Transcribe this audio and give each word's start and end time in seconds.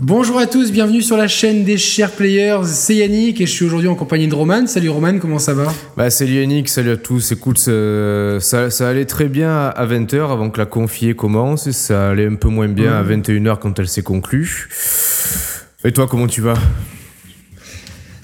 Bonjour 0.00 0.40
à 0.40 0.48
tous, 0.48 0.72
bienvenue 0.72 1.02
sur 1.02 1.16
la 1.16 1.28
chaîne 1.28 1.62
des 1.62 1.78
chers 1.78 2.10
players. 2.10 2.62
C'est 2.64 2.96
Yannick 2.96 3.40
et 3.40 3.46
je 3.46 3.52
suis 3.52 3.64
aujourd'hui 3.64 3.86
en 3.86 3.94
compagnie 3.94 4.26
de 4.26 4.34
Roman. 4.34 4.66
Salut 4.66 4.88
Roman, 4.88 5.20
comment 5.20 5.38
ça 5.38 5.54
va? 5.54 5.72
Bah 5.96 6.10
salut 6.10 6.40
Yannick, 6.40 6.68
salut 6.68 6.90
à 6.90 6.96
tous. 6.96 7.30
Écoute, 7.30 7.58
ça, 7.58 8.70
ça, 8.70 8.88
allait 8.88 9.04
très 9.04 9.28
bien 9.28 9.68
à 9.68 9.86
20h 9.86 10.32
avant 10.32 10.50
que 10.50 10.58
la 10.58 10.66
confiée 10.66 11.14
commence. 11.14 11.70
Ça 11.70 12.10
allait 12.10 12.26
un 12.26 12.34
peu 12.34 12.48
moins 12.48 12.66
bien 12.66 12.92
à 12.92 13.04
21h 13.04 13.60
quand 13.60 13.78
elle 13.78 13.86
s'est 13.86 14.02
conclue. 14.02 14.68
Et 15.84 15.92
toi, 15.92 16.08
comment 16.08 16.26
tu 16.26 16.40
vas? 16.40 16.54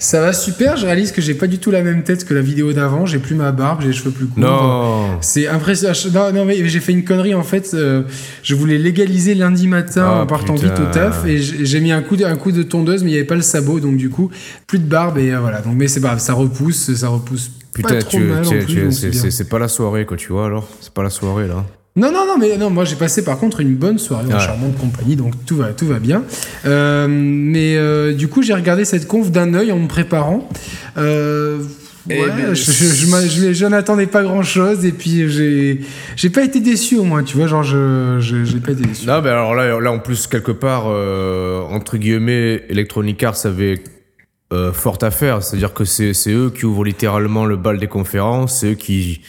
Ça 0.01 0.19
va 0.19 0.33
super, 0.33 0.77
je 0.77 0.85
réalise 0.87 1.11
que 1.11 1.21
j'ai 1.21 1.35
pas 1.35 1.45
du 1.45 1.59
tout 1.59 1.69
la 1.69 1.83
même 1.83 2.03
tête 2.03 2.25
que 2.25 2.33
la 2.33 2.41
vidéo 2.41 2.73
d'avant, 2.73 3.05
j'ai 3.05 3.19
plus 3.19 3.35
ma 3.35 3.51
barbe, 3.51 3.81
j'ai 3.81 3.89
les 3.89 3.93
cheveux 3.93 4.09
plus 4.09 4.25
courts. 4.25 4.41
Non 4.41 5.19
C'est 5.21 5.47
impressionnant. 5.47 5.93
Non, 6.11 6.33
non 6.33 6.45
mais 6.45 6.67
j'ai 6.67 6.79
fait 6.79 6.91
une 6.91 7.03
connerie 7.03 7.35
en 7.35 7.43
fait, 7.43 7.75
euh, 7.75 8.01
je 8.41 8.55
voulais 8.55 8.79
légaliser 8.79 9.35
lundi 9.35 9.67
matin 9.67 10.05
ah, 10.07 10.21
en 10.21 10.25
partant 10.25 10.55
vite 10.55 10.79
au 10.79 10.91
taf 10.91 11.23
et 11.27 11.37
j'ai 11.37 11.79
mis 11.79 11.91
un 11.91 12.01
coup, 12.01 12.15
de, 12.15 12.25
un 12.25 12.35
coup 12.35 12.51
de 12.51 12.63
tondeuse 12.63 13.03
mais 13.03 13.11
il 13.11 13.13
n'y 13.13 13.19
avait 13.19 13.27
pas 13.27 13.35
le 13.35 13.43
sabot 13.43 13.79
donc 13.79 13.97
du 13.97 14.09
coup, 14.09 14.31
plus 14.65 14.79
de 14.79 14.85
barbe 14.85 15.19
et 15.19 15.31
euh, 15.31 15.39
voilà. 15.39 15.61
Donc 15.61 15.75
mais 15.75 15.87
c'est 15.87 16.01
pas 16.01 16.17
ça 16.17 16.33
repousse, 16.33 16.95
ça 16.95 17.07
repousse 17.09 17.51
Putain, 17.71 17.95
pas 17.95 18.01
trop 18.01 18.17
tu, 18.17 18.23
mal 18.23 18.43
c'est 18.91 19.49
pas 19.49 19.59
la 19.59 19.67
soirée 19.67 20.05
quoi, 20.07 20.17
tu 20.17 20.33
vois 20.33 20.47
alors 20.47 20.67
C'est 20.81 20.93
pas 20.93 21.03
la 21.03 21.11
soirée 21.11 21.47
là. 21.47 21.63
Non, 21.97 22.09
non, 22.09 22.25
non, 22.25 22.37
mais 22.37 22.57
non, 22.57 22.69
moi 22.69 22.85
j'ai 22.85 22.95
passé 22.95 23.21
par 23.21 23.37
contre 23.37 23.59
une 23.59 23.75
bonne 23.75 23.99
soirée 23.99 24.33
en 24.33 24.39
charmante 24.39 24.77
compagnie, 24.77 25.17
donc 25.17 25.33
tout 25.45 25.57
va, 25.57 25.73
tout 25.73 25.87
va 25.87 25.99
bien. 25.99 26.23
Euh, 26.65 27.05
mais 27.09 27.75
euh, 27.75 28.13
du 28.13 28.29
coup, 28.29 28.43
j'ai 28.43 28.53
regardé 28.53 28.85
cette 28.85 29.07
conf 29.07 29.29
d'un 29.29 29.53
œil 29.53 29.73
en 29.73 29.79
me 29.79 29.89
préparant. 29.89 30.47
Euh, 30.97 31.57
ouais, 32.09 32.15
je, 32.53 32.53
je, 32.53 33.53
je, 33.53 33.65
n'attendais 33.65 34.07
pas 34.07 34.23
grand 34.23 34.41
chose 34.41 34.85
et 34.85 34.93
puis 34.93 35.29
j'ai, 35.29 35.81
j'ai 36.15 36.29
pas 36.29 36.43
été 36.43 36.61
déçu 36.61 36.95
au 36.95 37.03
moins, 37.03 37.23
tu 37.23 37.35
vois, 37.35 37.47
genre 37.47 37.63
je, 37.63 38.19
j'ai 38.21 38.59
pas 38.61 38.71
été 38.71 38.83
déçu. 38.83 39.05
Non, 39.05 39.21
mais 39.21 39.29
alors 39.29 39.53
là, 39.53 39.77
là 39.81 39.91
en 39.91 39.99
plus, 39.99 40.27
quelque 40.27 40.53
part, 40.53 40.85
entre 40.85 41.97
guillemets, 41.97 42.63
Electronic 42.69 43.21
Arts 43.21 43.45
avait 43.45 43.83
fort 44.71 44.97
à 45.01 45.11
faire, 45.11 45.43
c'est-à-dire 45.43 45.73
que 45.73 45.83
c'est, 45.83 46.13
c'est 46.13 46.31
eux 46.31 46.51
qui 46.55 46.65
ouvrent 46.65 46.85
littéralement 46.85 47.45
le 47.45 47.57
bal 47.57 47.79
des 47.79 47.87
conférences, 47.87 48.61
c'est 48.61 48.71
eux 48.71 48.75
qui 48.75 49.19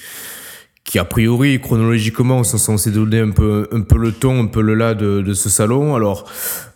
qui 0.84 0.98
a 0.98 1.04
priori 1.04 1.60
chronologiquement 1.60 2.42
sont 2.42 2.58
censés 2.58 2.90
donner 2.90 3.20
un 3.20 3.30
peu 3.30 3.68
un 3.72 3.82
peu 3.82 3.96
le 3.96 4.12
ton, 4.12 4.42
un 4.42 4.46
peu 4.46 4.60
le 4.60 4.74
là 4.74 4.94
de, 4.94 5.22
de 5.22 5.32
ce 5.32 5.48
salon. 5.48 5.94
Alors 5.94 6.28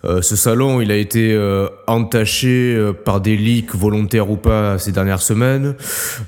euh, 0.04 0.22
ce 0.22 0.36
salon, 0.36 0.80
il 0.80 0.92
a 0.92 0.96
été 0.96 1.32
euh, 1.32 1.68
entaché 1.86 2.74
euh, 2.74 2.92
par 2.92 3.20
des 3.20 3.36
leaks 3.36 3.74
volontaires 3.74 4.30
ou 4.30 4.36
pas 4.36 4.78
ces 4.78 4.92
dernières 4.92 5.22
semaines. 5.22 5.74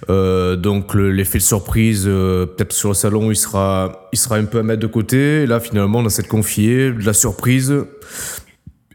donc 0.09 0.95
l'effet 0.95 1.39
de 1.39 1.43
surprise, 1.43 2.05
peut-être 2.05 2.73
sur 2.73 2.89
le 2.89 2.95
salon, 2.95 3.31
il 3.31 3.37
sera 3.37 4.09
il 4.13 4.19
sera 4.19 4.37
un 4.37 4.45
peu 4.45 4.59
à 4.59 4.63
mettre 4.63 4.81
de 4.81 4.87
côté. 4.87 5.47
là 5.47 5.61
finalement, 5.61 6.03
dans 6.03 6.09
cette 6.09 6.29
confiée, 6.29 6.91
de 6.91 7.05
la 7.05 7.13
surprise. 7.13 7.75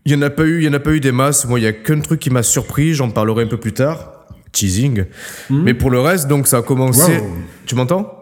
Il 0.06 0.12
y 0.12 0.16
en 0.16 0.22
a 0.22 0.30
pas 0.30 0.44
eu, 0.44 0.60
il 0.60 0.66
y 0.66 0.68
en 0.68 0.74
a 0.74 0.80
pas 0.80 0.92
eu 0.92 1.00
des 1.00 1.14
masses. 1.14 1.46
Moi, 1.48 1.60
il 1.60 1.64
y 1.64 1.68
a 1.68 1.72
qu'un 1.72 2.02
truc 2.02 2.20
qui 2.20 2.30
m'a 2.30 2.44
surpris. 2.44 2.94
J'en 2.94 3.10
parlerai 3.10 3.44
un 3.44 3.48
peu 3.48 3.58
plus 3.58 3.72
tard. 3.72 4.26
Teasing. 4.52 5.06
Hmm. 5.50 5.64
Mais 5.64 5.74
pour 5.74 5.90
le 5.92 6.02
reste, 6.02 6.28
donc 6.28 6.46
ça 6.46 6.58
a 6.58 6.62
commencé. 6.62 7.24
Tu 7.66 7.76
m'entends? 7.76 8.20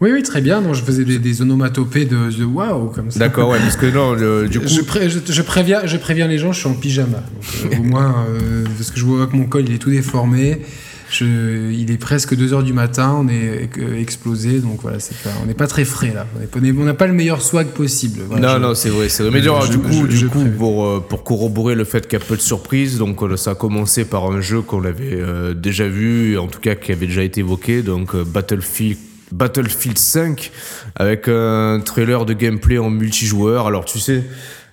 Oui, 0.00 0.10
oui, 0.12 0.22
très 0.22 0.42
bien. 0.42 0.60
Non, 0.60 0.74
je 0.74 0.82
faisais 0.82 1.04
des, 1.04 1.42
onomatopées 1.42 2.04
de, 2.04 2.44
waouh, 2.44 2.90
comme 2.90 3.10
ça. 3.10 3.18
D'accord, 3.18 3.48
ouais, 3.50 3.58
parce 3.58 3.76
que 3.76 3.86
non, 3.86 4.14
du 4.46 4.60
coup. 4.60 4.66
Je, 4.68 5.32
je, 5.32 5.42
préviens, 5.42 5.86
je 5.86 5.96
préviens 5.96 6.28
les 6.28 6.38
gens, 6.38 6.52
je 6.52 6.60
suis 6.60 6.68
en 6.68 6.74
pyjama. 6.74 7.22
Euh, 7.64 7.78
au 7.78 7.82
moins, 7.82 8.26
euh, 8.28 8.64
parce 8.76 8.90
que 8.90 8.98
je 8.98 9.04
vois 9.04 9.26
que 9.26 9.36
mon 9.36 9.46
col, 9.46 9.64
il 9.66 9.74
est 9.74 9.78
tout 9.78 9.90
déformé. 9.90 10.60
Je, 11.08 11.70
il 11.70 11.92
est 11.92 11.98
presque 11.98 12.34
2h 12.34 12.64
du 12.64 12.72
matin, 12.72 13.16
on 13.20 13.28
est 13.28 13.70
explosé, 13.96 14.58
donc 14.58 14.80
voilà, 14.82 14.98
c'est 14.98 15.16
pas, 15.18 15.30
on 15.40 15.46
n'est 15.46 15.54
pas 15.54 15.68
très 15.68 15.84
frais 15.84 16.12
là. 16.12 16.26
On 16.56 16.84
n'a 16.84 16.94
pas 16.94 17.06
le 17.06 17.12
meilleur 17.12 17.42
swag 17.42 17.68
possible. 17.68 18.22
non, 18.28 18.58
non, 18.58 18.74
c'est 18.74 18.88
vrai, 18.88 19.08
c'est 19.08 19.22
vrai. 19.22 19.30
Mais 19.32 19.40
du 19.40 19.78
coup, 19.78 20.08
du 20.08 20.26
coup 20.26 20.44
pour, 20.58 20.84
euh, 20.84 21.00
pour 21.08 21.22
corroborer 21.22 21.76
le 21.76 21.84
fait 21.84 22.08
qu'il 22.08 22.18
y 22.18 22.22
a 22.22 22.24
peu 22.24 22.34
de 22.34 22.42
surprises, 22.42 22.98
donc 22.98 23.20
ça 23.36 23.52
a 23.52 23.54
commencé 23.54 24.04
par 24.04 24.26
un 24.30 24.40
jeu 24.40 24.62
qu'on 24.62 24.84
avait 24.84 25.22
déjà 25.54 25.86
vu, 25.86 26.36
en 26.38 26.48
tout 26.48 26.60
cas 26.60 26.74
qui 26.74 26.90
avait 26.90 27.06
déjà 27.06 27.22
été 27.22 27.38
évoqué, 27.38 27.82
donc 27.82 28.16
Battlefield 28.16 28.98
Battlefield 29.32 29.98
5 29.98 30.52
avec 30.94 31.28
un 31.28 31.80
trailer 31.84 32.24
de 32.24 32.32
gameplay 32.32 32.78
en 32.78 32.90
multijoueur. 32.90 33.66
Alors 33.66 33.84
tu 33.84 33.98
sais, 33.98 34.24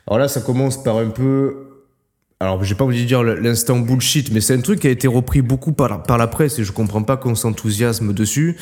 alors 0.07 0.19
là 0.19 0.27
ça 0.27 0.41
commence 0.41 0.81
par 0.83 0.97
un 0.97 1.09
peu 1.09 1.63
alors 2.43 2.61
j'ai 2.63 2.75
pas 2.75 2.83
envie 2.83 3.01
de 3.01 3.07
dire 3.07 3.23
l'instant 3.23 3.79
bullshit, 3.79 4.31
mais 4.31 4.41
c'est 4.41 4.53
un 4.53 4.59
truc 4.59 4.81
qui 4.81 4.87
a 4.87 4.89
été 4.89 5.07
repris 5.07 5.41
beaucoup 5.41 5.71
par, 5.71 6.17
la 6.17 6.27
presse 6.27 6.59
et 6.59 6.65
je 6.65 6.73
comprends 6.73 7.03
pas 7.03 7.15
qu'on 7.15 7.35
s'enthousiasme 7.35 8.11
dessus. 8.11 8.57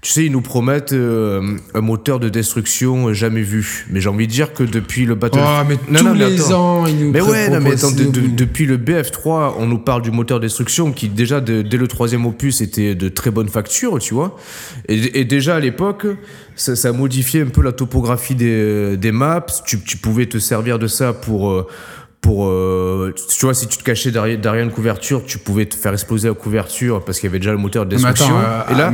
Tu 0.00 0.12
sais, 0.12 0.24
ils 0.24 0.32
nous 0.32 0.42
promettent 0.42 0.92
euh, 0.92 1.56
un 1.74 1.80
moteur 1.80 2.20
de 2.20 2.28
destruction 2.28 3.12
jamais 3.12 3.42
vu. 3.42 3.84
Mais 3.90 4.00
j'ai 4.00 4.08
envie 4.08 4.28
de 4.28 4.32
dire 4.32 4.52
que 4.52 4.62
depuis 4.62 5.06
le 5.06 5.16
Battlefield... 5.16 5.50
Oh, 5.60 5.64
mais 5.68 5.98
tous 5.98 6.14
les 6.14 6.52
ans, 6.52 6.86
ils 6.86 7.06
nous 7.06 7.10
Mais 7.10 7.20
ouais, 7.20 7.50
non, 7.50 7.60
mais 7.60 7.72
attends, 7.72 7.90
depuis 7.90 8.66
le 8.66 8.76
BF3, 8.76 9.54
on 9.58 9.66
nous 9.66 9.78
parle 9.78 10.02
du 10.02 10.12
moteur 10.12 10.38
de 10.38 10.46
destruction 10.46 10.92
qui, 10.92 11.08
déjà, 11.08 11.40
dès 11.40 11.62
le 11.64 11.88
troisième 11.88 12.26
opus, 12.26 12.60
était 12.60 12.94
de 12.94 13.08
très 13.08 13.32
bonne 13.32 13.48
facture, 13.48 13.98
tu 13.98 14.14
vois. 14.14 14.36
Et, 14.88 15.24
déjà, 15.24 15.56
à 15.56 15.60
l'époque, 15.60 16.06
ça, 16.54 16.76
ça 16.76 16.92
modifiait 16.92 17.42
un 17.42 17.46
peu 17.46 17.62
la 17.62 17.72
topographie 17.72 18.36
des, 18.36 18.96
des 18.96 19.10
maps. 19.10 19.46
Tu, 19.66 19.80
tu 19.80 19.96
pouvais 19.96 20.26
te 20.26 20.38
servir 20.38 20.78
de 20.78 20.86
ça 20.86 21.12
pour... 21.12 21.50
Euh, 21.50 21.66
pour 22.20 22.46
euh, 22.46 23.14
tu 23.30 23.46
vois 23.46 23.54
si 23.54 23.68
tu 23.68 23.78
te 23.78 23.84
cachais 23.84 24.10
derrière, 24.10 24.38
derrière, 24.38 24.64
une 24.64 24.72
couverture 24.72 25.22
tu 25.24 25.38
pouvais 25.38 25.66
te 25.66 25.76
faire 25.76 25.92
exploser 25.92 26.28
la 26.28 26.34
couverture 26.34 27.04
parce 27.04 27.20
qu'il 27.20 27.28
y 27.28 27.30
avait 27.30 27.38
déjà 27.38 27.52
le 27.52 27.58
moteur 27.58 27.86
de 27.86 27.90
destruction. 27.90 28.34
et 28.70 28.74
là 28.74 28.92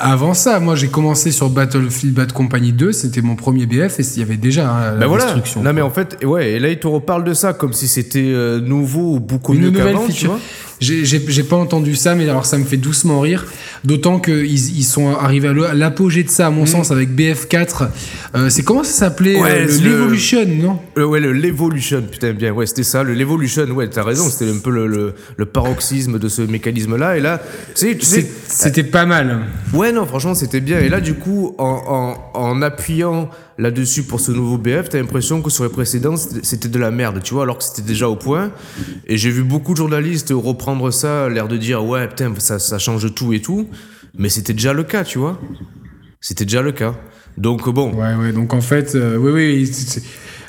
avant 0.00 0.34
ça 0.34 0.58
moi 0.58 0.74
j'ai 0.74 0.88
commencé 0.88 1.32
sur 1.32 1.50
Battlefield 1.50 2.14
Bad 2.14 2.32
Company 2.32 2.72
2 2.72 2.92
c'était 2.92 3.20
mon 3.20 3.36
premier 3.36 3.66
BF 3.66 4.00
et 4.00 4.02
il 4.02 4.18
y 4.18 4.22
avait 4.22 4.36
déjà 4.36 4.70
hein, 4.70 4.94
la 4.98 5.06
ben 5.06 5.14
destruction 5.14 5.62
non 5.62 5.72
mais 5.72 5.82
en 5.82 5.90
fait 5.90 6.24
ouais 6.24 6.52
et 6.52 6.58
là 6.58 6.70
il 6.70 6.78
te 6.78 6.86
reparle 6.86 7.24
de 7.24 7.34
ça 7.34 7.52
comme 7.52 7.72
si 7.72 7.88
c'était 7.88 8.20
euh, 8.20 8.58
nouveau 8.60 9.16
ou 9.16 9.20
beaucoup 9.20 9.52
mieux 9.52 9.70
qu'avant 9.70 10.08
tu 10.08 10.26
vois 10.26 10.40
j'ai 10.82 11.42
pas 11.42 11.56
entendu 11.56 11.94
ça, 11.94 12.14
mais 12.14 12.28
alors 12.28 12.46
ça 12.46 12.58
me 12.58 12.64
fait 12.64 12.76
doucement 12.76 13.20
rire. 13.20 13.46
D'autant 13.84 14.18
qu'ils 14.18 14.76
ils 14.76 14.84
sont 14.84 15.14
arrivés 15.14 15.48
à 15.48 15.74
l'apogée 15.74 16.24
de 16.24 16.28
ça, 16.28 16.48
à 16.48 16.50
mon 16.50 16.64
mm. 16.64 16.66
sens, 16.66 16.90
avec 16.90 17.10
BF4. 17.10 17.88
Euh, 18.34 18.48
c'est 18.48 18.62
comment 18.62 18.84
ça 18.84 18.92
s'appelait 18.92 19.40
ouais, 19.40 19.66
euh, 19.68 19.78
L'Evolution, 19.82 20.46
non? 20.46 20.78
Euh, 20.98 21.04
Ouais, 21.04 21.20
le 21.20 21.32
l'Evolution, 21.32 22.02
putain, 22.10 22.32
bien. 22.32 22.52
Ouais, 22.52 22.66
c'était 22.66 22.82
ça, 22.82 23.02
le 23.02 23.14
l'Evolution. 23.14 23.64
Ouais, 23.66 23.88
t'as 23.88 24.02
raison, 24.02 24.28
c'était 24.28 24.50
un 24.50 24.58
peu 24.58 24.70
le, 24.70 25.14
le, 25.36 25.44
paroxysme 25.44 26.18
de 26.18 26.28
ce 26.28 26.42
mécanisme-là. 26.42 27.16
Et 27.16 27.20
là, 27.20 27.40
tu 27.74 28.00
sais. 28.00 28.26
C'était 28.48 28.84
pas 28.84 29.04
mal. 29.04 29.40
Ouais, 29.72 29.92
non, 29.92 30.06
franchement, 30.06 30.34
c'était 30.34 30.60
bien. 30.60 30.80
Et 30.80 30.88
là, 30.88 31.00
du 31.00 31.14
coup, 31.14 31.54
en, 31.58 32.16
en, 32.34 32.40
en 32.40 32.62
appuyant 32.62 33.30
là-dessus 33.62 34.02
pour 34.02 34.20
ce 34.20 34.32
nouveau 34.32 34.58
BF, 34.58 34.88
t'as 34.88 34.98
l'impression 34.98 35.40
que 35.40 35.48
sur 35.48 35.64
les 35.64 35.70
précédents, 35.70 36.16
c'était 36.16 36.68
de 36.68 36.78
la 36.78 36.90
merde, 36.90 37.20
tu 37.22 37.34
vois, 37.34 37.44
alors 37.44 37.58
que 37.58 37.64
c'était 37.64 37.82
déjà 37.82 38.08
au 38.08 38.16
point. 38.16 38.50
Et 39.06 39.16
j'ai 39.16 39.30
vu 39.30 39.44
beaucoup 39.44 39.72
de 39.72 39.78
journalistes 39.78 40.32
reprendre 40.34 40.90
ça, 40.90 41.28
l'air 41.28 41.46
de 41.46 41.56
dire, 41.56 41.84
ouais, 41.84 42.08
putain, 42.08 42.32
ça, 42.38 42.58
ça 42.58 42.78
change 42.78 43.14
tout 43.14 43.32
et 43.32 43.40
tout. 43.40 43.68
Mais 44.18 44.28
c'était 44.28 44.52
déjà 44.52 44.72
le 44.72 44.82
cas, 44.82 45.04
tu 45.04 45.18
vois. 45.18 45.40
C'était 46.20 46.44
déjà 46.44 46.60
le 46.60 46.72
cas. 46.72 46.94
Donc 47.38 47.68
bon. 47.70 47.94
Ouais, 47.94 48.14
ouais, 48.14 48.32
donc 48.32 48.52
en 48.52 48.60
fait, 48.60 48.94
euh, 48.94 49.16
oui, 49.16 49.30
oui, 49.32 49.72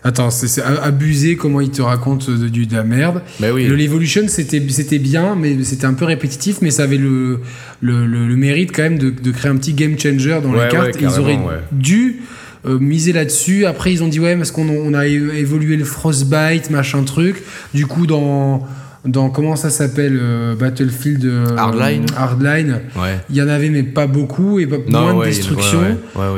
Attends, 0.05 0.31
c'est 0.31 0.61
abusé 0.61 1.37
comment 1.37 1.61
il 1.61 1.69
te 1.69 1.81
raconte 1.81 2.29
de, 2.29 2.49
de, 2.49 2.75
la 2.75 2.83
merde. 2.83 3.21
Mais 3.39 3.47
bah 3.47 3.53
oui. 3.53 3.65
Le 3.65 3.75
L'Evolution, 3.75 4.23
c'était 4.27 4.99
bien, 4.99 5.35
mais 5.35 5.63
c'était 5.63 5.85
un 5.85 5.93
peu 5.93 6.03
répétitif, 6.03 6.57
mais 6.61 6.71
ça 6.71 6.83
avait 6.83 6.97
le, 6.97 7.39
le, 7.79 8.05
le, 8.05 8.35
mérite 8.35 8.73
quand 8.75 8.83
même 8.83 8.97
de, 8.97 9.09
de, 9.11 9.31
créer 9.31 9.49
un 9.49 9.55
petit 9.55 9.73
game 9.73 9.97
changer 9.97 10.41
dans 10.43 10.51
la 10.51 10.67
carte. 10.67 10.97
ils 10.99 11.19
auraient 11.19 11.39
dû 11.71 12.21
euh, 12.65 12.79
miser 12.79 13.13
là-dessus. 13.13 13.65
Après, 13.65 13.91
ils 13.91 14.03
ont 14.03 14.07
dit 14.07 14.19
ouais, 14.19 14.35
parce 14.35 14.51
qu'on 14.51 14.69
on 14.69 14.93
a 14.93 15.05
évolué 15.07 15.75
le 15.75 15.85
Frostbite, 15.85 16.69
machin 16.69 17.03
truc. 17.03 17.43
Du 17.73 17.87
coup, 17.87 18.07
dans 18.07 18.67
dans 19.05 19.29
comment 19.29 19.55
ça 19.55 19.69
s'appelle 19.69 20.17
euh, 20.21 20.55
Battlefield 20.55 21.25
euh, 21.25 21.57
Hardline. 21.57 22.05
Hardline. 22.15 22.81
Ouais. 22.95 23.19
il 23.29 23.35
y 23.35 23.41
en 23.41 23.49
avait 23.49 23.69
mais 23.69 23.83
pas 23.83 24.07
beaucoup 24.07 24.59
et 24.59 24.67
pas, 24.67 24.77
moins 24.87 25.19
de 25.19 25.25
destruction. 25.25 25.79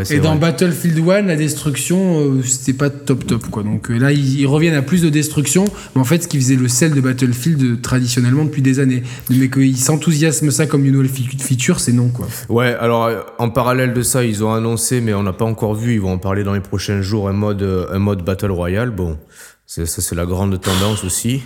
et 0.09 0.19
dans 0.19 0.35
Battlefield 0.35 1.07
1 1.07 1.21
la 1.23 1.35
destruction 1.35 2.19
euh, 2.19 2.41
c'était 2.43 2.77
pas 2.77 2.89
top 2.89 3.27
top 3.27 3.47
quoi. 3.49 3.63
Donc 3.63 3.89
là 3.89 4.11
ils, 4.11 4.45
reviennent 4.47 4.75
à 4.75 4.81
plus 4.81 5.01
de 5.01 5.09
destruction 5.09 5.65
mais 5.95 6.01
en 6.01 6.05
fait 6.05 6.23
ce 6.23 6.27
qui 6.27 6.39
faisait 6.39 6.55
le 6.55 6.67
sel 6.67 6.93
de 6.93 7.01
Battlefield 7.01 7.81
traditionnellement 7.81 8.45
depuis 8.45 8.61
des 8.61 8.79
années. 8.79 9.03
Mais 9.29 9.49
qu'ils 9.49 9.77
s'enthousiasment 9.77 10.51
ça 10.51 10.65
comme 10.65 10.85
une 10.85 10.93
nouvelle 10.93 11.09
feature 11.09 11.79
c'est 11.79 11.93
non 11.93 12.09
quoi. 12.09 12.27
Ouais 12.49 12.75
alors 12.79 13.09
en 13.37 13.49
parallèle 13.49 13.93
de 13.93 14.01
ça 14.01 14.23
ils 14.23 14.43
ont 14.43 14.53
annoncé 14.53 15.01
mais 15.01 15.13
on 15.13 15.23
n'a 15.23 15.33
pas 15.33 15.45
encore 15.45 15.75
vu 15.75 15.93
ils 15.93 16.01
vont 16.01 16.13
en 16.13 16.17
parler 16.17 16.43
dans 16.43 16.53
les 16.53 16.61
prochains 16.61 17.01
jours 17.01 17.29
un 17.29 17.33
mode 17.33 17.63
un 17.91 17.99
mode 17.99 18.23
Battle 18.23 18.51
Royale. 18.51 18.89
Bon 18.89 19.17
ça, 19.67 19.83
c'est 19.87 20.13
la 20.13 20.27
grande 20.27 20.61
tendance 20.61 21.03
aussi, 21.03 21.41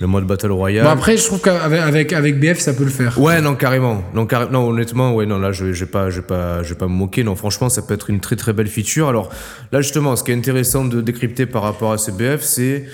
le 0.00 0.06
mode 0.06 0.26
Battle 0.26 0.52
Royale. 0.52 0.84
Bon 0.84 0.90
après, 0.90 1.18
je 1.18 1.26
trouve 1.26 1.42
qu'avec 1.42 1.80
avec, 1.80 2.12
avec 2.14 2.40
BF, 2.40 2.58
ça 2.58 2.72
peut 2.72 2.84
le 2.84 2.90
faire. 2.90 3.20
Ouais, 3.20 3.42
non, 3.42 3.56
carrément. 3.56 4.02
Non, 4.14 4.26
non 4.50 4.68
honnêtement, 4.70 5.14
ouais, 5.14 5.26
non, 5.26 5.38
là, 5.38 5.52
je, 5.52 5.66
vais 5.66 5.86
pas, 5.86 6.08
je 6.08 6.20
vais 6.20 6.26
pas, 6.26 6.62
je 6.62 6.70
vais 6.70 6.78
pas 6.78 6.88
me 6.88 6.94
moquer. 6.94 7.24
Non, 7.24 7.36
franchement, 7.36 7.68
ça 7.68 7.82
peut 7.82 7.92
être 7.92 8.08
une 8.08 8.20
très 8.20 8.36
très 8.36 8.54
belle 8.54 8.68
feature. 8.68 9.06
Alors, 9.06 9.28
là, 9.70 9.82
justement, 9.82 10.16
ce 10.16 10.24
qui 10.24 10.30
est 10.30 10.34
intéressant 10.34 10.86
de 10.86 11.02
décrypter 11.02 11.44
par 11.44 11.62
rapport 11.62 11.92
à 11.92 11.98
ce 11.98 12.10
BF, 12.10 12.40
c'est 12.40 12.86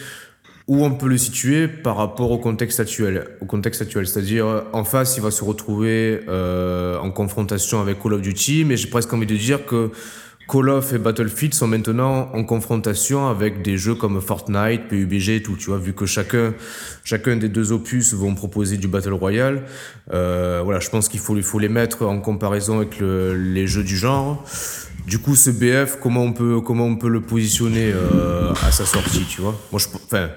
où 0.67 0.85
on 0.85 0.91
peut 0.91 1.09
le 1.09 1.19
situer 1.19 1.69
par 1.69 1.97
rapport 1.97 2.33
au 2.33 2.39
contexte 2.39 2.81
actuel. 2.81 3.29
Au 3.41 3.47
contexte 3.47 3.81
actuel, 3.81 4.09
c'est-à-dire 4.09 4.65
en 4.73 4.83
face, 4.83 5.17
il 5.17 5.23
va 5.23 5.31
se 5.31 5.45
retrouver 5.45 6.21
euh, 6.29 6.99
en 6.99 7.13
confrontation 7.13 7.81
avec 7.81 8.03
Call 8.03 8.15
of 8.15 8.23
Duty, 8.23 8.65
mais 8.65 8.77
j'ai 8.77 8.89
presque 8.89 9.13
envie 9.13 9.27
de 9.27 9.37
dire 9.37 9.65
que 9.65 9.93
Call 10.49 10.71
of 10.71 10.95
et 10.95 10.99
Battlefield 10.99 11.53
sont 11.53 11.67
maintenant 11.67 12.31
en 12.33 12.43
confrontation 12.43 13.29
avec 13.29 13.61
des 13.61 13.77
jeux 13.77 13.95
comme 13.95 14.21
Fortnite, 14.23 14.89
PUBG 14.89 15.29
et 15.37 15.43
tout, 15.43 15.57
tu 15.57 15.67
vois, 15.67 15.79
vu 15.79 15.93
que 15.93 16.07
chacun, 16.07 16.55
chacun 17.05 17.37
des 17.37 17.51
deux 17.51 17.71
opus 17.71 18.15
vont 18.15 18.35
proposer 18.35 18.79
du 18.79 18.89
Battle 18.89 19.13
Royale. 19.13 19.65
Euh, 20.15 20.63
voilà, 20.65 20.81
je 20.81 20.89
pense 20.89 21.11
qu'il 21.11 21.21
faut, 21.21 21.37
il 21.37 21.43
faut 21.43 21.59
les 21.59 21.69
mettre 21.69 22.07
en 22.07 22.21
comparaison 22.21 22.79
avec 22.79 22.99
les 23.01 23.67
jeux 23.67 23.85
du 23.85 23.97
genre. 23.97 24.43
Du 25.07 25.19
coup, 25.19 25.37
ce 25.37 25.51
BF, 25.51 25.99
comment 26.03 26.23
on 26.23 26.33
peut, 26.33 26.61
comment 26.61 26.85
on 26.85 26.97
peut 26.97 27.09
le 27.09 27.21
positionner 27.21 27.93
euh, 27.95 28.53
à 28.67 28.71
sa 28.71 28.85
sortie, 28.85 29.25
tu 29.29 29.41
vois? 29.41 29.59
Moi, 29.73 29.81
je, 29.81 29.87
enfin, 29.95 30.29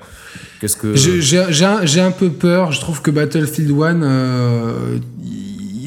qu'est-ce 0.59 0.77
que 0.77 0.95
j'ai 0.95 2.01
un, 2.01 2.11
peu 2.11 2.29
peur. 2.29 2.71
Je 2.71 2.79
trouve 2.79 3.01
que 3.01 3.11
Battlefield 3.11 3.71
1, 3.71 4.01
euh, 4.01 4.97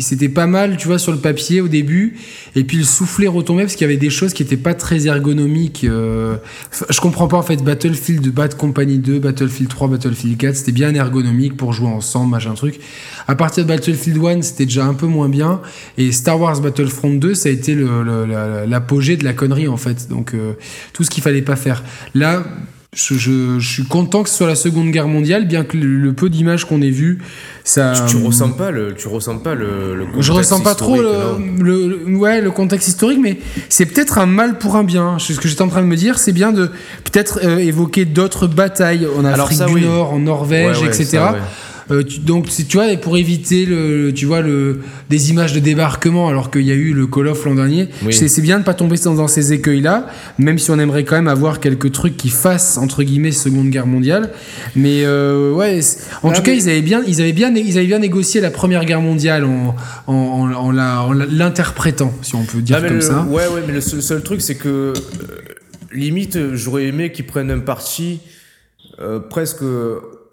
c'était 0.00 0.28
pas 0.28 0.46
mal, 0.46 0.76
tu 0.76 0.88
vois, 0.88 0.98
sur 0.98 1.12
le 1.12 1.18
papier 1.18 1.60
au 1.60 1.68
début. 1.68 2.16
Et 2.56 2.64
puis 2.64 2.78
le 2.78 2.84
soufflet 2.84 3.26
retombait 3.26 3.62
parce 3.62 3.74
qu'il 3.74 3.86
y 3.86 3.90
avait 3.90 3.96
des 3.98 4.10
choses 4.10 4.32
qui 4.32 4.42
étaient 4.42 4.56
pas 4.56 4.74
très 4.74 5.06
ergonomiques. 5.06 5.84
Euh, 5.84 6.36
je 6.88 7.00
comprends 7.00 7.28
pas 7.28 7.36
en 7.36 7.42
fait. 7.42 7.62
Battlefield 7.62 8.28
Bad 8.28 8.56
Company 8.56 8.98
2, 8.98 9.18
Battlefield 9.18 9.70
3, 9.70 9.88
Battlefield 9.88 10.36
4, 10.36 10.56
c'était 10.56 10.72
bien 10.72 10.94
ergonomique 10.94 11.56
pour 11.56 11.72
jouer 11.72 11.88
ensemble, 11.88 12.30
machin 12.30 12.54
truc. 12.54 12.80
À 13.26 13.34
partir 13.34 13.64
de 13.64 13.68
Battlefield 13.68 14.24
1, 14.24 14.42
c'était 14.42 14.66
déjà 14.66 14.84
un 14.84 14.94
peu 14.94 15.06
moins 15.06 15.28
bien. 15.28 15.60
Et 15.98 16.12
Star 16.12 16.40
Wars 16.40 16.60
Battlefront 16.60 17.14
2, 17.14 17.34
ça 17.34 17.48
a 17.48 17.52
été 17.52 17.76
l'apogée 18.66 19.16
de 19.16 19.24
la 19.24 19.32
connerie 19.32 19.68
en 19.68 19.76
fait. 19.76 20.08
Donc 20.08 20.34
euh, 20.34 20.54
tout 20.92 21.04
ce 21.04 21.10
qu'il 21.10 21.22
fallait 21.22 21.42
pas 21.42 21.56
faire. 21.56 21.82
Là, 22.14 22.44
je, 22.94 23.58
suis 23.60 23.84
content 23.84 24.22
que 24.22 24.28
ce 24.28 24.36
soit 24.36 24.46
la 24.46 24.54
Seconde 24.54 24.90
Guerre 24.90 25.08
mondiale, 25.08 25.46
bien 25.46 25.64
que 25.64 25.76
le, 25.76 26.12
peu 26.12 26.30
d'images 26.30 26.64
qu'on 26.64 26.80
ait 26.82 26.90
vues, 26.90 27.18
ça. 27.64 27.92
Tu, 28.08 28.16
ressens 28.16 28.50
pas 28.50 28.70
le, 28.70 28.94
tu 28.94 29.08
ressens 29.08 29.38
pas 29.38 29.54
le, 29.54 29.94
le 29.94 30.04
contexte 30.04 30.22
Je 30.22 30.32
ressens 30.32 30.60
pas 30.60 30.74
trop 30.74 30.96
le, 30.96 32.16
ouais, 32.16 32.40
le 32.40 32.50
contexte 32.50 32.88
historique, 32.88 33.20
mais 33.20 33.38
c'est 33.68 33.86
peut-être 33.86 34.18
un 34.18 34.26
mal 34.26 34.58
pour 34.58 34.76
un 34.76 34.84
bien. 34.84 35.18
Ce 35.18 35.32
que 35.34 35.48
j'étais 35.48 35.62
en 35.62 35.68
train 35.68 35.82
de 35.82 35.86
me 35.86 35.96
dire, 35.96 36.18
c'est 36.18 36.32
bien 36.32 36.52
de 36.52 36.70
peut-être 37.04 37.40
euh, 37.42 37.58
évoquer 37.58 38.04
d'autres 38.04 38.46
batailles 38.46 39.06
en 39.16 39.24
Afrique 39.24 39.62
du 39.64 39.82
Nord, 39.82 40.12
en 40.12 40.20
Norvège, 40.20 40.82
etc. 40.82 41.20
Euh, 41.90 42.02
donc 42.22 42.48
tu 42.48 42.76
vois, 42.76 42.96
pour 42.96 43.16
éviter 43.16 43.66
le, 43.66 44.12
tu 44.12 44.26
vois 44.26 44.40
le 44.40 44.80
des 45.10 45.30
images 45.30 45.52
de 45.52 45.60
débarquement, 45.60 46.28
alors 46.28 46.50
qu'il 46.50 46.62
y 46.62 46.70
a 46.70 46.74
eu 46.74 46.92
le 46.92 47.06
Call 47.06 47.28
of 47.28 47.44
l'an 47.44 47.54
dernier, 47.54 47.88
c'est 48.10 48.40
bien 48.40 48.58
de 48.58 48.64
pas 48.64 48.74
tomber 48.74 48.96
dans, 49.04 49.28
ces 49.28 49.52
écueils-là, 49.52 50.06
même 50.38 50.58
si 50.58 50.70
on 50.70 50.78
aimerait 50.78 51.04
quand 51.04 51.16
même 51.16 51.28
avoir 51.28 51.60
quelques 51.60 51.92
trucs 51.92 52.16
qui 52.16 52.30
fassent 52.30 52.78
entre 52.78 53.02
guillemets 53.02 53.32
Seconde 53.32 53.70
Guerre 53.70 53.86
mondiale. 53.86 54.30
Mais 54.76 55.04
euh, 55.04 55.52
ouais, 55.52 55.80
en 56.22 56.32
tout 56.32 56.42
cas, 56.42 56.52
ils 56.52 56.68
avaient 56.68 56.82
bien, 56.82 57.02
ils 57.06 57.20
avaient 57.20 57.32
bien, 57.32 57.54
ils 57.54 57.76
avaient 57.76 57.86
bien 57.86 57.98
négocié 57.98 58.40
la 58.40 58.50
Première 58.50 58.84
Guerre 58.84 59.02
mondiale 59.02 59.44
en 59.44 59.74
en, 60.06 60.52
en, 60.52 61.12
l'interprétant, 61.12 62.12
si 62.22 62.34
on 62.34 62.44
peut 62.44 62.60
dire 62.60 62.86
comme 62.86 63.00
ça. 63.00 63.22
Ouais, 63.22 63.46
ouais, 63.48 63.62
mais 63.66 63.72
le 63.72 63.80
seul, 63.80 64.22
truc, 64.22 64.40
c'est 64.40 64.56
que 64.56 64.68
euh, 64.68 64.92
limite, 65.92 66.54
j'aurais 66.54 66.84
aimé 66.84 67.12
qu'ils 67.12 67.26
prennent 67.26 67.50
un 67.50 67.60
parti 67.60 68.20
presque 69.28 69.64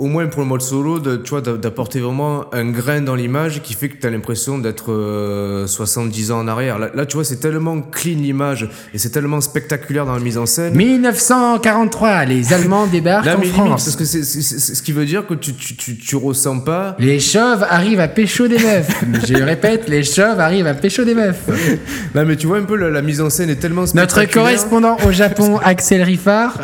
au 0.01 0.07
moins 0.07 0.25
pour 0.25 0.41
le 0.41 0.47
mode 0.47 0.63
solo, 0.63 0.97
de, 0.97 1.15
tu 1.15 1.29
vois, 1.29 1.41
d'apporter 1.41 1.99
vraiment 1.99 2.51
un 2.55 2.65
grain 2.71 3.01
dans 3.01 3.13
l'image 3.13 3.61
qui 3.61 3.75
fait 3.75 3.87
que 3.87 3.97
tu 3.97 4.07
as 4.07 4.09
l'impression 4.09 4.57
d'être 4.57 5.65
70 5.67 6.31
euh, 6.31 6.33
ans 6.33 6.39
en 6.39 6.47
arrière. 6.47 6.79
Là, 6.79 7.05
tu 7.05 7.17
vois, 7.17 7.23
c'est 7.23 7.35
tellement 7.35 7.79
clean 7.81 8.17
l'image 8.17 8.67
et 8.95 8.97
c'est 8.97 9.11
tellement 9.11 9.41
spectaculaire 9.41 10.07
dans 10.07 10.15
la 10.15 10.19
mise 10.19 10.39
en 10.39 10.47
scène. 10.47 10.73
1943, 10.73 12.25
les 12.25 12.51
Allemands 12.53 12.87
débarquent 12.87 13.27
en 13.27 13.43
France. 13.43 13.85
Parce 13.85 13.95
que 13.95 14.05
c'est 14.05 14.23
ce 14.23 14.81
qui 14.81 14.91
veut 14.91 15.05
dire 15.05 15.27
que 15.27 15.35
tu, 15.35 15.53
tu, 15.53 15.75
tu, 15.75 15.95
tu, 15.95 16.15
ressens 16.15 16.61
pas. 16.61 16.95
Les 16.97 17.19
chauves 17.19 17.63
arrivent 17.69 17.99
à 17.99 18.07
pécho 18.07 18.47
des 18.47 18.57
meufs. 18.57 19.03
Je 19.27 19.35
répète, 19.35 19.87
les 19.87 20.03
chauves 20.03 20.39
arrivent 20.39 20.65
à 20.65 20.73
pécho 20.73 21.03
des 21.03 21.13
meufs. 21.13 21.47
non, 22.15 22.25
mais 22.25 22.37
tu 22.37 22.47
vois 22.47 22.57
un 22.57 22.63
peu 22.63 22.75
la, 22.75 23.03
mise 23.03 23.21
en 23.21 23.29
scène 23.29 23.51
est 23.51 23.57
tellement 23.57 23.85
spectaculaire. 23.85 24.25
Notre 24.25 24.33
correspondant 24.33 24.97
au 25.07 25.11
Japon, 25.11 25.59
Axel 25.63 26.01
Riffard, 26.01 26.57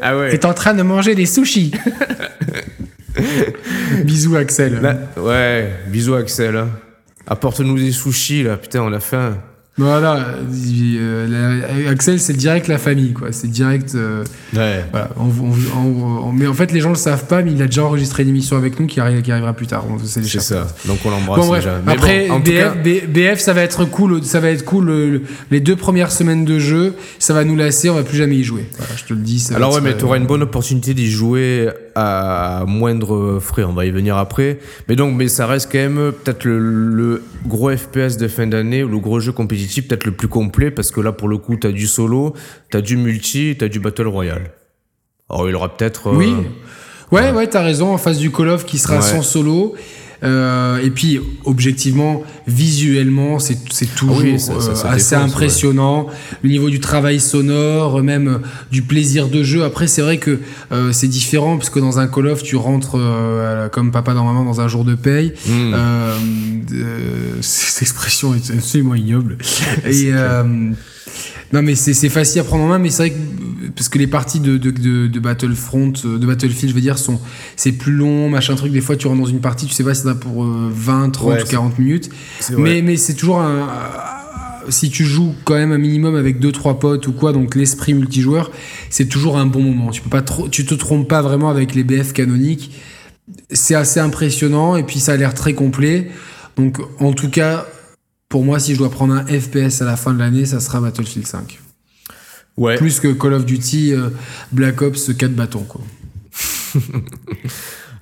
ah 0.00 0.16
ouais. 0.16 0.34
est 0.34 0.44
en 0.44 0.54
train 0.54 0.74
de 0.74 0.84
manger 0.84 1.16
des 1.16 1.26
sushis. 1.26 1.72
bisous 4.04 4.36
Axel. 4.36 4.80
ouais, 5.16 5.72
bisous 5.88 6.14
Axel. 6.14 6.56
Hein. 6.56 6.68
Apporte-nous 7.26 7.76
des 7.76 7.92
sushis 7.92 8.42
là, 8.42 8.56
putain, 8.56 8.82
on 8.82 8.92
a 8.92 9.00
faim. 9.00 9.36
Voilà, 9.78 10.38
euh, 10.64 11.90
Axel, 11.90 12.18
c'est 12.18 12.32
direct 12.32 12.66
la 12.66 12.78
famille, 12.78 13.12
quoi. 13.12 13.28
C'est 13.32 13.50
direct. 13.50 13.94
Euh, 13.94 14.24
ouais. 14.54 14.82
Voilà, 14.90 15.10
mais 16.32 16.46
en 16.46 16.54
fait, 16.54 16.72
les 16.72 16.80
gens 16.80 16.88
le 16.88 16.94
savent 16.94 17.26
pas, 17.26 17.42
mais 17.42 17.52
il 17.52 17.60
a 17.60 17.66
déjà 17.66 17.84
enregistré 17.84 18.22
une 18.22 18.30
émission 18.30 18.56
avec 18.56 18.80
nous 18.80 18.86
qui, 18.86 19.00
qui 19.22 19.32
arrivera 19.32 19.52
plus 19.52 19.66
tard. 19.66 19.84
C'est 20.02 20.24
ça. 20.40 20.66
Donc 20.86 21.00
on 21.04 21.10
l'embrasse 21.10 21.50
déjà. 21.50 21.78
Après, 21.86 22.28
BF, 22.42 23.06
BF, 23.08 23.38
ça 23.38 23.52
va 23.52 23.62
être 23.62 23.84
cool. 23.84 24.24
Ça 24.24 24.40
va 24.40 24.48
être 24.48 24.64
cool. 24.64 25.22
les 25.50 25.60
deux 25.60 25.76
premières 25.76 26.10
semaines 26.10 26.46
de 26.46 26.58
jeu, 26.58 26.94
ça 27.18 27.34
va 27.34 27.44
nous 27.44 27.56
lasser. 27.56 27.90
On 27.90 27.94
va 27.96 28.02
plus 28.02 28.16
jamais 28.16 28.36
y 28.36 28.44
jouer. 28.44 28.66
je 28.96 29.04
te 29.04 29.12
le 29.12 29.20
dis. 29.20 29.46
Alors 29.54 29.74
ouais, 29.74 29.82
mais 29.82 29.94
tu 29.94 30.04
auras 30.04 30.16
une 30.16 30.26
bonne 30.26 30.42
opportunité 30.42 30.94
d'y 30.94 31.10
jouer 31.10 31.68
à 31.98 32.64
moindre 32.66 33.38
frais. 33.40 33.64
On 33.64 33.72
va 33.72 33.86
y 33.86 33.90
venir 33.90 34.18
après. 34.18 34.58
Mais 34.86 34.96
donc, 34.96 35.16
mais 35.16 35.28
ça 35.28 35.46
reste 35.46 35.72
quand 35.72 35.78
même 35.78 36.12
peut-être 36.12 36.44
le, 36.44 36.58
le 36.58 37.22
gros 37.46 37.74
FPS 37.74 38.18
de 38.18 38.28
fin 38.28 38.46
d'année 38.46 38.84
ou 38.84 38.88
le 38.88 38.98
gros 38.98 39.18
jeu 39.18 39.32
compétitif 39.32 39.88
peut-être 39.88 40.04
le 40.04 40.12
plus 40.12 40.28
complet 40.28 40.70
parce 40.70 40.90
que 40.90 41.00
là 41.00 41.12
pour 41.12 41.28
le 41.28 41.38
coup 41.38 41.56
tu 41.56 41.66
as 41.66 41.72
du 41.72 41.86
solo, 41.86 42.34
tu 42.70 42.76
as 42.76 42.82
du 42.82 42.98
multi, 42.98 43.56
tu 43.58 43.64
as 43.64 43.68
du 43.68 43.80
battle 43.80 44.08
royale. 44.08 44.50
Alors 45.30 45.48
il 45.48 45.54
aura 45.54 45.74
peut-être 45.74 46.12
Oui. 46.12 46.30
Euh, 46.30 47.16
ouais, 47.16 47.32
ouais, 47.32 47.48
tu 47.48 47.56
as 47.56 47.62
raison 47.62 47.94
en 47.94 47.98
face 47.98 48.18
du 48.18 48.30
Call 48.30 48.50
of 48.50 48.66
qui 48.66 48.76
sera 48.78 49.00
sans 49.00 49.22
solo 49.22 49.74
euh, 50.24 50.78
et 50.78 50.90
puis, 50.90 51.20
objectivement, 51.44 52.22
visuellement, 52.46 53.38
c'est 53.38 53.94
toujours 53.94 54.20
euh, 54.20 54.84
assez 54.84 55.14
impressionnant. 55.14 56.06
Le 56.42 56.48
niveau 56.48 56.70
du 56.70 56.80
travail 56.80 57.20
sonore, 57.20 58.02
même 58.02 58.28
euh, 58.28 58.38
du 58.70 58.82
plaisir 58.82 59.28
de 59.28 59.42
jeu. 59.42 59.64
Après, 59.64 59.86
c'est 59.86 60.02
vrai 60.02 60.18
que 60.18 60.40
c'est 60.92 61.08
différent, 61.08 61.56
parce 61.56 61.70
que 61.70 61.80
dans 61.80 61.98
un 61.98 62.06
Call 62.06 62.28
of, 62.28 62.42
tu 62.42 62.56
rentres 62.56 62.98
comme 63.72 63.90
papa 63.90 64.14
dans 64.14 64.24
maman 64.24 64.44
dans 64.44 64.60
un 64.60 64.68
jour 64.68 64.84
de 64.84 64.94
paye. 64.94 65.32
Hmm. 65.46 65.74
cette 67.40 67.82
expression 67.82 68.34
est 68.34 68.50
absolument 68.50 68.94
ignoble. 68.94 69.38
et 69.86 70.12
non, 71.52 71.62
mais 71.62 71.74
c'est 71.74 72.08
facile 72.08 72.40
à 72.40 72.44
prendre 72.44 72.64
en 72.64 72.68
main, 72.68 72.78
mais 72.78 72.90
c'est 72.90 73.08
vrai 73.08 73.10
que 73.10 73.36
parce 73.74 73.88
que 73.88 73.98
les 73.98 74.06
parties 74.06 74.40
de, 74.40 74.56
de, 74.56 74.70
de, 75.06 75.20
Battlefront, 75.20 75.92
euh, 76.04 76.18
de 76.18 76.26
Battlefield, 76.26 76.70
je 76.70 76.74
veux 76.74 76.80
dire, 76.80 76.98
sont 76.98 77.20
c'est 77.56 77.72
plus 77.72 77.92
long, 77.92 78.28
machin 78.28 78.54
truc. 78.54 78.72
Des 78.72 78.80
fois, 78.80 78.96
tu 78.96 79.06
rentres 79.06 79.20
dans 79.20 79.26
une 79.26 79.40
partie, 79.40 79.66
tu 79.66 79.72
sais 79.72 79.84
pas 79.84 79.94
si 79.94 80.02
c'est 80.02 80.18
pour 80.18 80.44
20, 80.44 81.10
30 81.10 81.42
ou 81.42 81.46
40 81.46 81.78
minutes. 81.78 82.10
Mais, 82.56 82.82
mais 82.82 82.96
c'est 82.96 83.14
toujours 83.14 83.40
un. 83.40 83.68
Si 84.68 84.90
tu 84.90 85.04
joues 85.04 85.32
quand 85.44 85.54
même 85.54 85.70
un 85.70 85.78
minimum 85.78 86.16
avec 86.16 86.40
2-3 86.40 86.78
potes 86.78 87.06
ou 87.06 87.12
quoi, 87.12 87.32
donc 87.32 87.54
l'esprit 87.54 87.94
multijoueur, 87.94 88.50
c'est 88.90 89.06
toujours 89.06 89.36
un 89.36 89.46
bon 89.46 89.62
moment. 89.62 89.90
Tu 89.90 90.00
peux 90.00 90.10
pas 90.10 90.22
trop, 90.22 90.48
tu 90.48 90.66
te 90.66 90.74
trompes 90.74 91.06
pas 91.06 91.22
vraiment 91.22 91.50
avec 91.50 91.74
les 91.74 91.84
BF 91.84 92.12
canoniques. 92.12 92.72
C'est 93.50 93.76
assez 93.76 94.00
impressionnant 94.00 94.74
et 94.74 94.82
puis 94.82 94.98
ça 94.98 95.12
a 95.12 95.16
l'air 95.16 95.34
très 95.34 95.54
complet. 95.54 96.10
Donc 96.56 96.80
en 96.98 97.12
tout 97.12 97.30
cas, 97.30 97.64
pour 98.36 98.44
moi, 98.44 98.58
si 98.58 98.74
je 98.74 98.78
dois 98.78 98.90
prendre 98.90 99.14
un 99.14 99.24
FPS 99.24 99.80
à 99.80 99.86
la 99.86 99.96
fin 99.96 100.12
de 100.12 100.18
l'année, 100.18 100.44
ça 100.44 100.60
sera 100.60 100.78
Battlefield 100.78 101.26
5. 101.26 101.58
Ouais. 102.58 102.76
Plus 102.76 103.00
que 103.00 103.08
Call 103.08 103.32
of 103.32 103.46
Duty, 103.46 103.94
euh, 103.94 104.10
Black 104.52 104.82
Ops 104.82 105.10
4 105.16 105.32
bâtons, 105.32 105.64
quoi. 105.64 105.80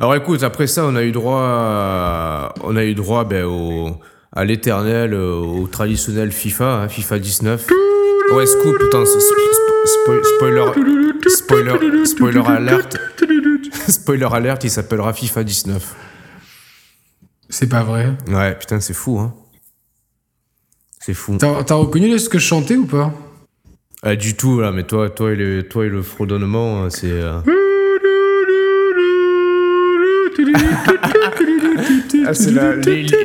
Alors 0.00 0.16
écoute, 0.16 0.42
après 0.42 0.66
ça, 0.66 0.86
on 0.86 0.96
a 0.96 1.04
eu 1.04 1.12
droit, 1.12 1.40
à, 1.40 2.52
on 2.64 2.74
a 2.74 2.84
eu 2.84 2.96
droit 2.96 3.22
ben, 3.22 3.44
au, 3.44 4.00
à 4.32 4.44
l'éternel, 4.44 5.14
euh, 5.14 5.36
au 5.36 5.68
traditionnel 5.68 6.32
FIFA, 6.32 6.82
hein, 6.82 6.88
FIFA 6.88 7.20
19. 7.20 7.68
Ouais, 8.32 8.46
scoop, 8.46 8.76
putain, 8.76 9.04
spoiler, 9.06 10.20
spoiler, 11.28 12.06
spoiler 12.06 12.42
alert. 12.44 12.98
spoiler 13.88 14.28
alert, 14.32 14.64
il 14.64 14.70
s'appellera 14.70 15.12
FIFA 15.12 15.44
19. 15.44 15.94
C'est 17.48 17.68
pas 17.68 17.84
vrai. 17.84 18.14
Ouais, 18.26 18.58
putain, 18.58 18.80
c'est 18.80 18.94
fou, 18.94 19.20
hein. 19.20 19.32
C'est 21.04 21.12
fou. 21.12 21.36
T'as 21.38 21.74
reconnu 21.74 22.18
ce 22.18 22.30
que 22.30 22.38
je 22.38 22.46
chantais 22.46 22.76
ou 22.76 22.86
pas? 22.86 23.12
Ah, 24.02 24.16
Du 24.16 24.36
tout, 24.36 24.60
là, 24.60 24.72
mais 24.72 24.84
toi, 24.84 25.10
toi, 25.10 25.32
et, 25.32 25.36
le, 25.36 25.62
toi 25.62 25.84
et 25.84 25.90
le 25.90 26.00
fredonnement, 26.00 26.82
hein, 26.82 26.88
c'est. 26.88 27.10
Euh... 27.10 27.40
ah, 32.26 32.32
c'est 32.32 32.52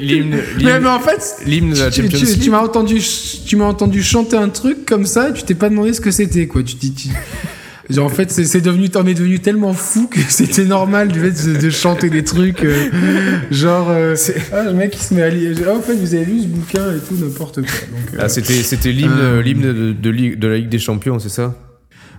l'hymne. 0.01 0.39
Mais, 0.61 0.79
mais 0.81 0.89
en 0.89 0.99
fait, 0.99 1.37
l'hymne 1.45 1.71
de 1.71 1.79
la 1.79 1.89
Champions 1.89 2.19
tu, 2.19 2.25
tu, 2.25 2.39
tu 2.39 2.49
m'as 2.49 2.59
entendu, 2.61 3.01
tu 3.45 3.55
m'as 3.55 3.65
entendu 3.65 4.03
chanter 4.03 4.35
un 4.35 4.49
truc 4.49 4.85
comme 4.85 5.05
ça, 5.05 5.29
et 5.29 5.33
tu 5.33 5.43
t'es 5.43 5.55
pas 5.55 5.69
demandé 5.69 5.93
ce 5.93 6.01
que 6.01 6.11
c'était, 6.11 6.47
quoi. 6.47 6.61
Tu 6.63 6.75
dis. 6.75 7.11
Genre, 7.89 8.05
en 8.05 8.09
fait, 8.09 8.29
c'est 8.29 8.61
devenu, 8.61 8.89
t'en 8.89 9.05
es 9.07 9.15
devenu 9.15 9.39
tellement 9.39 9.73
fou 9.73 10.07
que 10.07 10.19
c'était 10.29 10.65
normal 10.65 11.07
du 11.07 11.19
fait 11.19 11.59
de, 11.59 11.69
chanter 11.71 12.09
des 12.09 12.23
trucs. 12.23 12.63
Euh, 12.63 12.89
genre, 13.49 13.87
euh, 13.89 14.15
ah, 14.53 14.63
le 14.63 14.73
mec 14.73 14.95
il 14.95 15.01
se 15.01 15.13
met 15.13 15.23
à 15.23 15.29
lire. 15.29 15.57
Ah, 15.67 15.75
en 15.75 15.81
fait, 15.81 15.95
vous 15.95 16.13
avez 16.13 16.25
lu 16.25 16.41
ce 16.41 16.47
bouquin 16.47 16.95
et 16.95 16.99
tout, 16.99 17.15
n'importe 17.19 17.61
quoi. 17.61 17.71
Donc, 17.91 18.19
ah, 18.19 18.29
c'était 18.29 18.91
l'hymne 18.91 19.11
euh, 19.19 19.43
de, 19.43 20.35
de, 20.35 20.47
la 20.47 20.57
Ligue 20.57 20.69
des 20.69 20.77
Champions, 20.77 21.17
c'est 21.17 21.29
ça? 21.29 21.55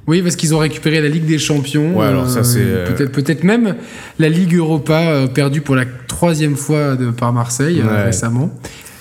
Oui, 0.08 0.22
parce 0.22 0.34
qu'ils 0.34 0.54
ont 0.56 0.58
récupéré 0.58 1.00
la 1.00 1.08
Ligue 1.08 1.26
des 1.26 1.38
Champions. 1.38 1.96
Ouais, 1.96 2.06
alors 2.06 2.28
ça 2.28 2.42
c'est 2.42 2.64
peut-être 2.86 3.12
peut-être 3.12 3.44
même 3.44 3.76
la 4.18 4.28
Ligue 4.28 4.54
Europa 4.54 5.28
perdue 5.32 5.60
pour 5.60 5.76
la 5.76 5.84
troisième 6.08 6.56
fois 6.56 6.96
de, 6.96 7.10
par 7.10 7.32
Marseille 7.32 7.80
récemment. 7.82 8.50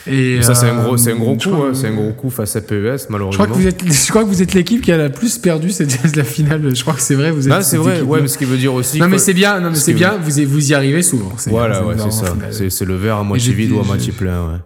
Et 0.09 0.41
ça, 0.41 0.55
c'est 0.55 0.67
un 0.67 0.83
gros, 0.83 0.97
c'est 0.97 1.11
un 1.11 1.15
gros 1.15 1.35
coup, 1.35 1.49
hein, 1.49 1.71
c'est 1.73 1.87
un 1.87 1.93
gros 1.93 2.11
coup 2.11 2.29
face 2.29 2.55
à 2.55 2.61
PES, 2.61 3.09
malheureusement. 3.09 3.31
Je 3.31 3.37
crois 3.37 3.47
que 3.47 3.53
vous 3.53 3.67
êtes, 3.67 3.83
je 3.85 4.09
crois 4.09 4.23
que 4.23 4.27
vous 4.27 4.41
êtes 4.41 4.53
l'équipe 4.53 4.81
qui 4.81 4.91
a 4.91 4.97
la 4.97 5.09
plus 5.09 5.37
perdu 5.37 5.69
cette 5.69 5.89
la 6.15 6.23
finale. 6.23 6.75
Je 6.75 6.81
crois 6.81 6.93
que 6.93 7.01
c'est 7.01 7.15
vrai. 7.15 7.31
Vous 7.31 7.47
êtes. 7.47 7.53
Ah, 7.53 7.61
c'est 7.61 7.77
vrai. 7.77 8.01
Ouais, 8.01 8.21
mais 8.21 8.27
ce 8.27 8.37
qui 8.37 8.45
veut 8.45 8.57
dire 8.57 8.73
aussi. 8.73 8.99
Non, 8.99 9.07
mais 9.07 9.17
c'est 9.17 9.33
bien. 9.33 9.59
Non, 9.59 9.69
mais 9.69 9.75
c'est 9.75 9.93
bien. 9.93 10.17
Vous, 10.17 10.31
vous 10.47 10.71
y 10.71 10.73
arrivez 10.73 11.01
souvent. 11.01 11.31
Voilà, 11.47 11.85
ouais, 11.85 11.95
c'est 11.97 12.11
ça. 12.11 12.35
C'est 12.69 12.85
le 12.85 12.95
verre 12.95 13.17
à 13.17 13.23
moitié 13.23 13.53
vide 13.53 13.71
ou 13.71 13.79
à 13.79 13.83
moitié 13.83 14.11
plein. 14.11 14.47
Ouais. 14.47 14.57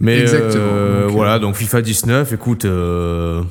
Mais 0.00 0.24
euh, 0.26 1.06
voilà, 1.10 1.38
donc 1.38 1.56
FIFA 1.56 1.82
19. 1.82 2.32
Écoute. 2.32 2.64
Euh, 2.64 3.42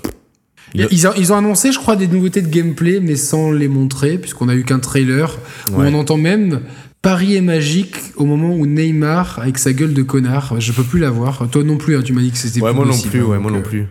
ils, 0.73 1.07
ont, 1.07 1.11
ils, 1.17 1.33
ont, 1.33 1.37
annoncé, 1.37 1.71
je 1.71 1.79
crois, 1.79 1.95
des 1.95 2.07
nouveautés 2.07 2.41
de 2.41 2.47
gameplay, 2.47 2.99
mais 3.01 3.15
sans 3.15 3.51
les 3.51 3.67
montrer, 3.67 4.17
puisqu'on 4.17 4.49
a 4.49 4.55
eu 4.55 4.63
qu'un 4.63 4.79
trailer 4.79 5.35
où 5.71 5.81
on 5.81 5.93
entend 5.93 6.17
même 6.17 6.61
Paris 7.01 7.35
est 7.35 7.41
magique 7.41 7.95
au 8.17 8.25
moment 8.25 8.53
où 8.53 8.65
Neymar, 8.65 9.39
avec 9.39 9.57
sa 9.57 9.71
gueule 9.71 9.93
de 9.93 10.03
connard, 10.03 10.59
je 10.59 10.73
peux 10.73 10.83
plus 10.83 10.99
la 10.99 11.09
voir. 11.09 11.47
Toi 11.49 11.63
non 11.63 11.77
plus, 11.77 11.95
hein, 11.95 12.01
tu 12.03 12.11
m'as 12.11 12.21
dit 12.21 12.31
que 12.31 12.37
c'était 12.37 12.61
ouais, 12.61 12.73
moi 12.73 12.85
non 12.85 12.97
plus, 12.97 13.23
ouais, 13.23 13.39
moi 13.39 13.51
non 13.51 13.61
plus. 13.61 13.87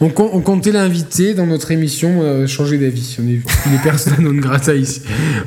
On, 0.00 0.10
comptait 0.10 0.70
l'inviter 0.70 1.34
dans 1.34 1.46
notre 1.46 1.72
émission 1.72 2.22
euh, 2.22 2.46
Changer 2.46 2.78
d'avis. 2.78 3.16
On 3.20 3.26
est 3.28 3.40
une 3.66 3.82
personne 3.82 4.14
non 4.20 4.32
grata 4.32 4.74
ici. 4.74 5.02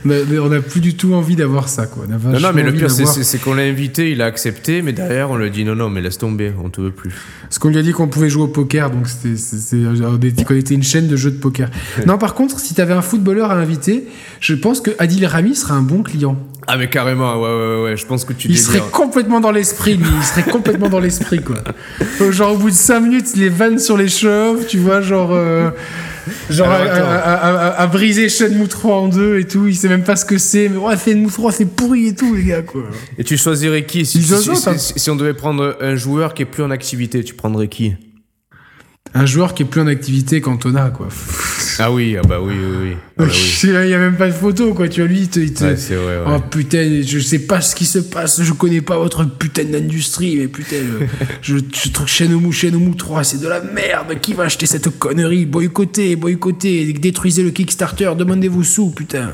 On 0.06 0.50
n'a 0.50 0.62
plus 0.62 0.82
du 0.82 0.96
tout 0.96 1.14
envie 1.14 1.38
d'avoir 1.38 1.70
ça. 1.70 1.86
Quoi. 1.86 2.06
non, 2.08 2.40
non, 2.40 2.50
mais 2.54 2.64
le 2.64 2.74
pire, 2.74 2.92
c'est 2.92 3.42
qu'on 3.42 3.54
l'a 3.54 3.64
invité, 3.64 4.12
il 4.12 4.22
a 4.22 4.26
accepté, 4.26 4.82
mais 4.82 4.92
derrière, 4.92 5.32
on 5.32 5.38
lui 5.38 5.48
a 5.48 5.50
dit 5.50 5.64
non, 5.64 5.76
non, 5.76 5.90
mais 5.90 6.02
laisse 6.02 6.18
tomber, 6.18 6.52
on 6.62 6.70
te 6.70 6.82
veut 6.82 6.92
plus. 6.92 7.12
Parce 7.44 7.60
qu'on 7.60 7.70
lui 7.70 7.78
a 7.78 7.82
dit 7.82 7.92
qu'on 7.94 8.08
pouvait 8.08 8.30
jouer 8.30 8.44
au 8.44 8.48
poker, 8.48 8.92
donc 8.92 9.08
c'était 9.08 10.44
qu'on 10.44 10.56
était 10.56 10.74
une 10.74 10.84
chaîne 10.84 11.08
de 11.08 11.16
jeux 11.16 11.32
de 11.32 11.38
poker. 11.38 11.70
non, 12.06 12.18
par 12.18 12.34
contre, 12.34 12.60
si 12.60 12.74
tu 12.74 12.82
avais 12.82 12.94
un 12.94 13.02
footballeur 13.02 13.52
à 13.52 13.56
inviter, 13.56 14.06
je 14.40 14.54
pense 14.54 14.82
que 14.82 14.92
Adil 15.00 15.26
Rami 15.26 15.56
serait 15.56 15.74
un 15.74 15.82
bon 15.82 16.04
client. 16.04 16.38
Ah 16.68 16.78
mais 16.78 16.90
carrément, 16.90 17.42
ouais, 17.42 17.50
ouais, 17.50 17.84
ouais, 17.84 17.98
je 17.98 18.06
pense 18.06 18.24
que 18.24 18.34
tu 18.34 18.48
Il 18.48 18.58
serait 18.58 18.84
complètement 18.92 19.40
dans 19.40 19.52
l'esprit, 19.52 19.96
lui. 19.96 20.08
Il 20.16 20.24
serait 20.24 20.44
complètement 20.44 20.90
dans 20.90 21.00
l'esprit, 21.00 21.42
quoi. 21.42 21.58
Genre, 22.32 22.54
au 22.54 22.58
bout 22.58 22.70
de 22.70 22.76
5 22.76 23.00
minutes, 23.00 23.36
les 23.36 23.50
vannes 23.50 23.80
sur 23.80 23.98
les 23.98 24.08
cheveux, 24.08 24.32
tu 24.68 24.78
vois, 24.78 25.02
genre... 25.02 25.32
Euh, 25.32 25.70
genre 26.50 26.70
à, 26.70 27.88
briser 27.88 28.30
Shenmue 28.30 28.68
3 28.68 28.96
en 28.96 29.08
deux 29.08 29.40
et 29.40 29.46
tout, 29.46 29.68
il 29.68 29.76
sait 29.76 29.90
même 29.90 30.04
pas 30.04 30.16
ce 30.16 30.26
que 30.26 30.38
c'est, 30.38 30.70
mais 30.70 30.78
ouais, 30.78 30.96
Shenmue 30.98 31.28
3 31.28 31.52
c'est 31.52 31.66
pourri 31.66 32.08
et 32.08 32.16
tout, 32.16 32.36
les 32.36 32.44
gars, 32.44 32.62
quoi. 32.62 32.84
Et 33.18 33.24
tu 33.24 33.38
choisirais 33.38 33.86
qui? 33.86 34.06
Si, 34.06 34.22
si, 34.24 35.10
on 35.10 35.16
devait 35.16 35.34
prendre 35.34 35.78
un 35.82 35.96
joueur 35.96 36.34
qui 36.34 36.44
est 36.44 36.46
plus 36.46 36.64
en 36.64 36.72
activité, 36.72 37.24
tu 37.24 37.34
prendrais 37.34 37.68
qui? 37.68 37.94
Un 39.14 39.26
joueur 39.26 39.54
qui 39.54 39.64
est 39.64 39.66
plus 39.66 39.82
en 39.82 39.88
activité 39.88 40.40
qu'Antona, 40.40 40.90
quoi. 40.90 41.10
Ah 41.80 41.92
oui, 41.92 42.16
ah 42.18 42.26
bah 42.26 42.40
oui, 42.42 42.54
oui, 42.54 42.78
oui. 42.82 42.96
Ah 43.20 43.24
il 43.84 43.90
y 43.90 43.94
a 43.94 43.98
même 43.98 44.16
pas 44.16 44.28
de 44.28 44.34
photo, 44.34 44.74
quoi. 44.74 44.88
Tu 44.88 45.02
vois, 45.02 45.10
lui, 45.10 45.22
il 45.22 45.30
te. 45.30 45.40
Ouais, 45.40 45.74
vrai, 45.74 45.96
ouais. 45.96 46.24
Oh 46.28 46.40
putain, 46.40 47.02
je 47.06 47.20
sais 47.20 47.40
pas 47.40 47.60
ce 47.60 47.76
qui 47.76 47.86
se 47.86 48.00
passe, 48.00 48.42
je 48.42 48.54
connais 48.54 48.82
pas 48.82 48.98
votre 48.98 49.26
putain 49.26 49.66
d'industrie, 49.66 50.38
mais 50.38 50.48
putain, 50.48 50.78
je, 51.42 51.58
je, 51.74 51.90
trouve 51.90 52.08
Shenmue, 52.08 52.54
Shenmue 52.54 52.96
3, 52.96 53.24
c'est 53.24 53.42
de 53.42 53.48
la 53.48 53.62
merde. 53.62 54.20
Qui 54.22 54.34
va 54.34 54.44
acheter 54.44 54.66
cette 54.66 54.98
connerie? 54.98 55.46
Boycottez, 55.46 56.16
boycottez, 56.16 56.94
détruisez 56.94 57.44
le 57.44 57.52
Kickstarter, 57.52 58.12
demandez-vous 58.18 58.64
sous, 58.64 58.92
putain. 58.92 59.32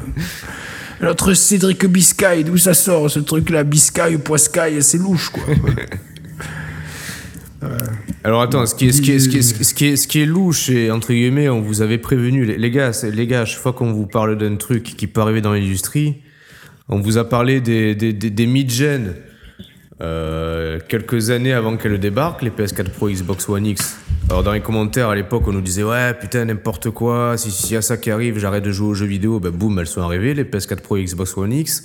L'autre 1.00 1.34
Cédric 1.34 1.86
Biscay, 1.86 2.44
d'où 2.44 2.58
ça 2.58 2.74
sort 2.74 3.12
ce 3.12 3.20
truc-là? 3.20 3.64
Biscay, 3.64 4.18
Poiscaille, 4.18 4.82
c'est 4.82 4.98
louche, 4.98 5.30
quoi. 5.30 5.44
Alors 8.24 8.42
attends, 8.42 8.66
ce 8.66 8.76
qui 8.76 10.20
est, 10.20 10.26
louche 10.26 10.70
et 10.70 10.92
entre 10.92 11.14
guillemets, 11.14 11.50
on 11.50 11.62
vous 11.62 11.82
avait 11.82 11.98
prévenu, 11.98 12.46
les, 12.46 12.72
gars, 12.72 12.92
les 13.04 13.28
gars, 13.28 13.46
chaque 13.46 13.62
fois 13.62 13.74
qu'on 13.74 13.94
vous 13.94 14.06
parle 14.06 14.38
d'un 14.38 14.56
truc 14.56 14.84
qui 14.84 15.08
peut 15.08 15.22
arriver 15.22 15.42
dans 15.42 15.54
l'industrie, 15.54 16.18
on 16.90 17.00
vous 17.00 17.18
a 17.18 17.28
parlé 17.28 17.62
des, 17.62 17.96
des, 17.96 18.46
mid-gen 18.46 19.16
euh, 20.02 20.80
quelques 20.88 21.32
années 21.32 21.54
avant 21.54 21.78
qu'elle 21.78 22.00
débarque, 22.00 22.42
les 22.42 22.50
PS4 22.50 22.92
Pro, 22.92 23.10
Xbox 23.10 23.50
One 23.50 23.66
X. 23.66 23.98
Alors 24.30 24.44
dans 24.44 24.52
les 24.52 24.62
commentaires 24.62 25.10
à 25.10 25.16
l'époque, 25.16 25.48
on 25.48 25.54
nous 25.54 25.62
disait 25.62 25.84
ouais 25.84 26.14
putain 26.14 26.46
n'importe 26.46 26.90
quoi, 26.90 27.38
si 27.38 27.50
s'il 27.50 27.74
y 27.74 27.78
a 27.78 27.82
ça 27.82 27.96
qui 27.96 28.12
arrive, 28.12 28.38
j'arrête 28.40 28.64
de 28.64 28.72
jouer 28.72 28.90
aux 28.90 28.94
jeux 28.94 29.06
vidéo. 29.06 29.40
Ben 29.40 29.52
boum, 29.52 29.80
elles 29.80 29.88
sont 29.88 30.02
arrivées 30.02 30.34
les 30.34 30.44
PS4 30.44 30.82
Pro, 30.82 30.98
Xbox 30.98 31.38
One 31.38 31.54
X. 31.54 31.84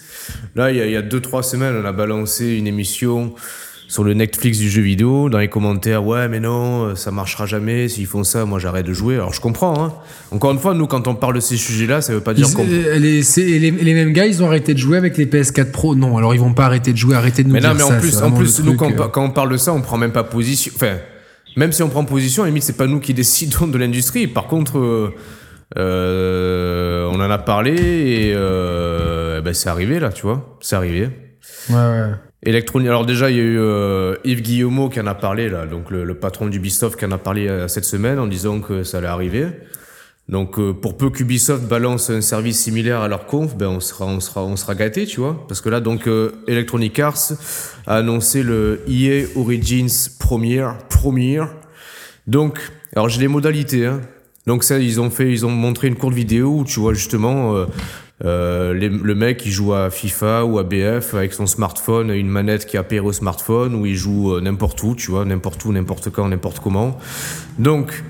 Là 0.57 0.73
il 0.73 0.77
y 0.77 0.81
a, 0.81 0.87
il 0.87 0.93
y 0.93 0.97
a 0.97 1.03
deux 1.03 1.21
trois 1.21 1.45
semaines, 1.45 1.77
on 1.81 1.85
a 1.85 1.93
balancé 1.93 2.57
une 2.57 2.67
émission 2.67 3.35
sur 3.93 4.05
le 4.05 4.15
Netflix 4.15 4.57
du 4.57 4.71
jeu 4.71 4.81
vidéo, 4.81 5.29
dans 5.29 5.37
les 5.37 5.49
commentaires, 5.49 6.07
ouais, 6.07 6.27
mais 6.27 6.41
non, 6.41 6.85
euh, 6.85 6.95
ça 6.95 7.11
marchera 7.11 7.45
jamais. 7.45 7.89
S'ils 7.89 8.07
font 8.07 8.25
ça, 8.25 8.47
moi 8.47 8.59
j'arrête 8.59 8.87
de 8.87 8.95
jouer. 8.95 9.17
Alors 9.17 9.35
je 9.35 9.41
comprends. 9.43 9.85
Hein. 9.85 9.93
Encore 10.31 10.53
une 10.53 10.59
fois, 10.59 10.73
nous, 10.73 10.87
quand 10.87 11.09
on 11.09 11.15
parle 11.15 11.35
de 11.35 11.41
ces 11.41 11.59
sujets-là, 11.59 12.01
ça 12.01 12.15
veut 12.15 12.23
pas 12.23 12.33
dire 12.33 12.51
qu'on. 12.55 12.65
Les, 12.65 13.21
les, 13.21 13.71
les, 13.71 13.93
mêmes 13.93 14.15
gars, 14.15 14.25
ils 14.25 14.43
ont 14.43 14.47
arrêté 14.47 14.73
de 14.73 14.79
jouer 14.79 14.97
avec 14.97 15.19
les 15.19 15.27
PS4 15.27 15.73
Pro. 15.73 15.95
Non, 15.95 16.17
alors 16.17 16.35
ils 16.35 16.41
vont 16.41 16.55
pas 16.55 16.65
arrêter 16.65 16.95
de 16.95 16.97
jouer, 16.97 17.15
arrêter 17.15 17.43
de 17.43 17.49
nous 17.49 17.55
mais 17.55 17.61
non, 17.61 17.75
mais 17.75 17.83
en 17.83 17.99
plus, 17.99 18.23
en 18.23 18.33
plus, 18.33 18.61
nous, 18.61 18.77
quand, 18.77 18.91
euh. 18.91 19.09
quand, 19.09 19.25
on 19.25 19.31
parle 19.31 19.53
de 19.53 19.59
ça, 19.59 19.75
on 19.75 19.83
prend 19.83 19.99
même 19.99 20.13
pas 20.13 20.25
position. 20.25 20.73
Enfin, 20.75 20.97
même 21.59 21.73
si 21.73 21.83
on 21.83 21.91
prend 21.91 22.07
position, 22.07 22.45
à 22.45 22.47
la 22.47 22.49
limite, 22.49 22.63
c'est 22.63 22.79
pas 22.79 22.87
nous 22.87 22.99
qui 22.99 23.13
décidons 23.13 23.67
de 23.67 23.77
l'industrie. 23.77 24.27
Par 24.27 24.47
contre. 24.47 24.79
Euh, 24.79 25.15
euh, 25.79 27.09
on 27.11 27.15
en 27.15 27.31
a 27.31 27.39
parlé 27.39 27.73
et 27.73 28.33
euh, 28.35 29.41
ben 29.41 29.55
c'est 29.55 29.71
arrivé 29.71 30.01
là, 30.01 30.13
tu 30.13 30.23
vois. 30.23 30.59
C'est 30.61 30.77
arrivé. 30.77 31.09
Ouais, 31.71 31.77
ouais. 31.77 32.13
Electronic. 32.45 32.89
Alors 32.89 33.07
déjà, 33.07 33.31
il 33.31 33.37
y 33.37 33.41
a 33.41 33.45
eu 33.45 33.59
euh, 33.59 34.17
Yves 34.25 34.43
Guillemot 34.43 34.89
qui 34.89 35.01
en 35.01 35.07
a 35.07 35.15
parlé 35.15 35.49
là, 35.49 35.65
donc 35.65 35.91
le, 35.93 36.15
patron 36.15 36.49
d'Ubisoft 36.49 36.99
qui 36.99 37.05
en 37.05 37.13
a 37.13 37.19
parlé 37.19 37.47
euh, 37.47 37.69
cette 37.69 37.85
semaine 37.85 38.19
en 38.19 38.27
disant 38.27 38.61
que 38.61 38.83
ça 38.83 38.99
allait 38.99 39.07
arriver. 39.07 39.47
Donc 40.29 40.59
euh, 40.59 40.73
pour 40.73 40.97
peu 40.97 41.11
qu'Ubisoft 41.11 41.69
balance 41.69 42.11
un 42.11 42.21
service 42.21 42.59
similaire 42.59 43.01
à 43.01 43.07
leur 43.07 43.27
conf, 43.27 43.57
ben 43.57 43.69
on 43.69 43.79
sera 43.79 44.07
on 44.07 44.19
sera 44.19 44.43
on 44.43 44.57
sera 44.57 44.75
gâté, 44.75 45.07
tu 45.07 45.21
vois, 45.21 45.45
parce 45.47 45.61
que 45.61 45.69
là 45.69 45.81
donc 45.81 46.09
Electronic 46.49 46.99
Arts 46.99 47.33
a 47.87 47.97
annoncé 47.97 48.43
le 48.43 48.81
EA 48.89 49.27
Origins 49.37 50.09
Premier 50.19 50.67
Premier. 50.89 51.43
Donc 52.27 52.59
alors 52.97 53.09
j'ai 53.09 53.21
les 53.21 53.29
modalités. 53.29 53.87
Hein. 53.87 54.01
Donc 54.49 54.65
ça, 54.65 54.81
ils 54.81 55.01
ont 55.01 55.11
fait, 55.11 55.31
ils 55.31 55.47
ont 55.47 55.51
montré 55.51 55.87
une 55.87 55.95
courte 55.95 56.15
vidéo 56.15 56.59
où 56.59 56.65
tu 56.65 56.81
vois 56.81 56.95
justement 56.95 57.65
euh, 58.25 58.73
le 58.73 59.15
mec, 59.15 59.45
il 59.45 59.51
joue 59.51 59.75
à 59.75 59.91
FIFA 59.91 60.45
ou 60.45 60.59
à 60.59 60.63
BF 60.63 61.15
avec 61.15 61.33
son 61.33 61.47
smartphone, 61.47 62.11
une 62.11 62.29
manette 62.29 62.67
qui 62.67 62.77
apparaît 62.77 63.01
au 63.01 63.13
smartphone, 63.13 63.75
où 63.75 63.87
il 63.87 63.97
joue 63.97 64.35
euh, 64.35 64.41
n'importe 64.41 64.83
où, 64.83 64.95
tu 64.95 65.11
vois, 65.11 65.25
n'importe 65.25 65.65
où, 65.65 65.73
n'importe 65.73 66.11
quand, 66.11 66.29
n'importe 66.29 66.61
comment. 66.61 66.99
Donc, 67.59 68.05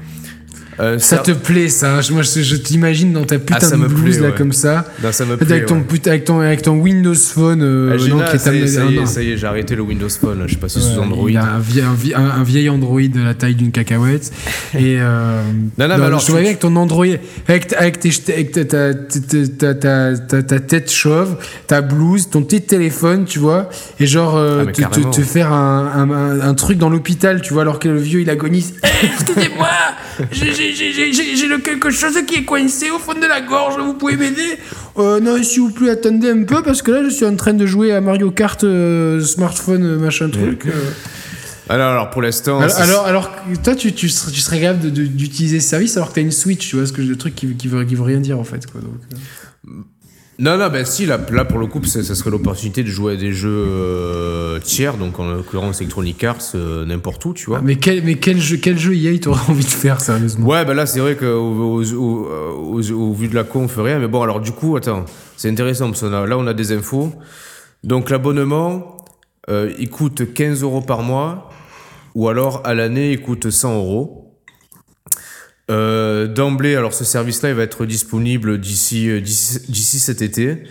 euh, 0.80 0.98
ça, 0.98 1.18
te 1.18 1.32
plaît, 1.32 1.68
ça. 1.68 1.98
Hein. 1.98 2.00
Moi, 2.10 2.22
je, 2.22 2.56
t'imagine 2.56 3.12
dans 3.12 3.24
ta 3.24 3.38
putain 3.38 3.58
ah, 3.60 3.76
de 3.76 3.86
blouse, 3.86 4.20
là, 4.20 4.30
comme 4.30 4.52
ça. 4.52 4.86
ça 5.10 5.24
me 5.24 5.36
plaît, 5.36 5.52
avec, 5.52 5.66
ton, 5.66 5.84
avec, 6.06 6.24
ton, 6.24 6.40
avec 6.40 6.62
ton 6.62 6.78
Windows 6.78 7.14
Phone. 7.14 7.60
Euh, 7.62 7.90
ah, 7.98 8.08
non, 8.08 8.22
qui 8.30 8.38
ça, 8.38 8.54
y 8.54 8.62
est, 8.62 8.66
ça, 8.66 8.84
y 8.86 8.96
est, 8.96 9.06
ça 9.06 9.22
y 9.22 9.32
est, 9.32 9.36
j'ai 9.36 9.46
arrêté 9.46 9.76
le 9.76 9.82
Windows 9.82 10.08
Phone. 10.08 10.44
Je 10.46 10.54
sais 10.54 10.58
pas 10.58 10.68
si 10.68 10.80
sous 10.80 10.98
Android. 10.98 11.28
Il 11.28 11.34
y 11.34 11.36
a 11.36 11.44
un 11.44 11.58
vieil, 11.58 12.14
un, 12.14 12.42
vieil, 12.42 12.70
Android 12.70 13.00
de 13.00 13.20
la 13.20 13.34
taille 13.34 13.54
d'une 13.54 13.70
cacahuète. 13.70 14.32
Et. 14.74 14.96
Euh, 14.98 15.42
non, 15.78 15.88
non, 15.88 15.98
mais 15.98 16.04
alors. 16.04 16.20
Je 16.20 16.26
te 16.26 16.32
avec 16.32 16.58
ton 16.58 16.74
Android, 16.76 17.06
avec, 17.48 17.72
avec, 17.74 18.00
tes, 18.00 18.10
avec 18.32 18.52
ta, 18.52 18.64
ta, 18.64 18.94
ta, 18.94 19.74
ta, 19.74 20.42
ta, 20.42 20.60
tête 20.60 20.90
chauve, 20.90 21.36
ta 21.66 21.82
blouse, 21.82 22.30
ton 22.30 22.42
petit 22.42 22.62
téléphone, 22.62 23.26
tu 23.26 23.38
vois. 23.38 23.68
Et 24.00 24.06
genre, 24.06 24.36
euh, 24.36 24.64
ah, 24.66 24.72
te, 24.72 25.00
te, 25.00 25.20
faire 25.20 25.52
un, 25.52 26.08
un, 26.10 26.40
un, 26.40 26.54
truc 26.54 26.78
dans 26.78 26.88
l'hôpital, 26.88 27.42
tu 27.42 27.52
vois, 27.52 27.62
alors 27.62 27.78
que 27.78 27.88
le 27.88 28.00
vieux, 28.00 28.20
il 28.22 28.30
agonise. 28.30 28.74
Excusez-moi 29.02 29.68
j'ai 30.30 30.61
j'ai 30.72 31.46
le 31.46 31.58
quelque 31.58 31.90
chose 31.90 32.16
qui 32.26 32.36
est 32.36 32.44
coincé 32.44 32.90
au 32.90 32.98
fond 32.98 33.14
de 33.14 33.26
la 33.26 33.40
gorge, 33.40 33.80
vous 33.80 33.94
pouvez 33.94 34.16
m'aider? 34.16 34.58
Euh, 34.98 35.20
Non, 35.20 35.42
s'il 35.42 35.62
vous 35.62 35.70
plaît, 35.70 35.90
attendez 35.90 36.30
un 36.30 36.44
peu, 36.44 36.62
parce 36.62 36.82
que 36.82 36.90
là, 36.92 37.02
je 37.04 37.10
suis 37.10 37.24
en 37.24 37.36
train 37.36 37.54
de 37.54 37.66
jouer 37.66 37.92
à 37.92 38.00
Mario 38.00 38.30
Kart 38.30 38.62
euh, 38.64 39.20
smartphone, 39.20 39.96
machin 39.96 40.30
truc. 40.30 40.66
Euh. 40.66 40.70
Alors, 41.68 41.92
alors, 41.92 42.10
pour 42.10 42.22
l'instant. 42.22 42.60
Alors, 42.60 43.06
alors, 43.06 43.30
toi, 43.62 43.74
tu, 43.74 43.92
tu, 43.92 44.08
serais, 44.08 44.32
tu 44.32 44.40
serais 44.40 44.60
capable 44.60 44.90
d'utiliser 44.90 45.60
ce 45.60 45.68
service 45.68 45.96
alors 45.96 46.10
que 46.10 46.14
tu 46.14 46.20
as 46.20 46.22
une 46.22 46.32
Switch, 46.32 46.68
tu 46.68 46.76
vois, 46.76 46.86
ce 46.86 46.92
que 46.92 47.02
le 47.02 47.16
truc 47.16 47.34
qui, 47.34 47.54
qui, 47.54 47.68
veut, 47.68 47.84
qui 47.84 47.94
veut 47.94 48.02
rien 48.02 48.20
dire 48.20 48.38
en 48.38 48.44
fait. 48.44 48.66
Quoi, 48.66 48.80
donc, 48.80 48.92
non, 50.38 50.56
non, 50.56 50.68
ben 50.70 50.84
si, 50.86 51.04
là, 51.04 51.20
là 51.30 51.44
pour 51.44 51.58
le 51.58 51.66
coup, 51.66 51.84
ça, 51.84 52.02
serait 52.02 52.30
l'opportunité 52.30 52.82
de 52.82 52.88
jouer 52.88 53.12
à 53.12 53.16
des 53.16 53.32
jeux 53.32 53.64
euh, 53.68 54.58
tiers, 54.60 54.96
donc 54.96 55.18
en 55.18 55.30
l'occurrence 55.30 55.80
Electronic 55.80 56.24
Arts, 56.24 56.52
euh, 56.54 56.86
n'importe 56.86 57.24
où, 57.26 57.34
tu 57.34 57.46
vois. 57.46 57.60
mais 57.60 57.76
quel, 57.76 58.02
mais 58.02 58.14
quel 58.14 58.40
jeu, 58.40 58.56
quel 58.56 58.78
jeu 58.78 58.96
EA 58.96 59.18
t'aurais 59.18 59.42
envie 59.50 59.64
de 59.64 59.68
faire, 59.68 60.00
sérieusement? 60.00 60.48
Ouais, 60.48 60.64
ben 60.64 60.74
là, 60.74 60.86
c'est 60.86 61.00
vrai 61.00 61.16
qu'au 61.16 61.26
au, 61.26 62.80
au, 62.80 63.12
vu 63.12 63.28
de 63.28 63.34
la 63.34 63.44
con, 63.44 63.64
on 63.64 63.68
fait 63.68 63.82
rien, 63.82 63.98
mais 63.98 64.08
bon, 64.08 64.22
alors 64.22 64.40
du 64.40 64.52
coup, 64.52 64.76
attends, 64.76 65.04
c'est 65.36 65.50
intéressant, 65.50 65.88
parce 65.90 66.00
que 66.00 66.06
là, 66.06 66.38
on 66.38 66.46
a 66.46 66.54
des 66.54 66.72
infos. 66.72 67.12
Donc 67.84 68.10
l'abonnement, 68.10 68.96
euh, 69.50 69.70
il 69.78 69.90
coûte 69.90 70.32
15 70.32 70.62
euros 70.62 70.80
par 70.80 71.02
mois, 71.02 71.50
ou 72.14 72.28
alors 72.28 72.62
à 72.64 72.74
l'année, 72.74 73.12
il 73.12 73.20
coûte 73.20 73.50
100 73.50 73.76
euros. 73.76 74.21
Euh, 75.72 76.26
d'emblée, 76.26 76.76
alors 76.76 76.92
ce 76.92 77.04
service-là, 77.04 77.48
il 77.48 77.54
va 77.54 77.62
être 77.62 77.86
disponible 77.86 78.60
d'ici 78.60 79.08
euh, 79.08 79.20
d'ici 79.20 79.98
cet 79.98 80.20
été. 80.20 80.64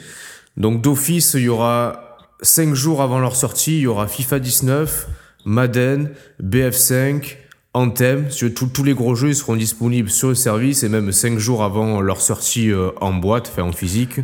Donc 0.57 0.81
d'office, 0.81 1.33
il 1.33 1.43
y 1.43 1.49
aura 1.49 2.17
5 2.41 2.75
jours 2.75 3.01
avant 3.01 3.19
leur 3.19 3.35
sortie, 3.35 3.77
il 3.77 3.81
y 3.81 3.87
aura 3.87 4.07
FIFA 4.07 4.39
19, 4.39 5.07
Madden, 5.45 6.11
BF5, 6.43 7.37
Anthem. 7.73 8.27
Tous 8.53 8.83
les 8.83 8.93
gros 8.93 9.15
jeux 9.15 9.29
ils 9.29 9.35
seront 9.35 9.55
disponibles 9.55 10.09
sur 10.09 10.27
le 10.27 10.35
service 10.35 10.83
et 10.83 10.89
même 10.89 11.11
5 11.11 11.39
jours 11.39 11.63
avant 11.63 12.01
leur 12.01 12.21
sortie 12.21 12.71
euh, 12.71 12.91
en 13.01 13.13
boîte, 13.13 13.49
enfin 13.51 13.63
en 13.63 13.71
physique. 13.71 14.19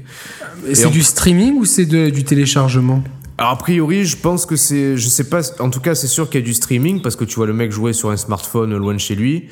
C'est 0.73 0.91
du 0.91 1.01
streaming 1.01 1.55
ou 1.55 1.65
c'est 1.65 1.85
du 1.85 2.23
téléchargement? 2.23 3.03
Alors, 3.39 3.51
a 3.51 3.57
priori, 3.57 4.03
je 4.05 4.17
pense 4.17 4.47
que 4.47 4.55
c'est. 4.55 4.97
Je 4.97 5.07
sais 5.07 5.29
pas. 5.29 5.41
En 5.59 5.69
tout 5.69 5.79
cas, 5.79 5.93
c'est 5.93 6.07
sûr 6.07 6.27
qu'il 6.27 6.39
y 6.39 6.43
a 6.43 6.45
du 6.45 6.55
streaming 6.55 7.03
parce 7.03 7.15
que 7.15 7.23
tu 7.23 7.35
vois 7.35 7.45
le 7.45 7.53
mec 7.53 7.71
jouer 7.71 7.93
sur 7.93 8.09
un 8.09 8.17
smartphone 8.17 8.75
loin 8.75 8.95
de 8.95 8.99
chez 8.99 9.13
lui. 9.13 9.49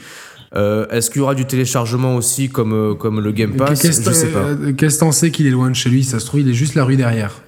Euh, 0.55 0.87
Est-ce 0.89 1.09
qu'il 1.09 1.19
y 1.19 1.21
aura 1.21 1.35
du 1.35 1.45
téléchargement 1.45 2.15
aussi 2.15 2.49
comme, 2.49 2.73
euh, 2.73 2.93
comme 2.93 3.19
le 3.19 3.31
Game 3.31 3.53
Pass 3.53 3.85
Je 3.85 3.91
sais 3.91 4.27
pas. 4.27 4.39
Euh, 4.39 4.73
qu'est-ce 4.73 4.95
que 4.95 4.99
t'en 5.01 5.11
sais 5.11 5.31
qu'il 5.31 5.47
est 5.47 5.51
loin 5.51 5.69
de 5.69 5.75
chez 5.75 5.89
lui? 5.89 6.03
Ça 6.03 6.19
se 6.19 6.25
trouve, 6.25 6.41
il 6.41 6.49
est 6.49 6.53
juste 6.53 6.75
la 6.75 6.85
rue 6.85 6.95
derrière. 6.95 7.41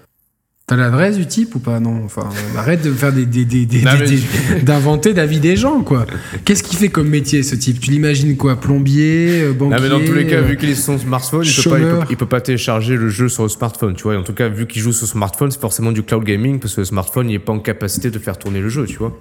T'as 0.70 0.76
l'adresse 0.76 1.16
du 1.16 1.26
type 1.26 1.56
ou 1.56 1.60
pas? 1.60 1.80
Non. 1.80 2.04
Enfin, 2.04 2.28
arrête 2.58 2.84
de 2.84 2.92
faire 2.92 3.14
des, 3.14 3.26
des, 3.26 3.46
des, 3.46 3.66
d'inventer 4.64 5.14
la 5.14 5.26
vie 5.26 5.40
des 5.40 5.56
gens, 5.56 5.82
quoi. 5.82 6.06
Qu'est-ce 6.44 6.62
qu'il 6.62 6.78
fait 6.78 6.90
comme 6.90 7.08
métier, 7.08 7.42
ce 7.42 7.56
type? 7.56 7.80
Tu 7.80 7.92
l'imagines 7.92 8.36
quoi? 8.36 8.58
Plombier, 8.58 9.54
banquier 9.58 9.76
non, 9.78 9.82
mais 9.82 9.88
dans 9.88 10.06
tous 10.06 10.14
les 10.14 10.28
cas, 10.28 10.42
vu 10.42 10.58
qu'il 10.58 10.68
est 10.68 10.76
sur 10.76 10.84
son 10.84 10.98
smartphone, 10.98 11.46
il 11.46 11.64
peut, 11.64 11.70
pas, 11.70 12.06
il 12.10 12.18
peut, 12.18 12.26
pas, 12.26 12.42
télécharger 12.42 12.98
le 12.98 13.08
jeu 13.08 13.30
sur 13.30 13.44
le 13.44 13.50
smartphone, 13.50 13.94
tu 13.94 14.04
vois. 14.04 14.18
en 14.18 14.24
tout 14.24 14.34
cas, 14.34 14.50
vu 14.50 14.68
qu'il 14.68 14.82
joue 14.82 14.92
sur 14.92 15.08
smartphone, 15.08 15.52
c'est 15.52 15.62
forcément 15.62 15.94
du 15.94 16.04
cloud 16.04 16.26
gaming 16.26 16.60
parce 16.60 16.76
que 16.76 16.82
le 16.82 16.86
smartphone, 16.86 17.30
il 17.30 17.36
est 17.36 17.40
pas 17.40 17.54
en 17.54 17.60
capacité 17.60 18.12
de 18.12 18.20
faire 18.20 18.38
tourner 18.38 18.60
le 18.60 18.68
jeu, 18.68 18.86
tu 18.86 18.98
vois. 18.98 19.18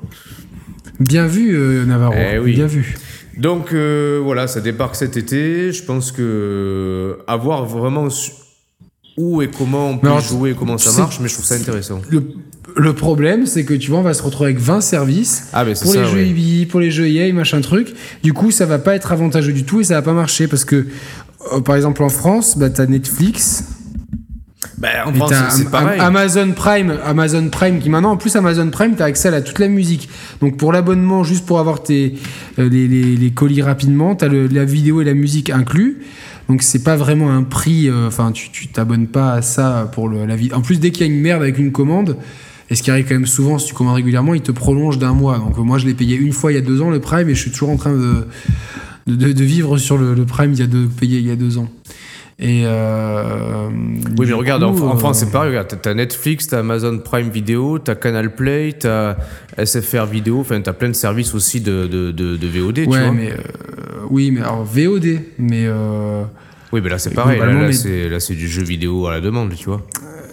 Bien 0.98 1.26
vu, 1.26 1.54
euh, 1.54 1.84
Navarro. 1.84 2.14
Eh 2.16 2.38
oui. 2.38 2.54
Bien 2.54 2.66
vu. 2.66 2.96
Donc 3.36 3.72
euh, 3.72 4.20
voilà, 4.22 4.46
ça 4.46 4.60
débarque 4.60 4.96
cet 4.96 5.16
été. 5.16 5.72
Je 5.72 5.84
pense 5.84 6.12
que 6.12 7.18
avoir 7.26 7.66
vraiment 7.66 8.08
où 9.16 9.42
et 9.42 9.48
comment 9.48 9.90
on 9.90 9.98
peut 9.98 10.08
jouer, 10.20 10.54
comment 10.58 10.78
ça 10.78 10.98
marche, 11.00 11.20
mais 11.20 11.28
je 11.28 11.34
trouve 11.34 11.46
ça 11.46 11.54
intéressant. 11.54 12.00
Le, 12.78 12.92
problème, 12.92 13.46
c'est 13.46 13.64
que 13.64 13.72
tu 13.72 13.90
vois, 13.90 14.00
on 14.00 14.02
va 14.02 14.12
se 14.12 14.22
retrouver 14.22 14.50
avec 14.50 14.60
20 14.60 14.82
services 14.82 15.48
ah, 15.54 15.64
pour 15.82 15.94
les 15.94 16.04
jeux 16.04 16.20
EBI, 16.20 16.66
pour 16.66 16.80
les 16.80 16.90
jeux 16.90 17.08
EA, 17.08 17.32
machin 17.32 17.62
truc. 17.62 17.94
Du 18.22 18.34
coup, 18.34 18.50
ça 18.50 18.66
va 18.66 18.78
pas 18.78 18.94
être 18.94 19.12
avantageux 19.12 19.54
du 19.54 19.64
tout 19.64 19.80
et 19.80 19.84
ça 19.84 19.94
va 19.94 20.02
pas 20.02 20.12
marcher 20.12 20.46
parce 20.46 20.66
que, 20.66 20.86
euh, 21.54 21.60
par 21.60 21.76
exemple, 21.76 22.02
en 22.02 22.10
France, 22.10 22.58
bah, 22.58 22.68
as 22.76 22.86
Netflix. 22.86 23.64
Bah, 24.78 24.88
en 25.06 25.12
France, 25.12 25.32
c'est 25.50 25.70
pareil. 25.70 26.00
Amazon 26.00 26.52
Prime, 26.52 26.94
Amazon 27.04 27.48
Prime 27.48 27.78
qui 27.78 27.88
maintenant, 27.88 28.12
en 28.12 28.16
plus, 28.16 28.36
Amazon 28.36 28.70
Prime, 28.70 28.96
tu 28.96 29.02
as 29.02 29.06
accès 29.06 29.28
à 29.28 29.40
toute 29.40 29.58
la 29.58 29.68
musique. 29.68 30.08
Donc 30.40 30.56
pour 30.56 30.72
l'abonnement, 30.72 31.24
juste 31.24 31.46
pour 31.46 31.58
avoir 31.58 31.82
tes, 31.82 32.14
euh, 32.58 32.68
les, 32.68 32.86
les, 32.88 33.30
colis 33.30 33.62
rapidement, 33.62 34.14
tu 34.14 34.24
as 34.24 34.28
la 34.28 34.64
vidéo 34.64 35.00
et 35.00 35.04
la 35.04 35.14
musique 35.14 35.50
inclus. 35.50 35.98
Donc 36.48 36.62
c'est 36.62 36.82
pas 36.82 36.96
vraiment 36.96 37.30
un 37.30 37.42
prix. 37.42 37.88
Euh, 37.88 38.08
enfin, 38.08 38.32
tu 38.32 38.68
t'abonnes 38.68 39.06
pas 39.06 39.32
à 39.32 39.42
ça 39.42 39.90
pour 39.92 40.08
la 40.08 40.36
vie. 40.36 40.52
En 40.52 40.60
plus, 40.60 40.80
dès 40.80 40.90
qu'il 40.90 41.06
y 41.06 41.10
a 41.10 41.12
une 41.12 41.20
merde 41.20 41.42
avec 41.42 41.58
une 41.58 41.72
commande, 41.72 42.16
et 42.68 42.74
ce 42.74 42.82
qui 42.82 42.90
arrive 42.90 43.06
quand 43.06 43.14
même 43.14 43.26
souvent, 43.26 43.58
si 43.58 43.68
tu 43.68 43.74
commandes 43.74 43.94
régulièrement, 43.94 44.34
il 44.34 44.42
te 44.42 44.52
prolonge 44.52 44.98
d'un 44.98 45.12
mois. 45.12 45.38
Donc 45.38 45.56
moi, 45.58 45.78
je 45.78 45.86
l'ai 45.86 45.94
payé 45.94 46.16
une 46.16 46.32
fois 46.32 46.52
il 46.52 46.56
y 46.56 46.58
a 46.58 46.62
deux 46.62 46.82
ans 46.82 46.90
le 46.90 47.00
Prime, 47.00 47.28
et 47.28 47.34
je 47.34 47.40
suis 47.40 47.50
toujours 47.50 47.70
en 47.70 47.76
train 47.76 47.92
de 47.92 48.26
de, 49.06 49.44
vivre 49.44 49.78
sur 49.78 49.98
le, 49.98 50.14
Prime 50.24 50.52
il 50.52 50.58
y 50.58 50.62
a 50.62 50.66
deux 50.66 50.86
payé 50.86 51.18
il 51.18 51.26
y 51.26 51.30
a 51.30 51.36
deux 51.36 51.58
ans. 51.58 51.68
Et 52.38 52.64
euh, 52.66 53.70
oui, 54.18 54.26
mais 54.26 54.32
regarde, 54.34 54.62
en, 54.62 54.74
France, 54.74 55.20
c'est 55.20 55.28
euh, 55.28 55.30
pareil. 55.30 55.50
Regarde, 55.50 55.78
t'as 55.80 55.94
Netflix, 55.94 56.48
t'as 56.48 56.58
Amazon 56.58 56.98
Prime 56.98 57.30
Video, 57.30 57.78
t'as 57.78 57.94
Canal 57.94 58.34
Play, 58.34 58.74
t'as 58.78 59.16
SFR 59.62 60.04
Vidéo. 60.04 60.40
Enfin, 60.40 60.60
t'as 60.60 60.74
plein 60.74 60.90
de 60.90 60.94
services 60.94 61.34
aussi 61.34 61.62
de, 61.62 61.86
de, 61.86 62.12
de, 62.12 62.46
VOD. 62.46 62.74
tu 62.74 62.84
vois. 62.84 63.10
mais 63.10 63.32
euh, 63.32 63.36
oui, 64.10 64.30
mais 64.30 64.40
alors 64.40 64.64
VOD, 64.64 65.20
mais. 65.38 65.64
Euh, 65.64 66.24
oui, 66.72 66.80
mais 66.82 66.90
là 66.90 66.98
c'est 66.98 67.14
pareil. 67.14 67.40
Là, 67.40 68.20
c'est 68.20 68.34
du 68.34 68.48
jeu 68.48 68.62
vidéo 68.62 69.06
à 69.06 69.12
la 69.12 69.20
demande, 69.22 69.54
tu 69.54 69.66
vois. 69.66 69.86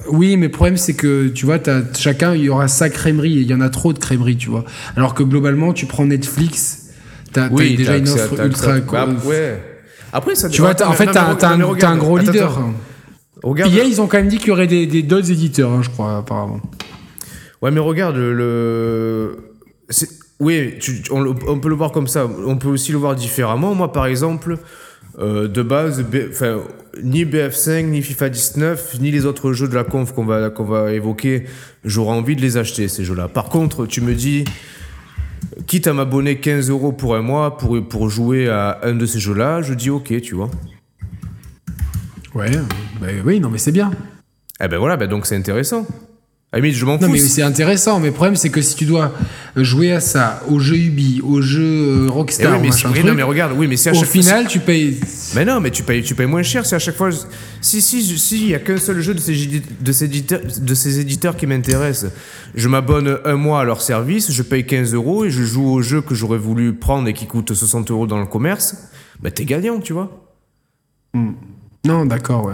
Oui, 0.10 0.36
mais 0.36 0.48
le 0.48 0.52
problème, 0.52 0.76
c'est 0.76 0.96
que, 0.96 1.30
tu 1.30 1.46
vois, 1.46 1.60
as, 1.70 1.98
chacun, 1.98 2.36
il 2.36 2.44
y 2.44 2.50
aura 2.50 2.68
sa 2.68 2.90
crèmerie, 2.90 3.38
et 3.38 3.42
il 3.42 3.48
y 3.48 3.54
en 3.54 3.62
a 3.62 3.70
trop 3.70 3.94
de 3.94 4.00
crèmeries, 4.00 4.36
tu 4.36 4.50
vois. 4.50 4.66
Alors 4.98 5.14
que 5.14 5.24
globalement, 5.24 5.72
tu 5.72 5.86
prends 5.86 6.06
Netflix, 6.06 6.90
t'as 7.32 7.48
oui, 7.50 7.76
as 7.76 7.78
déjà 7.78 7.96
une 7.96 8.10
offre 8.10 8.44
ultra... 8.44 8.80
Bah, 8.82 9.08
ouais. 9.24 9.73
Après, 10.14 10.36
ça 10.36 10.48
Tu 10.48 10.62
vois, 10.62 10.82
en 10.88 10.94
fait, 10.94 11.08
t'as 11.08 11.26
un, 11.26 11.60
un, 11.60 11.98
gros 11.98 12.18
leader. 12.18 12.60
Regarde. 13.42 13.74
ils 13.74 14.00
ont 14.00 14.08
quand 14.08 14.18
même 14.18 14.30
dit 14.30 14.38
qu'il 14.38 14.48
y 14.48 14.52
aurait 14.52 14.68
des 14.68 15.04
d'autres 15.04 15.32
éditeurs, 15.32 15.72
hein, 15.72 15.82
je 15.82 15.90
crois, 15.90 16.18
apparemment. 16.18 16.62
Ouais, 17.62 17.72
mais 17.72 17.80
regarde, 17.80 18.16
le. 18.16 19.36
Oui, 20.40 20.74
on, 21.12 21.60
peut 21.60 21.70
le 21.70 21.76
voir 21.76 21.92
comme 21.92 22.08
ça. 22.08 22.28
On 22.46 22.58
peut 22.58 22.68
aussi 22.68 22.92
le 22.92 22.98
voir 22.98 23.16
différemment. 23.16 23.76
Moi, 23.76 23.92
par 23.92 24.06
exemple, 24.06 24.58
euh, 25.20 25.48
de 25.48 25.62
base, 25.62 26.04
ni 27.02 27.26
BF5, 27.26 27.86
ni 27.86 28.02
FIFA 28.02 28.30
19, 28.30 29.00
ni 29.00 29.12
les 29.12 29.26
autres 29.26 29.54
jeux 29.54 29.68
de 29.68 29.76
la 29.76 29.84
conf 29.84 30.12
qu'on 30.14 30.26
va, 30.26 30.50
qu'on 30.50 30.66
va 30.66 30.92
évoquer, 30.92 31.46
j'aurais 31.86 32.16
envie 32.16 32.36
de 32.36 32.42
les 32.42 32.58
acheter, 32.58 32.88
ces 32.88 33.06
jeux-là. 33.06 33.30
Par 33.30 33.46
contre, 33.46 33.86
tu 33.86 34.02
me 34.02 34.14
dis, 34.14 34.44
quitte 35.68 35.88
à 35.88 35.94
m'abonner 35.94 36.38
15 36.38 36.70
euros 36.70 36.92
pour 36.92 37.16
un 37.16 37.22
mois 37.22 37.58
pour, 37.58 37.78
pour 37.88 38.10
jouer 38.10 38.50
à 38.50 38.80
un 38.84 38.96
de 38.96 39.06
ces 39.06 39.20
jeux-là, 39.20 39.62
je 39.62 39.74
dis 39.74 39.90
ok, 39.90 40.22
tu 40.22 40.36
vois. 40.36 40.50
Ouais, 42.36 42.50
bah 43.00 43.08
oui, 43.26 43.40
non 43.40 43.50
mais 43.50 43.60
c'est 43.60 43.72
bien. 43.72 43.92
Eh 44.62 44.68
ben 44.68 44.78
voilà, 44.78 44.98
ben 44.98 45.08
donc 45.08 45.26
c'est 45.26 45.36
intéressant. 45.36 45.86
Ah, 46.56 46.60
je 46.62 46.86
m'en 46.86 47.00
Non, 47.00 47.10
mais 47.10 47.18
c'est 47.18 47.42
intéressant. 47.42 48.00
Mais 48.00 48.08
le 48.08 48.14
problème, 48.14 48.36
c'est 48.36 48.52
que 48.52 48.62
si 48.62 48.76
tu 48.76 48.86
dois 48.86 49.12
jouer 49.56 49.92
à 49.92 50.00
ça, 50.00 50.44
au 50.48 50.60
jeu 50.60 50.76
Ubi, 50.76 51.20
au 51.24 51.42
jeu 51.42 52.06
euh, 52.06 52.08
Rockstar, 52.12 52.60
eh 52.60 52.68
machin 52.68 52.92
non, 53.04 53.16
mais 53.16 53.24
regarde, 53.24 53.54
oui, 53.58 53.66
mais 53.68 53.76
c'est 53.76 53.90
à 53.90 53.94
au 53.94 54.04
final, 54.04 54.46
tu 54.48 54.60
payes. 54.60 55.00
Mais 55.34 55.46
non, 55.46 55.60
mais 55.60 55.72
tu 55.72 55.82
payes, 55.82 56.04
tu 56.04 56.14
payes 56.14 56.28
moins 56.28 56.44
cher. 56.44 56.64
C'est 56.68 56.76
à 56.76 56.80
chaque 56.80 56.96
fois. 56.96 57.10
Si, 57.60 57.82
si, 57.82 58.04
si, 58.20 58.44
il 58.44 58.50
y 58.50 58.54
a 58.56 58.60
qu'un 58.60 58.78
seul 58.78 59.02
jeu 59.02 59.16
de 59.16 59.20
ces, 59.20 59.34
de 59.82 59.92
ces 59.92 60.06
éditeurs, 60.06 60.42
de 60.62 60.74
ces 60.76 61.00
éditeurs 61.00 61.36
qui 61.36 61.48
m'intéresse. 61.48 62.06
Je 62.54 62.68
m'abonne 62.68 63.18
un 63.26 63.36
mois 63.36 63.62
à 63.62 63.64
leur 63.64 63.82
service, 63.82 64.32
je 64.32 64.44
paye 64.44 64.64
15 64.64 64.94
euros 64.94 65.26
et 65.26 65.32
je 65.32 65.42
joue 65.42 65.68
au 65.68 65.82
jeu 65.82 66.02
que 66.02 66.14
j'aurais 66.14 66.38
voulu 66.38 66.74
prendre 66.74 67.08
et 67.08 67.14
qui 67.14 67.26
coûte 67.26 67.52
60 67.52 67.90
euros 67.90 68.06
dans 68.06 68.20
le 68.20 68.28
commerce. 68.28 68.76
Bah, 69.20 69.32
t'es 69.32 69.46
gagnant, 69.46 69.80
tu 69.80 69.94
vois. 69.94 70.12
Hmm. 71.16 71.32
Non, 71.84 72.06
d'accord, 72.06 72.46
ouais. 72.46 72.54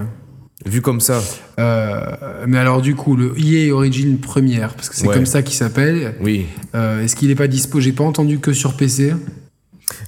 Vu 0.65 0.81
comme 0.81 0.99
ça. 0.99 1.21
Euh, 1.57 1.99
mais 2.45 2.57
alors 2.57 2.81
du 2.81 2.93
coup, 2.93 3.15
le 3.15 3.33
EA 3.37 3.71
Origin 3.71 4.17
première, 4.19 4.73
parce 4.73 4.89
que 4.89 4.95
c'est 4.95 5.07
comme 5.07 5.25
ça 5.25 5.41
qu'il 5.41 5.55
s'appelle. 5.55 6.15
Oui. 6.19 6.47
Euh, 6.75 7.01
est-ce 7.01 7.15
qu'il 7.15 7.29
n'est 7.29 7.35
pas 7.35 7.47
dispo? 7.47 7.79
J'ai 7.79 7.93
pas 7.93 8.03
entendu 8.03 8.39
que 8.39 8.51
sur 8.51 8.75
PC. 8.75 9.13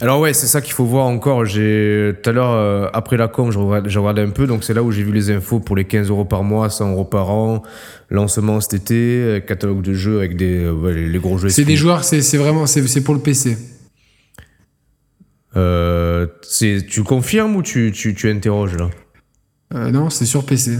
Alors 0.02 0.20
ouais, 0.20 0.34
c'est 0.34 0.48
ça 0.48 0.60
qu'il 0.60 0.74
faut 0.74 0.84
voir 0.84 1.08
encore. 1.08 1.46
J'ai 1.46 2.14
tout 2.22 2.30
à 2.30 2.34
l'heure 2.34 2.52
euh, 2.52 2.90
après 2.92 3.16
la 3.16 3.30
com, 3.30 3.50
j'ai 3.50 4.00
regardé 4.00 4.22
un 4.22 4.30
peu, 4.30 4.46
donc 4.46 4.66
c'est 4.66 4.74
là 4.74 4.84
où 4.84 4.92
j'ai 4.92 5.04
vu 5.04 5.14
les 5.14 5.32
infos 5.32 5.62
pour 5.62 5.78
les 5.78 5.86
15 5.86 6.10
euros 6.10 6.26
par 6.26 6.44
mois, 6.44 6.70
100 6.70 6.92
euros 6.92 7.06
par 7.06 7.30
an, 7.32 7.64
lancement 8.10 8.60
cet 8.60 8.74
été, 8.74 9.42
catalogue 9.48 9.82
de 9.82 9.94
jeux 9.94 10.18
avec 10.18 10.36
des 10.36 10.70
les, 10.94 11.20
gros 11.20 11.38
jeux. 11.38 11.50
C'est 11.50 11.64
des 11.64 11.78
joueurs, 11.78 12.04
c'est 12.04 12.38
vraiment 12.38 12.68
c'est 12.68 13.02
pour 13.02 13.14
le 13.14 13.22
PC. 13.22 13.58
tu 16.90 17.04
confirmes 17.04 17.56
ou 17.56 17.64
tu, 17.64 17.94
tu, 17.94 18.14
tu 18.14 18.30
interroges 18.30 18.76
là? 18.76 18.90
Euh, 19.74 19.92
non, 19.92 20.10
c'est 20.10 20.26
sur 20.26 20.46
PC. 20.46 20.80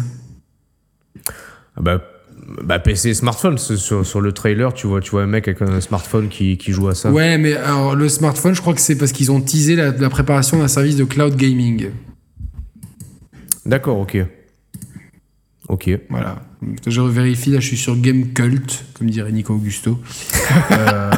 Ah 1.76 1.82
bah, 1.82 2.02
bah, 2.64 2.80
PC 2.80 3.10
et 3.10 3.14
smartphone. 3.14 3.58
Sur, 3.58 4.06
sur, 4.06 4.22
le 4.22 4.32
trailer, 4.32 4.74
tu 4.74 4.88
vois, 4.88 5.02
tu 5.02 5.12
vois 5.12 5.24
un 5.24 5.28
mec 5.28 5.48
avec 5.48 5.62
un 5.62 5.80
smartphone 5.82 6.30
qui, 6.30 6.58
qui 6.58 6.72
joue 6.72 6.88
à 6.88 6.96
ça. 6.96 7.12
Ouais, 7.12 7.38
mais 7.38 7.54
alors 7.54 7.96
le 7.96 8.10
smartphone, 8.10 8.54
je 8.54 8.62
crois 8.62 8.74
que 8.74 8.82
c'est 8.82 8.98
parce 8.98 9.12
qu'ils 9.12 9.32
ont 9.32 9.42
teasé 9.42 9.76
la, 9.76 9.92
la 9.92 10.10
préparation 10.10 10.60
d'un 10.60 10.68
service 10.68 10.96
de 10.96 11.04
cloud 11.04 11.36
gaming. 11.36 11.90
D'accord, 13.66 14.00
ok. 14.00 14.18
Ok. 15.70 15.90
Voilà. 16.10 16.42
Je 16.86 17.02
vérifie, 17.02 17.52
là 17.52 17.60
je 17.60 17.68
suis 17.68 17.78
sur 17.78 17.96
Game 17.96 18.34
Cult, 18.34 18.86
comme 18.94 19.10
dirait 19.10 19.32
Nico 19.32 19.54
Augusto. 19.54 20.00
euh... 20.72 21.12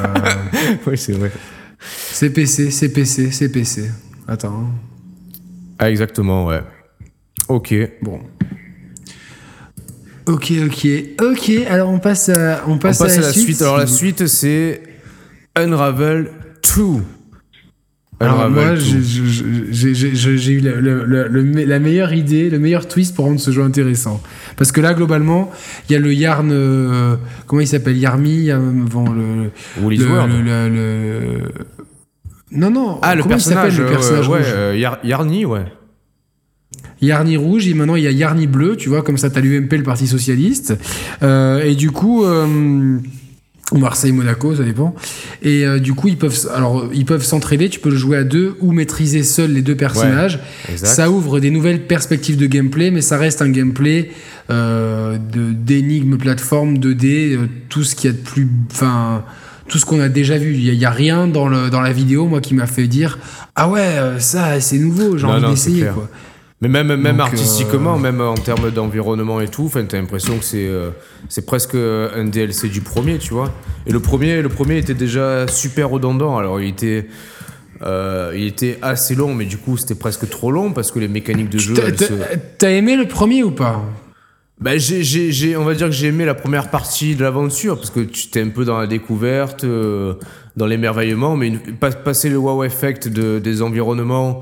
oui, 0.88 0.98
c'est 0.98 1.14
vrai. 1.14 1.32
C'est 1.80 2.30
PC, 2.30 2.72
c'est 2.72 2.90
PC, 2.90 3.32
c'est 3.32 3.50
PC. 3.50 3.90
Attends. 4.28 4.70
Ah, 5.80 5.90
exactement, 5.90 6.46
ouais. 6.46 6.62
Ok. 7.50 7.74
Bon. 8.02 8.20
Ok, 10.26 10.54
ok, 10.66 10.88
ok. 11.22 11.52
Alors 11.70 11.90
on 11.90 12.00
passe 12.00 12.30
à, 12.30 12.64
on 12.68 12.78
passe, 12.78 13.02
à, 13.02 13.08
la, 13.08 13.34
suite. 13.34 13.62
Alors 13.62 13.78
la 13.78 13.88
suite 13.88 14.28
c'est 14.28 14.82
Unravel 15.56 16.32
2. 16.76 17.02
Alors 18.20 18.50
moi, 18.50 18.76
j'ai 18.76 20.54
eu 20.54 20.62
la 20.62 21.80
meilleure 21.80 22.14
idée, 22.14 22.50
le 22.50 22.60
meilleur 22.60 22.88
twist 22.88 23.16
pour 23.16 23.26
rendre 23.26 23.40
ce 23.40 23.52
jeu 23.52 23.62
intéressant. 23.62 24.22
Parce 24.56 24.72
que 24.72 24.80
là, 24.80 24.94
globalement, 24.94 25.52
il 25.90 25.94
y 25.94 25.96
a 25.96 26.00
le 26.00 26.14
Yarn. 26.14 26.50
Euh, 26.52 27.18
comment 27.48 27.62
il 27.62 27.68
s'appelle 27.68 27.98
Yarmi 27.98 28.50
bon, 28.52 29.12
le, 29.12 29.52
le, 29.82 30.70
le, 30.70 31.40
Non, 32.52 32.72
non. 32.72 33.00
Ah, 33.02 33.16
le 33.16 33.24
personnage, 33.24 33.78
le 33.78 33.88
personnage 33.88 34.30
ouais, 34.30 34.42
euh, 34.46 34.96
Yarni, 35.04 35.46
ouais. 35.46 35.66
Yarni 37.04 37.38
rouge 37.38 37.68
et 37.68 37.74
maintenant 37.74 37.96
il 37.96 38.04
y 38.04 38.08
a 38.08 38.12
Yarni 38.12 38.48
bleu, 38.48 38.76
tu 38.76 38.90
vois, 38.90 39.02
comme 39.02 39.18
ça 39.18 39.30
t'as 39.30 39.42
l'UMP, 39.42 39.72
le 39.72 39.84
Parti 39.84 40.08
Socialiste. 40.08 40.76
Euh, 41.22 41.64
et 41.64 41.76
du 41.76 41.92
coup, 41.92 42.24
euh, 42.24 42.98
ou 43.72 43.78
Marseille-Monaco, 43.78 44.56
ça 44.56 44.64
dépend. 44.64 44.96
Et 45.42 45.66
euh, 45.66 45.80
du 45.80 45.94
coup, 45.94 46.08
ils 46.08 46.18
peuvent, 46.18 46.50
alors 46.54 46.90
ils 46.94 47.06
peuvent 47.06 47.24
s'entraider. 47.24 47.70
Tu 47.70 47.80
peux 47.80 47.90
le 47.90 47.96
jouer 47.96 48.18
à 48.18 48.24
deux 48.24 48.56
ou 48.62 48.72
maîtriser 48.72 49.24
seul 49.24 49.52
les 49.52 49.62
deux 49.62 49.76
personnages. 49.76 50.40
ça 50.76 51.10
ouvre 51.10 51.40
des 51.40 51.50
nouvelles 51.50 51.86
perspectives 51.88 52.38
de 52.38 52.46
gameplay, 52.46 52.92
mais 52.92 53.02
ça 53.02 53.18
reste 53.18 53.42
un 53.42 53.50
gameplay 53.50 54.12
de 54.50 55.52
d'énigmes, 55.52 56.18
plateforme 56.18 56.78
2D, 56.78 57.38
tout 57.70 57.84
ce 57.84 57.96
qu'il 57.96 58.12
y 58.12 58.14
a 58.14 58.18
de 58.18 58.22
plus, 58.22 58.48
enfin 58.72 59.24
tout 59.70 59.80
ce 59.80 59.86
qu'on 59.86 60.02
a 60.02 60.10
déjà 60.10 60.38
vu. 60.38 60.56
Il 60.56 60.78
n'y 60.78 60.86
a, 60.86 60.92
rien 60.92 61.26
dans, 61.26 61.48
le, 61.48 61.70
dans 61.70 61.82
la 61.82 61.94
vidéo, 61.94 62.28
moi, 62.28 62.42
qui 62.42 62.54
m'a 62.54 62.68
fait 62.68 62.88
dire 62.88 63.18
Ah 63.56 63.70
ouais, 63.70 63.96
ça, 64.20 64.60
c'est 64.60 64.78
nouveau, 64.78 65.18
j'ai 65.18 65.26
envie 65.26 65.48
d'essayer. 65.48 65.86
Quoi. 65.94 66.10
Mais 66.64 66.70
même, 66.70 66.96
même 66.96 67.20
artistiquement, 67.20 68.00
même 68.00 68.22
en 68.22 68.36
termes 68.36 68.72
d'environnement 68.72 69.42
et 69.42 69.50
tout, 69.50 69.70
t'as 69.74 69.98
l'impression 69.98 70.38
que 70.38 70.46
c'est 70.46 70.70
c'est 71.28 71.46
presque 71.46 71.76
un 71.76 72.24
DLC 72.24 72.70
du 72.70 72.80
premier, 72.80 73.18
tu 73.18 73.34
vois. 73.34 73.52
Et 73.86 73.92
le 73.92 74.00
premier, 74.00 74.42
le 74.42 74.48
premier 74.48 74.78
était 74.78 74.94
déjà 74.94 75.46
super 75.48 75.90
redondant. 75.90 76.38
Alors 76.38 76.62
il 76.62 76.70
était 76.70 77.08
euh, 77.82 78.32
il 78.36 78.48
était 78.48 78.78
assez 78.82 79.14
long, 79.14 79.34
mais 79.36 79.46
du 79.46 79.58
coup, 79.58 79.76
c'était 79.78 79.96
presque 79.96 80.30
trop 80.30 80.52
long 80.52 80.72
parce 80.72 80.92
que 80.92 81.00
les 81.00 81.08
mécaniques 81.08 81.50
de 81.50 81.58
jeu. 81.58 81.74
T'as 82.58 82.72
aimé 82.72 82.96
le 82.96 83.08
premier 83.08 83.44
ou 83.44 83.52
pas? 83.52 83.84
Bah, 84.60 84.78
j'ai, 84.78 85.58
on 85.58 85.66
va 85.66 85.74
dire 85.74 85.88
que 85.88 85.94
j'ai 85.94 86.08
aimé 86.08 86.24
la 86.24 86.36
première 86.36 86.70
partie 86.70 87.16
de 87.16 87.24
l'aventure 87.24 87.76
parce 87.76 87.90
que 87.90 88.00
tu 88.00 88.28
étais 88.28 88.42
un 88.42 88.50
peu 88.50 88.64
dans 88.64 88.78
la 88.78 88.88
découverte, 88.88 89.66
euh, 89.66 90.14
dans 90.56 90.68
l'émerveillement, 90.68 91.36
mais 91.36 91.48
une, 91.48 91.60
passer 91.80 92.30
le 92.30 92.38
wow 92.38 92.64
effect 92.64 93.10
de, 93.10 93.40
des 93.40 93.62
environnements 93.62 94.42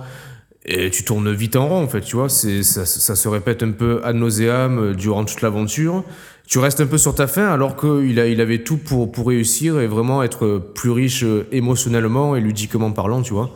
et 0.66 0.90
tu 0.92 1.04
tournes 1.04 1.32
vite 1.34 1.56
en 1.56 1.68
rond 1.68 1.84
en 1.84 1.88
fait, 1.88 2.02
tu 2.02 2.16
vois. 2.16 2.30
C'est, 2.30 2.64
ça, 2.64 2.86
ça 2.86 3.16
se 3.16 3.28
répète 3.28 3.64
un 3.64 3.72
peu 3.72 4.02
ad 4.04 4.16
nauseam 4.16 4.80
euh, 4.80 4.94
durant 4.94 5.26
toute 5.26 5.42
l'aventure 5.42 6.04
tu 6.52 6.60
restes 6.60 6.82
un 6.82 6.86
peu 6.86 6.98
sur 6.98 7.16
ta 7.16 7.28
fin 7.28 7.48
alors 7.48 7.78
qu'il 7.78 8.20
a, 8.20 8.28
il 8.28 8.42
avait 8.42 8.58
tout 8.58 8.76
pour, 8.76 9.10
pour 9.10 9.30
réussir 9.30 9.80
et 9.80 9.88
vraiment 9.88 10.22
être 10.22 10.62
plus 10.76 10.90
riche 10.90 11.24
euh, 11.24 11.48
émotionnellement 11.54 12.36
et 12.36 12.42
ludiquement 12.42 12.92
parlant, 12.92 13.22
tu 13.22 13.32
vois. 13.32 13.52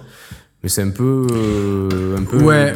Mais 0.63 0.69
c'est 0.69 0.81
un 0.81 0.91
peu, 0.91 1.27
euh, 1.29 2.17
un 2.17 2.23
peu 2.23 2.41
ouais, 2.41 2.73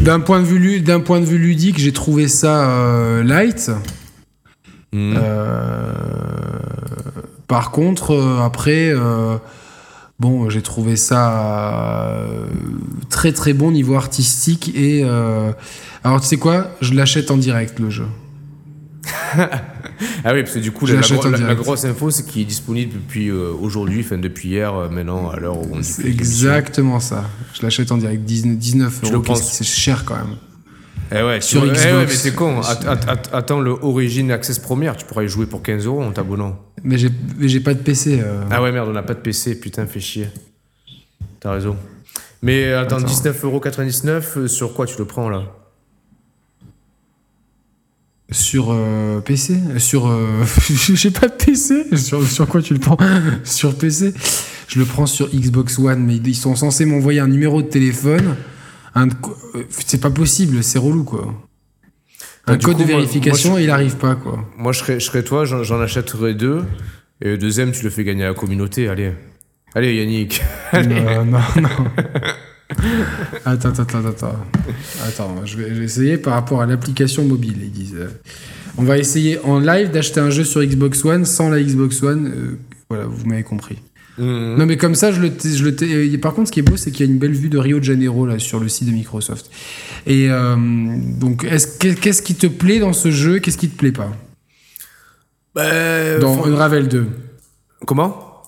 D'un 0.00 0.20
point 0.20 0.40
de 0.40 0.44
vue, 0.44 0.80
d'un 0.80 1.00
point 1.00 1.18
de 1.18 1.24
vue 1.24 1.38
ludique, 1.38 1.78
j'ai 1.78 1.94
trouvé 1.94 2.28
ça 2.28 2.68
euh, 2.68 3.24
light. 3.24 3.70
Hmm. 4.92 5.16
par 7.48 7.70
contre, 7.70 8.14
après, 8.42 8.92
bon, 10.18 10.48
j'ai 10.50 10.62
trouvé 10.62 10.96
ça 10.96 12.16
très 13.10 13.32
très 13.32 13.52
bon 13.52 13.70
niveau 13.70 13.94
artistique 13.94 14.74
et 14.74 15.04
alors 16.04 16.20
tu 16.20 16.26
sais 16.26 16.36
quoi, 16.36 16.70
je 16.80 16.94
l'achète 16.94 17.30
en 17.30 17.36
direct 17.36 17.78
le 17.78 17.90
jeu 17.90 18.06
ah 20.24 20.32
oui, 20.32 20.42
parce 20.42 20.54
que 20.54 20.58
du 20.58 20.72
coup, 20.72 20.86
la, 20.86 21.00
la, 21.00 21.54
grosse 21.54 21.84
info, 21.84 22.10
c'est 22.10 22.26
qu'il 22.26 22.42
est 22.42 22.46
disponible 22.46 22.94
depuis 22.94 23.28
euh, 23.28 23.52
aujourd'hui, 23.60 24.00
enfin 24.00 24.18
depuis 24.18 24.50
hier, 24.50 24.74
euh, 24.74 24.88
maintenant, 24.88 25.30
à 25.30 25.38
l'heure 25.38 25.58
où 25.58 25.68
on 25.72 25.82
C'est 25.82 26.06
exactement 26.06 27.00
ça. 27.00 27.28
Je 27.54 27.62
l'achète 27.62 27.90
en 27.92 27.98
direct, 27.98 28.24
19 28.24 29.00
euros. 29.12 29.34
C'est 29.34 29.64
cher 29.64 30.04
quand 30.04 30.16
même. 30.16 30.36
Eh 31.16 31.22
ouais, 31.22 31.40
sur 31.40 31.62
Xbox. 31.62 31.80
Eh 31.86 31.92
ouais, 31.92 32.06
mais 32.06 32.12
c'est 32.12 32.34
con. 32.34 32.60
attends 33.32 33.60
le 33.60 33.70
Origin 33.70 34.30
Access 34.32 34.58
Premiere, 34.58 34.96
tu 34.96 35.04
pourrais 35.04 35.26
y 35.26 35.28
jouer 35.28 35.46
pour 35.46 35.62
15 35.62 35.86
euros 35.86 36.02
en 36.02 36.10
t'abonnant. 36.10 36.58
Mais 36.82 36.96
j'ai 36.98 37.60
pas 37.60 37.74
de 37.74 37.78
PC. 37.78 38.20
Euh. 38.20 38.42
Ah 38.50 38.62
ouais, 38.62 38.72
merde, 38.72 38.88
on 38.88 38.92
n'a 38.92 39.02
pas 39.02 39.14
de 39.14 39.20
PC, 39.20 39.60
putain, 39.60 39.86
fait 39.86 40.00
chier. 40.00 40.28
T'as 41.40 41.52
raison. 41.52 41.76
Mais 42.42 42.72
attends, 42.72 42.96
attends. 42.96 43.06
19,99€, 43.06 44.48
sur 44.48 44.74
quoi 44.74 44.86
tu 44.86 44.98
le 44.98 45.04
prends 45.04 45.28
là? 45.28 45.44
Sur 48.30 48.72
euh, 48.72 49.20
PC 49.20 49.58
Sur. 49.78 50.08
Euh, 50.08 50.44
j'ai 50.68 51.10
pas 51.10 51.28
de 51.28 51.34
PC 51.34 51.96
sur, 51.96 52.26
sur 52.26 52.48
quoi 52.48 52.60
tu 52.60 52.74
le 52.74 52.80
prends? 52.80 52.96
Sur 53.44 53.76
PC 53.76 54.12
Je 54.66 54.80
le 54.80 54.84
prends 54.84 55.06
sur 55.06 55.28
Xbox 55.28 55.78
One, 55.78 56.04
mais 56.04 56.16
ils 56.16 56.34
sont 56.34 56.56
censés 56.56 56.86
m'envoyer 56.86 57.20
un 57.20 57.28
numéro 57.28 57.62
de 57.62 57.68
téléphone. 57.68 58.34
Un, 58.94 59.08
euh, 59.08 59.64
c'est 59.70 60.00
pas 60.00 60.10
possible, 60.10 60.62
c'est 60.62 60.78
relou 60.78 61.04
quoi. 61.04 61.34
Un 62.46 62.58
code 62.58 62.76
de 62.76 62.84
vérification 62.84 63.58
il 63.58 63.70
arrive 63.70 63.96
pas 63.96 64.14
quoi. 64.14 64.44
Moi 64.56 64.72
je 64.72 64.78
serais, 64.80 65.00
je 65.00 65.06
serais 65.06 65.22
toi, 65.22 65.44
j'en 65.44 65.80
achèterais 65.80 66.34
deux. 66.34 66.62
Et 67.20 67.28
le 67.28 67.38
deuxième, 67.38 67.72
tu 67.72 67.84
le 67.84 67.90
fais 67.90 68.04
gagner 68.04 68.24
à 68.24 68.28
la 68.28 68.34
communauté. 68.34 68.88
Allez. 68.88 69.12
Allez 69.74 69.94
Yannick. 69.96 70.42
Non, 70.74 71.24
non, 71.24 71.40
non. 71.56 71.68
attends, 73.44 73.68
attends, 73.68 74.04
attends, 74.06 74.36
attends. 75.06 75.46
je 75.46 75.56
vais, 75.56 75.84
essayer 75.84 76.18
par 76.18 76.34
rapport 76.34 76.60
à 76.60 76.66
l'application 76.66 77.24
mobile. 77.24 77.58
Ils 77.62 77.70
disent. 77.70 78.08
On 78.76 78.82
va 78.82 78.98
essayer 78.98 79.38
en 79.40 79.60
live 79.60 79.90
d'acheter 79.90 80.20
un 80.20 80.30
jeu 80.30 80.44
sur 80.44 80.62
Xbox 80.62 81.04
One 81.04 81.24
sans 81.24 81.48
la 81.48 81.62
Xbox 81.62 82.02
One. 82.02 82.26
Euh, 82.26 82.58
voilà, 82.88 83.04
vous 83.06 83.24
m'avez 83.26 83.44
compris. 83.44 83.78
Mhm. 84.18 84.56
Non, 84.58 84.66
mais 84.66 84.76
comme 84.76 84.94
ça, 84.94 85.10
je 85.12 85.20
le, 85.20 85.32
je 85.42 85.64
le 85.64 85.76
euh, 85.82 86.18
Par 86.18 86.34
contre, 86.34 86.48
ce 86.48 86.52
qui 86.52 86.60
est 86.60 86.62
beau, 86.62 86.76
c'est 86.76 86.90
qu'il 86.90 87.06
y 87.06 87.08
a 87.08 87.12
une 87.12 87.18
belle 87.18 87.32
vue 87.32 87.48
de 87.48 87.58
Rio 87.58 87.78
de 87.78 87.84
Janeiro 87.84 88.26
là 88.26 88.38
sur 88.38 88.60
le 88.60 88.68
site 88.68 88.88
de 88.88 88.92
Microsoft. 88.92 89.50
Et 90.06 90.28
donc, 90.28 91.46
qu'est-ce 91.46 92.22
qui 92.22 92.34
te 92.34 92.46
plaît 92.46 92.78
dans 92.78 92.92
ce 92.92 93.10
jeu? 93.10 93.38
Qu'est-ce 93.38 93.58
qui 93.58 93.68
te 93.68 93.76
plaît 93.76 93.92
pas? 93.92 94.12
Bah, 95.54 96.18
Dans 96.18 96.44
Unravel 96.46 96.88
2. 96.88 97.06
Comment? 97.86 98.42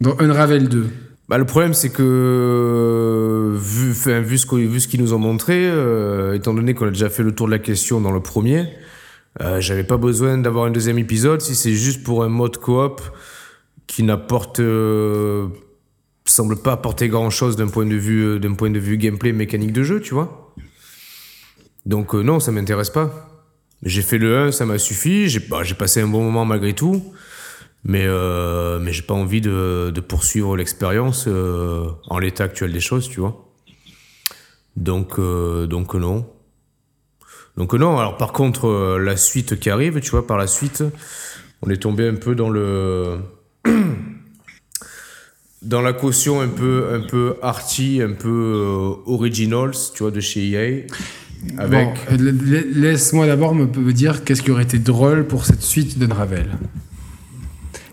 Dans 0.00 0.16
Unravel 0.18 0.68
2. 0.68 0.86
Bah, 1.28 1.38
le 1.38 1.44
problème, 1.44 1.72
c'est 1.72 1.90
que, 1.90 3.54
vu, 3.56 3.94
ce 3.94 4.10
vu 4.20 4.80
ce 4.80 4.88
qu'ils 4.88 5.00
nous 5.00 5.14
ont 5.14 5.18
montré, 5.18 5.66
euh, 5.66 6.34
étant 6.34 6.52
donné 6.52 6.74
qu'on 6.74 6.86
a 6.86 6.90
déjà 6.90 7.08
fait 7.08 7.22
le 7.22 7.32
tour 7.32 7.46
de 7.46 7.52
la 7.52 7.58
question 7.58 8.00
dans 8.00 8.10
le 8.10 8.20
premier, 8.20 8.68
euh, 9.40 9.60
j'avais 9.60 9.84
pas 9.84 9.96
besoin 9.96 10.36
d'avoir 10.38 10.66
un 10.66 10.70
deuxième 10.70 10.98
épisode 10.98 11.40
si 11.40 11.54
c'est 11.54 11.72
juste 11.72 12.02
pour 12.02 12.22
un 12.22 12.28
mode 12.28 12.58
coop 12.58 13.00
qui 13.86 14.02
n'apporte, 14.02 14.60
euh, 14.60 15.48
semble 16.24 16.56
pas 16.56 16.72
apporter 16.72 17.08
grand 17.08 17.30
chose 17.30 17.56
d'un 17.56 17.68
point 17.68 17.86
de 17.86 17.96
vue, 17.96 18.40
d'un 18.40 18.54
point 18.54 18.70
de 18.70 18.78
vue 18.78 18.96
gameplay, 18.96 19.32
mécanique 19.32 19.72
de 19.72 19.82
jeu, 19.82 20.00
tu 20.00 20.14
vois. 20.14 20.54
Donc 21.84 22.14
non, 22.14 22.40
ça 22.40 22.52
m'intéresse 22.52 22.90
pas. 22.90 23.28
J'ai 23.82 24.02
fait 24.02 24.18
le 24.18 24.38
1, 24.38 24.52
ça 24.52 24.64
m'a 24.64 24.78
suffi. 24.78 25.28
J'ai 25.28 25.40
bah, 25.40 25.62
passé 25.78 26.00
un 26.00 26.06
bon 26.06 26.22
moment 26.22 26.44
malgré 26.44 26.72
tout. 26.72 27.12
Mais, 27.84 28.04
euh, 28.06 28.78
mais 28.78 28.92
j'ai 28.92 29.02
pas 29.02 29.14
envie 29.14 29.40
de, 29.40 29.90
de 29.92 30.00
poursuivre 30.00 30.56
l'expérience 30.56 31.24
euh, 31.26 31.88
en 32.06 32.18
l'état 32.20 32.44
actuel 32.44 32.72
des 32.72 32.80
choses, 32.80 33.08
tu 33.08 33.18
vois. 33.18 33.52
Donc, 34.76 35.18
euh, 35.18 35.66
donc 35.66 35.94
non. 35.94 36.26
Donc 37.56 37.74
non. 37.74 37.98
Alors 37.98 38.16
par 38.16 38.32
contre, 38.32 38.68
euh, 38.68 38.98
la 38.98 39.16
suite 39.16 39.58
qui 39.58 39.68
arrive, 39.68 40.00
tu 40.00 40.10
vois, 40.10 40.26
par 40.26 40.38
la 40.38 40.46
suite, 40.46 40.84
on 41.60 41.70
est 41.70 41.82
tombé 41.82 42.06
un 42.06 42.14
peu 42.14 42.36
dans 42.36 42.50
le 42.50 43.18
dans 45.62 45.80
la 45.80 45.92
caution 45.92 46.40
un 46.40 46.48
peu 46.48 46.88
un 46.92 47.00
peu 47.00 47.36
arty, 47.42 48.00
un 48.02 48.12
peu 48.12 48.28
euh, 48.28 49.10
originals, 49.10 49.76
tu 49.94 50.02
vois, 50.02 50.10
de 50.10 50.20
chez 50.20 50.50
EA. 50.50 50.86
Avec... 51.58 51.88
laisse-moi 52.10 53.26
d'abord 53.26 53.54
me 53.54 53.92
dire 53.92 54.22
qu'est-ce 54.22 54.42
qui 54.42 54.52
aurait 54.52 54.62
été 54.62 54.78
drôle 54.78 55.26
pour 55.26 55.44
cette 55.44 55.62
suite 55.62 55.98
de 55.98 56.12
Ravel. 56.12 56.48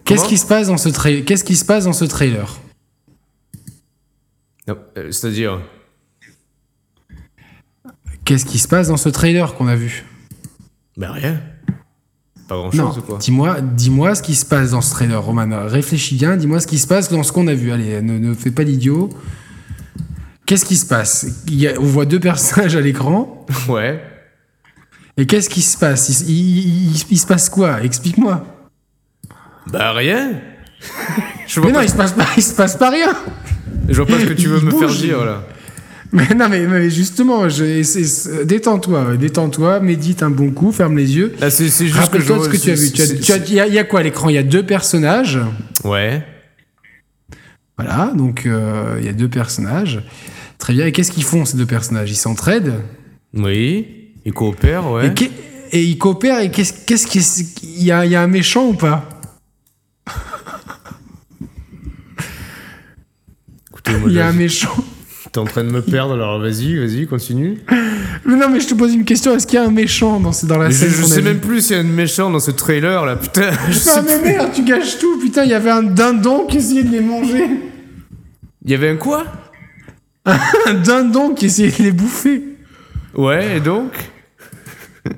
Qu'est-ce 0.05 0.27
qui 0.27 0.37
se 0.37 0.45
passe 0.45 0.67
dans 0.67 0.77
ce 0.77 0.89
trailer 0.89 1.23
Qu'est-ce 1.23 1.43
qui 1.43 1.55
se 1.55 1.65
passe 1.65 1.85
dans 1.85 1.93
ce 1.93 2.05
trailer? 2.05 2.59
Euh, 4.67 5.11
C'est-à-dire? 5.11 5.61
Qu'est-ce 8.25 8.45
qui 8.45 8.59
se 8.59 8.67
passe 8.67 8.87
dans 8.87 8.97
ce 8.97 9.09
trailer 9.09 9.55
qu'on 9.55 9.67
a 9.67 9.75
vu? 9.75 10.05
Ben 10.97 11.11
rien. 11.11 11.41
Pas 12.49 12.55
grand-chose 12.55 13.03
quoi 13.05 13.19
Dis-moi, 13.19 13.61
dis-moi 13.61 14.15
ce 14.15 14.23
qui 14.23 14.33
se 14.33 14.43
passe 14.43 14.71
dans 14.71 14.81
ce 14.81 14.89
trailer, 14.89 15.23
Roman. 15.23 15.67
Réfléchis 15.67 16.15
bien. 16.15 16.35
Dis-moi 16.35 16.59
ce 16.59 16.65
qui 16.65 16.79
se 16.79 16.87
passe 16.87 17.07
dans 17.09 17.21
ce 17.21 17.31
qu'on 17.31 17.47
a 17.47 17.53
vu. 17.53 17.71
Allez, 17.71 18.01
ne, 18.01 18.33
fais 18.33 18.49
pas 18.49 18.63
l'idiot. 18.63 19.09
Qu'est-ce 20.47 20.65
qui 20.65 20.75
se 20.75 20.87
passe? 20.87 21.43
Il 21.47 21.71
On 21.79 21.83
voit 21.83 22.05
deux 22.05 22.19
personnages 22.19 22.75
à 22.75 22.81
l'écran. 22.81 23.45
Ouais. 23.69 24.03
Et 25.17 25.25
qu'est-ce 25.25 25.49
qui 25.49 25.61
se 25.61 25.77
passe? 25.77 26.23
Il 26.27 26.97
se 26.97 27.27
passe 27.27 27.49
quoi? 27.49 27.83
Explique-moi. 27.83 28.45
Bah 29.67 29.91
rien. 29.91 30.31
mais 31.63 31.71
non, 31.71 31.81
il 31.81 31.89
se 31.89 31.95
passe 31.95 32.13
pas, 32.13 32.25
il 32.37 32.41
se 32.41 32.55
passe 32.55 32.77
pas 32.77 32.89
rien. 32.89 33.13
Je 33.89 34.01
vois 34.01 34.05
pas 34.05 34.19
ce 34.19 34.25
que 34.25 34.33
tu 34.33 34.47
veux 34.47 34.61
me 34.61 34.71
faire 34.71 34.89
dire 34.89 35.25
là. 35.25 35.43
Mais 36.11 36.33
non, 36.35 36.49
mais, 36.49 36.89
justement, 36.89 37.47
détends-toi, 38.45 39.17
détends-toi, 39.17 39.79
médite 39.79 40.23
un 40.23 40.31
bon 40.31 40.51
coup, 40.51 40.71
ferme 40.71 40.97
les 40.97 41.15
yeux. 41.15 41.35
c'est 41.49 41.67
juste 41.67 42.09
que 42.11 42.17
toi 42.25 42.43
ce 42.43 42.49
que 42.49 42.57
tu 42.57 42.71
as 42.71 42.75
vu. 42.75 42.87
Il 43.47 43.73
y, 43.73 43.79
a 43.79 43.83
quoi 43.83 43.99
à 43.99 44.03
l'écran? 44.03 44.29
Il 44.29 44.35
y 44.35 44.39
a 44.39 44.43
deux 44.43 44.65
personnages. 44.65 45.39
Ouais. 45.83 46.23
Voilà, 47.77 48.11
donc 48.15 48.45
euh, 48.45 48.97
il 48.99 49.05
y 49.05 49.09
a 49.09 49.13
deux 49.13 49.29
personnages. 49.29 50.01
Très 50.57 50.73
bien. 50.73 50.85
Et 50.85 50.91
qu'est-ce 50.91 51.11
qu'ils 51.11 51.23
font 51.23 51.45
ces 51.45 51.57
deux 51.57 51.65
personnages? 51.65 52.11
Ils 52.11 52.15
s'entraident? 52.15 52.81
Oui. 53.33 54.11
Ils 54.25 54.33
coopèrent, 54.33 54.91
ouais. 54.91 55.13
Et, 55.71 55.83
ils 55.83 55.97
coopèrent. 55.97 56.41
Et 56.41 56.51
qu'est-ce 56.51 57.07
qu'il 57.07 57.83
y, 57.83 57.91
a, 57.91 58.05
y 58.05 58.15
a 58.15 58.21
un 58.21 58.27
méchant 58.27 58.67
ou 58.67 58.73
pas? 58.73 59.07
Il 64.05 64.11
y 64.13 64.19
a 64.19 64.27
un 64.27 64.33
méchant. 64.33 64.75
T'es 65.39 65.43
en 65.43 65.45
train 65.45 65.63
de 65.63 65.71
me 65.71 65.81
perdre, 65.81 66.15
alors 66.15 66.37
vas-y, 66.37 66.75
vas-y, 66.75 67.07
continue. 67.07 67.59
Mais 68.25 68.35
non, 68.35 68.49
mais 68.49 68.59
je 68.59 68.67
te 68.67 68.73
pose 68.73 68.93
une 68.93 69.05
question, 69.05 69.33
est-ce 69.33 69.47
qu'il 69.47 69.57
y 69.57 69.61
a 69.61 69.65
un 69.65 69.71
méchant 69.71 70.19
dans, 70.19 70.31
dans 70.43 70.57
la 70.57 70.69
scène 70.69 70.89
Je, 70.89 71.03
sais 71.05 71.21
même 71.21 71.39
plus 71.39 71.61
s'il 71.61 71.77
y 71.77 71.79
a 71.79 71.81
un 71.81 71.85
méchant 71.85 72.29
dans 72.29 72.41
ce 72.41 72.51
trailer 72.51 73.05
là, 73.05 73.15
putain. 73.15 73.51
non, 73.87 74.03
mais 74.05 74.21
merde, 74.21 74.49
tu 74.53 74.65
gâches 74.65 74.99
tout, 74.99 75.17
putain, 75.17 75.45
il 75.45 75.51
y 75.51 75.53
avait 75.53 75.69
un 75.69 75.83
dindon 75.83 76.45
qui 76.45 76.57
essayait 76.57 76.83
de 76.83 76.91
les 76.91 76.99
manger. 76.99 77.45
Il 78.65 78.71
y 78.71 78.73
avait 78.73 78.89
un 78.89 78.97
quoi? 78.97 79.23
Un 80.25 80.73
dindon 80.73 81.33
qui 81.33 81.45
essayait 81.45 81.71
de 81.71 81.83
les 81.83 81.93
bouffer. 81.93 82.43
Ouais, 83.15 83.55
et 83.55 83.59
donc? 83.61 83.93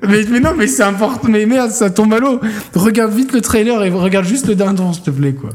Mais, 0.06 0.22
mais, 0.30 0.38
non, 0.38 0.54
mais 0.56 0.68
c'est 0.68 0.84
important, 0.84 1.26
mais 1.28 1.46
merde, 1.46 1.72
ça 1.72 1.90
tombe 1.90 2.14
à 2.14 2.20
l'eau. 2.20 2.40
Regarde 2.76 3.12
vite 3.12 3.32
le 3.32 3.40
trailer 3.40 3.82
et 3.82 3.90
regarde 3.90 4.24
juste 4.24 4.46
le 4.46 4.54
dindon, 4.54 4.92
s'il 4.92 5.02
te 5.02 5.10
plaît, 5.10 5.34
quoi. 5.34 5.50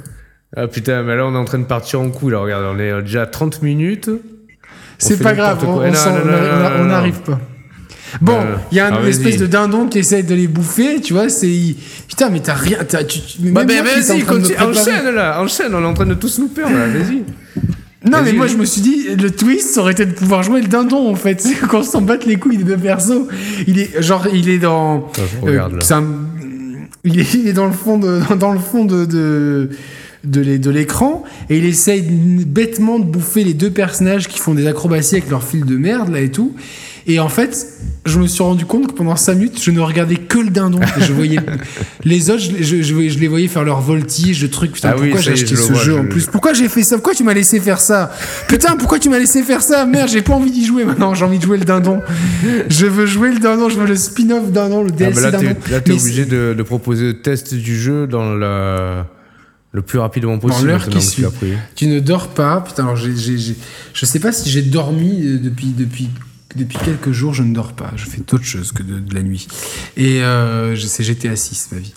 Ah 0.55 0.67
putain, 0.67 1.03
mais 1.03 1.15
là 1.15 1.25
on 1.25 1.33
est 1.35 1.37
en 1.37 1.43
train 1.43 1.59
de 1.59 1.65
partir 1.65 1.99
en 1.99 2.09
couille 2.09 2.31
là, 2.31 2.39
regarde, 2.39 2.63
on 2.73 2.79
est 2.79 3.01
déjà 3.01 3.23
à 3.23 3.25
30 3.27 3.61
minutes. 3.61 4.09
C'est 4.97 5.21
pas 5.21 5.33
grave, 5.33 5.59
on 5.67 6.85
n'arrive 6.85 7.21
pas. 7.21 7.39
Bon, 8.21 8.39
il 8.71 8.77
y 8.77 8.79
a 8.79 8.89
une 8.89 8.99
ah, 9.03 9.09
espèce 9.09 9.37
de 9.37 9.47
dindon 9.47 9.87
qui 9.87 9.99
essaie 9.99 10.23
de 10.23 10.33
les 10.33 10.47
bouffer, 10.47 11.01
tu 11.01 11.13
vois, 11.13 11.29
c'est... 11.29 11.75
Putain, 12.07 12.29
mais 12.29 12.39
t'as 12.39 12.53
rien... 12.53 12.77
tu, 12.85 13.19
bah, 13.39 13.65
ben, 13.65 13.83
vas-y, 13.83 14.23
enchaîne 14.23 15.13
là, 15.13 15.41
enchaîne, 15.41 15.75
on 15.75 15.81
est 15.81 15.85
en 15.85 15.93
train 15.93 16.05
de 16.05 16.13
tous 16.13 16.39
nous 16.39 16.47
perdre 16.47 16.73
là, 16.73 16.87
vas-y. 16.87 17.23
Non, 18.05 18.19
mais 18.23 18.31
moi 18.31 18.47
je 18.47 18.55
me 18.55 18.65
suis 18.65 18.81
dit, 18.81 19.15
le 19.15 19.31
twist 19.31 19.73
ça 19.73 19.81
aurait 19.81 19.91
été 19.91 20.05
de 20.05 20.13
pouvoir 20.13 20.43
jouer 20.43 20.61
le 20.61 20.67
dindon 20.67 21.09
en 21.09 21.15
fait. 21.15 21.45
Qu'on 21.69 21.83
s'en 21.83 22.01
batte 22.01 22.25
les 22.25 22.37
couilles 22.37 22.57
des 22.57 22.63
deux 22.63 22.77
persos. 22.77 23.27
Il 23.67 23.79
est 23.79 24.01
genre, 24.01 24.27
il 24.31 24.49
est 24.49 24.59
dans. 24.59 25.11
regarde, 25.41 25.73
là. 25.73 26.01
il, 27.03 27.19
est, 27.19 27.53
dans 27.53 27.65
le 27.65 27.73
fond 27.73 27.97
de, 27.97 28.21
dans 28.35 28.53
le 28.53 28.59
fond 28.59 28.85
de, 28.85 29.05
de 29.05 29.69
de 30.29 30.69
l'écran 30.69 31.23
et 31.49 31.57
il 31.57 31.65
essaye 31.65 32.01
bêtement 32.01 32.99
de 32.99 33.05
bouffer 33.05 33.43
les 33.43 33.53
deux 33.53 33.71
personnages 33.71 34.27
qui 34.27 34.39
font 34.39 34.53
des 34.53 34.67
acrobaties 34.67 35.15
avec 35.15 35.29
leur 35.29 35.43
fil 35.43 35.65
de 35.65 35.77
merde 35.77 36.09
là 36.09 36.21
et 36.21 36.31
tout 36.31 36.53
et 37.09 37.21
en 37.21 37.29
fait, 37.29 37.67
je 38.05 38.19
me 38.19 38.27
suis 38.27 38.43
rendu 38.43 38.65
compte 38.65 38.87
que 38.87 38.91
pendant 38.91 39.15
5 39.15 39.35
minutes, 39.35 39.63
je 39.63 39.71
ne 39.71 39.79
regardais 39.79 40.17
que 40.17 40.39
le 40.39 40.49
dindon. 40.49 40.81
je 40.99 41.13
voyais 41.13 41.39
les 42.03 42.29
autres, 42.29 42.43
je, 42.59 42.81
je, 42.81 43.19
les 43.19 43.27
voyais 43.29 43.47
faire 43.47 43.63
leur 43.63 43.79
voltige, 43.79 44.41
le 44.43 44.49
truc. 44.49 44.73
Putain, 44.73 44.89
ah 44.89 44.95
pourquoi 44.99 45.21
j'ai 45.21 45.31
acheté 45.31 45.55
ce 45.55 45.73
jeu 45.73 45.97
en 45.97 46.05
plus? 46.05 46.25
Pourquoi 46.25 46.51
j'ai 46.51 46.67
fait 46.67 46.83
ça? 46.83 46.97
Pourquoi 46.97 47.15
tu 47.15 47.23
m'as 47.23 47.33
laissé 47.33 47.61
faire 47.61 47.79
ça? 47.79 48.11
Putain, 48.49 48.75
pourquoi 48.75 48.99
tu 48.99 49.07
m'as 49.07 49.19
laissé 49.19 49.41
faire 49.41 49.61
ça? 49.61 49.85
Merde, 49.85 50.09
j'ai 50.09 50.21
pas 50.21 50.33
envie 50.33 50.51
d'y 50.51 50.65
jouer 50.65 50.83
maintenant. 50.83 51.15
J'ai 51.15 51.23
envie 51.23 51.39
de 51.39 51.43
jouer 51.45 51.57
le 51.57 51.63
dindon. 51.63 52.01
Je 52.67 52.85
veux 52.85 53.05
jouer 53.05 53.31
le 53.31 53.39
dindon. 53.39 53.69
Je 53.69 53.79
veux 53.79 53.87
le 53.87 53.95
spin-off 53.95 54.51
dindon, 54.51 54.83
le 54.83 54.91
DLC 54.91 55.21
ah 55.23 55.31
bah 55.31 55.41
là, 55.41 55.53
Là, 55.71 55.79
t'es 55.79 55.93
obligé 55.93 56.25
de, 56.25 56.53
de, 56.57 56.63
proposer 56.63 57.05
le 57.05 57.21
test 57.21 57.53
du 57.53 57.79
jeu 57.79 58.05
dans 58.05 58.35
la 58.35 59.07
le 59.71 59.81
plus 59.81 59.99
rapidement 59.99 60.39
possible. 60.39 60.69
l'heure 60.69 60.87
qui 60.87 61.01
suit. 61.01 61.25
Tu 61.75 61.87
ne 61.87 61.99
dors 61.99 62.29
pas. 62.29 62.61
Putain, 62.61 62.83
alors 62.83 62.95
j'ai, 62.95 63.13
je 63.15 64.05
sais 64.05 64.19
pas 64.19 64.31
si 64.31 64.49
j'ai 64.49 64.61
dormi 64.61 65.25
euh, 65.25 65.37
depuis, 65.39 65.67
depuis 65.67 66.09
depuis 66.55 66.77
quelques 66.79 67.11
jours, 67.11 67.33
je 67.33 67.43
ne 67.43 67.53
dors 67.53 67.73
pas. 67.73 67.91
Je 67.95 68.05
fais 68.05 68.21
d'autres 68.25 68.45
choses 68.45 68.71
que 68.71 68.83
de, 68.83 69.13
la 69.13 69.21
nuit. 69.21 69.47
Et 69.95 70.23
euh, 70.23 70.75
c'est 70.75 71.03
GTA 71.03 71.35
6, 71.35 71.69
ma 71.71 71.79
vie. 71.79 71.93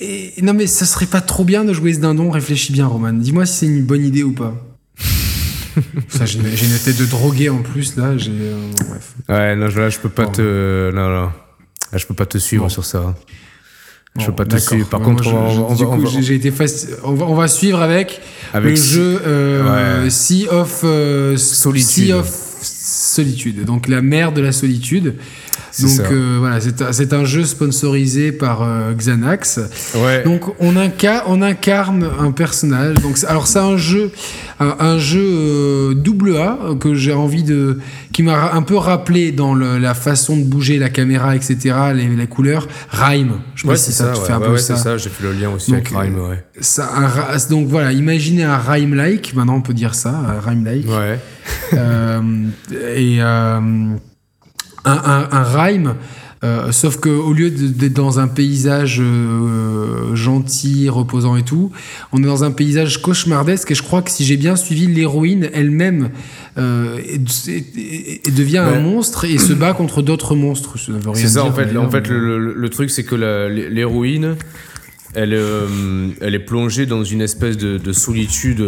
Et, 0.00 0.34
non, 0.42 0.54
mais 0.54 0.66
ça 0.66 0.84
serait 0.84 1.06
pas 1.06 1.20
trop 1.20 1.44
bien 1.44 1.64
de 1.64 1.72
jouer 1.72 1.94
ce 1.94 2.00
dindon? 2.00 2.30
Réfléchis 2.30 2.72
bien, 2.72 2.86
Roman. 2.86 3.12
Dis-moi 3.12 3.46
si 3.46 3.58
c'est 3.58 3.66
une 3.66 3.84
bonne 3.84 4.04
idée 4.04 4.22
ou 4.22 4.32
pas. 4.32 4.54
j'ai 6.24 6.38
une 6.38 6.78
tête 6.84 6.98
de 6.98 7.06
drogué 7.06 7.48
en 7.48 7.62
plus, 7.62 7.96
là. 7.96 8.16
J'ai, 8.18 8.32
euh. 8.32 8.70
Ouais, 9.28 9.56
non, 9.56 9.68
là, 9.68 9.88
je 9.88 9.98
peux 9.98 10.08
pas 10.08 10.26
te. 10.26 10.90
Non, 10.92 11.08
non. 11.08 11.30
Là, 11.92 11.98
je 11.98 12.06
peux 12.06 12.14
pas 12.14 12.26
te 12.26 12.38
suivre 12.38 12.68
sur 12.68 12.84
ça. 12.84 13.14
Je 14.18 14.26
peux 14.26 14.32
pas 14.32 14.44
te 14.44 14.56
suivre. 14.56 14.88
Par 14.88 15.00
contre, 15.00 15.24
j'ai 16.20 16.34
été 16.34 16.52
on, 17.02 17.14
va, 17.14 17.26
on 17.26 17.34
va 17.34 17.48
suivre 17.48 17.80
avec, 17.80 18.20
avec 18.52 18.70
le 18.70 18.76
jeu 18.76 19.20
euh, 19.26 20.08
Sea 20.08 20.46
of 20.48 20.82
euh, 20.84 21.36
Solitude. 21.36 21.88
Sea 21.88 22.12
of 22.12 22.44
solitude. 22.62 23.64
Donc 23.64 23.88
la 23.88 24.02
mer 24.02 24.32
de 24.32 24.40
la 24.40 24.52
solitude. 24.52 25.14
Donc 25.80 26.00
euh, 26.00 26.36
voilà, 26.38 26.58
c'est 26.92 27.12
un 27.12 27.24
jeu 27.24 27.44
sponsorisé 27.44 28.30
par 28.30 28.62
euh, 28.62 28.92
Xanax. 28.92 29.60
Donc 30.24 30.48
on, 30.60 30.74
on 31.26 31.42
incarne 31.42 32.08
un 32.18 32.30
personnage. 32.30 32.94
Donc 32.98 33.18
alors 33.26 33.46
c'est 33.46 33.58
un 33.58 33.76
jeu, 33.76 34.12
un, 34.60 34.98
jeu 34.98 35.24
euh, 35.24 35.94
double 35.94 36.36
A 36.36 36.58
que 36.78 36.94
j'ai 36.94 37.12
envie 37.12 37.42
de, 37.42 37.80
qui 38.12 38.22
m'a 38.22 38.52
un 38.52 38.62
peu 38.62 38.76
rappelé 38.76 39.32
dans 39.32 39.54
la 39.54 39.94
façon 39.94 40.36
de 40.36 40.44
bouger 40.44 40.78
la 40.78 40.90
caméra, 40.90 41.34
etc. 41.34 41.76
Les, 41.94 42.14
la 42.14 42.26
couleur, 42.26 42.68
Rhyme. 42.90 43.40
Je 43.56 43.66
sais 43.66 43.76
si 43.76 43.92
ça, 43.92 44.12
tu 44.14 44.20
fais 44.20 44.32
un 44.32 44.40
peu 44.40 44.56
ça. 44.56 44.76
ça. 44.76 44.96
J'ai 44.96 45.10
fait 45.10 45.24
le 45.24 45.32
lien 45.32 45.50
aussi 45.50 45.72
avec 45.72 45.88
Rhyme. 45.88 46.18
Ça, 46.60 46.88
donc 47.50 47.66
voilà, 47.66 47.92
imaginez 47.92 48.44
un 48.44 48.58
Rhyme-like. 48.58 49.34
Maintenant 49.34 49.56
on 49.56 49.62
peut 49.62 49.74
dire 49.74 49.94
ça, 49.94 50.40
Rhyme-like. 50.44 50.86
Ouais. 50.88 51.18
et 52.96 53.20
un, 54.84 55.42
rhyme. 55.42 55.94
Euh, 56.42 56.72
sauf 56.72 56.98
qu'au 56.98 57.32
lieu 57.32 57.50
d'être 57.50 57.94
dans 57.94 58.20
un 58.20 58.28
paysage 58.28 59.00
euh, 59.00 60.14
gentil, 60.14 60.90
reposant 60.90 61.36
et 61.36 61.42
tout, 61.42 61.72
on 62.12 62.22
est 62.22 62.26
dans 62.26 62.44
un 62.44 62.50
paysage 62.50 63.00
cauchemardesque. 63.00 63.70
Et 63.70 63.74
je 63.74 63.82
crois 63.82 64.02
que 64.02 64.10
si 64.10 64.26
j'ai 64.26 64.36
bien 64.36 64.54
suivi, 64.54 64.86
l'héroïne 64.86 65.48
elle-même 65.54 66.10
euh, 66.58 66.98
devient 68.36 68.58
un 68.58 68.80
monstre 68.80 69.24
et 69.24 69.38
se 69.38 69.54
bat 69.54 69.72
contre 69.72 70.02
d'autres 70.02 70.34
monstres. 70.34 70.76
C'est 71.14 71.28
ça, 71.28 71.44
en 71.44 71.52
fait. 71.52 71.74
En 71.78 71.90
fait, 71.90 72.08
le, 72.08 72.68
truc, 72.68 72.90
c'est 72.90 73.04
que 73.04 73.14
l'héroïne, 73.14 74.36
elle, 75.14 75.38
elle 76.20 76.34
est 76.34 76.44
plongée 76.44 76.84
dans 76.84 77.04
une 77.04 77.22
espèce 77.22 77.56
de, 77.56 77.92
solitude. 77.92 78.62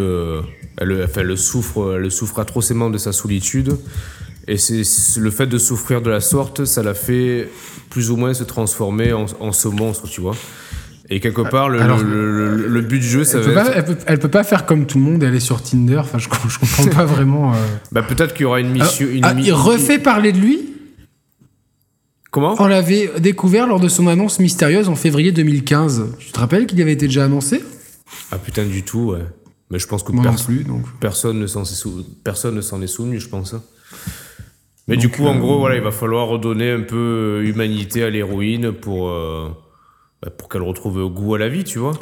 Elle, 0.78 1.08
elle, 1.14 1.36
souffre, 1.36 1.98
elle 1.98 2.10
souffre 2.10 2.38
atrocement 2.38 2.88
de 2.88 2.96
sa 2.96 3.12
solitude. 3.12 3.76
Et 4.48 4.58
c'est 4.58 4.82
le 5.18 5.30
fait 5.30 5.46
de 5.46 5.58
souffrir 5.58 6.02
de 6.02 6.10
la 6.10 6.20
sorte, 6.20 6.64
ça 6.64 6.82
l'a 6.82 6.94
fait 6.94 7.48
plus 7.90 8.10
ou 8.10 8.16
moins 8.16 8.32
se 8.32 8.44
transformer 8.44 9.12
en, 9.12 9.26
en 9.40 9.52
ce 9.52 9.68
monstre, 9.68 10.08
tu 10.08 10.20
vois. 10.20 10.36
Et 11.08 11.20
quelque 11.20 11.42
part, 11.42 11.68
le, 11.68 11.78
le, 11.78 12.68
le, 12.68 12.80
but 12.80 12.98
du 12.98 13.06
jeu, 13.06 13.24
ça 13.24 13.38
va 13.38 13.44
peut, 13.44 13.50
être... 13.50 13.84
pas, 13.84 14.04
elle, 14.06 14.18
peut, 14.18 14.28
pas 14.28 14.42
faire 14.42 14.66
comme 14.66 14.86
tout 14.86 14.98
le 14.98 15.04
monde 15.04 15.22
et 15.22 15.26
aller 15.26 15.40
sur 15.40 15.62
Tinder. 15.62 15.98
Enfin, 15.98 16.18
je, 16.18 16.28
je 16.48 16.58
comprends 16.58 16.86
pas 16.86 17.04
vraiment. 17.04 17.52
Euh... 17.52 17.56
Bah, 17.92 18.02
peut-être 18.02 18.34
qu'il 18.34 18.42
y 18.42 18.46
aura 18.46 18.60
une 18.60 18.70
mission. 18.70 19.06
Ah, 19.22 19.34
il 19.38 19.52
refait 19.52 19.98
parler 19.98 20.32
de 20.32 20.38
lui? 20.38 20.72
Comment? 22.32 22.56
On 22.58 22.66
l'avait 22.66 23.10
découvert 23.20 23.68
lors 23.68 23.78
de 23.78 23.88
son 23.88 24.08
annonce 24.08 24.40
mystérieuse 24.40 24.88
en 24.88 24.96
février 24.96 25.30
2015. 25.30 26.16
Tu 26.18 26.32
te 26.32 26.40
rappelles 26.40 26.66
qu'il 26.66 26.80
avait 26.82 26.92
été 26.92 27.06
déjà 27.06 27.24
annoncé? 27.24 27.62
Ah 28.32 28.38
putain, 28.38 28.64
du 28.64 28.82
tout, 28.82 29.12
ouais. 29.12 29.24
Mais 29.70 29.78
je 29.78 29.86
pense 29.86 30.02
que 30.02 30.12
plus, 30.44 30.64
donc. 30.64 30.84
personne 31.00 31.40
ne 31.40 31.46
s'en 31.46 31.62
est 32.82 32.86
souvenu, 32.86 33.18
je 33.20 33.28
pense. 33.28 33.54
Mais 34.88 34.96
du 34.96 35.08
coup, 35.08 35.26
en 35.26 35.36
gros, 35.36 35.58
voilà, 35.58 35.76
il 35.76 35.82
va 35.82 35.90
falloir 35.90 36.28
redonner 36.28 36.70
un 36.70 36.80
peu 36.80 36.96
euh, 37.42 37.48
humanité 37.48 38.04
à 38.04 38.10
l'héroïne 38.10 38.72
pour, 38.72 39.08
euh, 39.08 39.48
bah, 40.22 40.30
pour 40.30 40.48
qu'elle 40.48 40.62
retrouve 40.62 41.08
goût 41.08 41.34
à 41.34 41.38
la 41.38 41.48
vie, 41.48 41.64
tu 41.64 41.78
vois. 41.78 41.94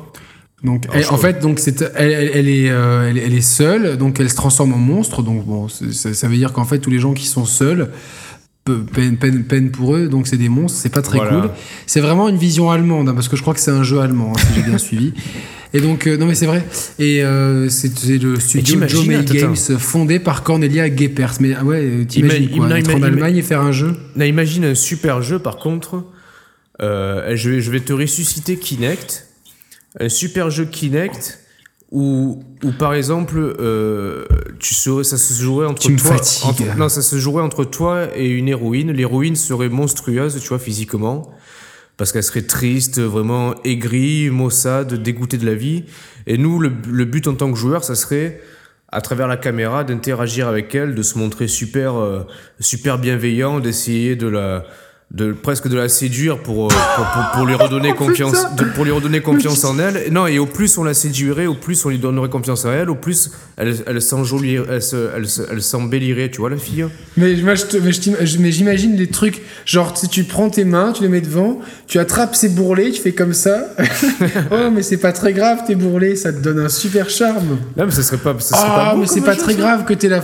Donc, 0.63 0.87
en 1.11 1.17
fait, 1.19 1.41
donc 1.41 1.59
c'est, 1.59 1.83
elle, 1.95 2.13
elle, 2.13 2.49
est, 2.49 2.71
euh, 2.71 3.09
elle, 3.09 3.35
est 3.35 3.41
seule, 3.43 3.99
donc 3.99 4.19
elle 4.19 4.31
se 4.31 4.35
transforme 4.35 4.73
en 4.73 4.79
monstre. 4.79 5.23
Donc 5.23 5.45
bon, 5.45 5.69
ça, 5.69 6.29
veut 6.29 6.37
dire 6.37 6.55
qu'en 6.55 6.65
fait, 6.65 6.79
tous 6.79 6.91
les 6.91 6.99
gens 6.99 7.13
qui 7.13 7.27
sont 7.27 7.45
seuls, 7.45 7.91
peine, 8.65 9.19
peine, 9.19 9.45
peine 9.45 9.71
pour 9.71 9.95
eux, 9.95 10.09
donc 10.09 10.27
c'est 10.27 10.39
des 10.39 10.49
monstres, 10.49 10.79
c'est 10.79 10.93
pas 10.93 11.03
très 11.03 11.19
cool. 11.19 11.51
C'est 11.87 12.01
vraiment 12.01 12.31
une 12.31 12.39
vision 12.39 12.71
allemande, 12.71 13.11
hein, 13.11 13.15
parce 13.15 13.29
que 13.29 13.37
je 13.37 13.43
crois 13.43 13.53
que 13.53 13.61
c'est 13.61 13.73
un 13.73 13.83
jeu 13.83 14.01
allemand, 14.01 14.33
hein, 14.35 14.41
si 14.47 14.55
j'ai 14.55 14.63
bien 14.63 14.79
suivi. 14.79 15.13
Et 15.75 15.81
donc, 15.81 16.07
euh, 16.07 16.17
non 16.17 16.27
mais 16.27 16.37
c'est 16.37 16.47
vrai. 16.47 16.65
Et 17.01 17.25
euh, 17.25 17.69
c'est 17.69 17.89
le 17.89 18.39
studio 18.39 18.79
Joe 18.87 19.07
May 19.07 19.25
Games 19.25 19.57
fondé 19.57 20.21
par 20.21 20.45
Cornelia 20.45 20.95
Geppers. 20.95 21.35
Mais 21.41 21.55
ah 21.55 21.65
ouais, 21.65 22.07
t'imagines 22.09 22.49
quoi, 22.57 22.79
être 22.79 22.95
en 22.95 23.03
Allemagne 23.03 23.37
et 23.37 23.43
faire 23.43 23.61
un 23.61 23.73
jeu? 23.73 23.97
Imagine 24.17 24.65
un 24.65 24.75
super 24.77 25.21
jeu 25.21 25.41
par 25.41 25.57
contre. 25.57 26.05
Euh, 26.81 27.37
je, 27.37 27.51
vais, 27.51 27.61
je 27.61 27.71
vais 27.73 27.81
te 27.81 27.93
ressusciter 27.93 28.57
Kinect. 28.57 29.27
Un 29.99 30.09
super 30.09 30.49
jeu 30.49 30.65
Kinect 30.65 31.41
où, 31.91 32.43
où 32.63 32.73
par 32.73 32.95
exemple, 32.95 33.39
euh, 33.39 34.25
tu 34.61 34.75
serais, 34.75 35.05
ça 35.05 35.17
se 35.17 35.41
jouerait 35.41 35.67
entre 35.67 35.89
toi. 35.97 36.17
non, 36.77 36.89
ça 36.89 37.03
se 37.03 37.17
jouerait 37.19 37.43
entre 37.43 37.65
toi 37.65 38.17
et 38.17 38.29
une 38.29 38.49
héroïne. 38.49 38.93
L'héroïne 38.93 39.37
serait 39.37 39.69
monstrueuse, 39.69 40.41
tu 40.41 40.49
vois, 40.49 40.59
physiquement 40.61 41.33
parce 41.97 42.13
qu'elle 42.13 42.23
serait 42.23 42.43
triste, 42.43 43.01
vraiment 43.01 43.55
aigrie, 43.63 44.31
maussade, 44.31 44.95
dégoûtée 44.95 45.39
de 45.39 45.47
la 45.47 45.55
vie. 45.55 45.85
Et 46.27 46.39
nous, 46.39 46.59
le, 46.59 46.69
but 47.05 47.27
en 47.29 47.35
tant 47.35 47.53
que 47.53 47.59
joueur, 47.59 47.85
ça 47.85 47.95
serait, 47.95 48.41
à 48.89 49.01
travers 49.01 49.29
la 49.29 49.37
caméra, 49.37 49.85
d'interagir 49.85 50.49
avec 50.49 50.75
elle, 50.75 50.95
de 50.95 51.03
se 51.03 51.19
montrer 51.19 51.47
super, 51.47 51.97
euh, 51.97 52.25
super 52.61 52.99
bienveillant, 52.99 53.61
d'essayer 53.61 54.17
de 54.17 54.27
la, 54.27 54.65
de 55.15 55.31
presque 55.33 55.69
de 55.69 55.77
la 55.77 55.89
séduire 55.89 56.39
pour, 56.39 56.67
euh, 56.67 56.75
pour, 56.97 57.31
pour, 57.33 57.47
lui 57.47 57.55
redonner 57.55 57.95
confiance 57.95 58.37
pour 58.75 58.85
lui 58.85 58.91
redonner 58.91 59.21
confiance 59.23 59.65
en 59.65 59.79
elle. 59.79 60.13
Non 60.13 60.27
et 60.27 60.41
au 60.41 60.47
plus 60.47 60.77
on 60.77 60.83
la 60.83 60.93
séduirait 60.93 61.47
au 61.47 61.55
plus 61.55 61.85
on 61.85 61.91
lui 61.91 61.99
donnerait 61.99 62.29
confiance 62.29 62.65
en 62.65 62.73
elle 62.73 62.91
au 62.91 62.97
plus 62.97 63.31
elle, 63.57 63.77
elle 63.87 64.03
s'enjolirait 64.03 64.65
elle, 64.69 64.81
elle, 65.17 65.27
elle 65.53 65.63
s'embellirait 65.63 66.31
tu 66.31 66.39
vois 66.39 66.51
la 66.51 66.57
fille. 66.57 66.85
Mais 67.17 67.37
moi 67.37 67.55
je 67.55 68.39
mais 68.39 68.51
j'imagine 68.51 68.97
les 68.97 69.07
trucs 69.07 69.41
genre 69.65 69.97
si 69.97 70.09
tu 70.09 70.25
prends 70.25 70.51
tes 70.51 70.65
mains 70.65 70.93
tu 70.93 71.05
les 71.05 71.09
mets 71.09 71.21
devant 71.21 71.61
tu 71.87 72.01
attrapes 72.01 72.35
ses 72.35 72.49
bourrelets 72.49 72.91
tu 72.91 73.01
fais 73.01 73.13
comme 73.13 73.35
ça. 73.35 73.69
Oh 74.51 74.71
mais 74.73 74.83
c'est 74.83 74.97
pas 74.97 75.13
très 75.13 75.33
grave 75.33 75.61
tes 75.67 75.75
bourrelets 75.75 76.17
ça 76.17 76.33
te 76.33 76.39
donne 76.39 76.59
un 76.59 76.69
super 76.69 77.09
charme. 77.09 77.59
Non 77.77 77.87
mais 77.87 77.93
ce 77.93 78.03
serait 78.03 78.17
pas 78.17 78.35
ça 78.41 78.57
serait 78.57 78.69
pas 78.69 78.93
oh, 78.95 78.99
mais 78.99 79.07
c'est 79.07 79.21
pas 79.21 79.37
très 79.37 79.55
grave 79.55 79.85
que 79.85 79.95
t'es 79.95 80.09
la 80.09 80.23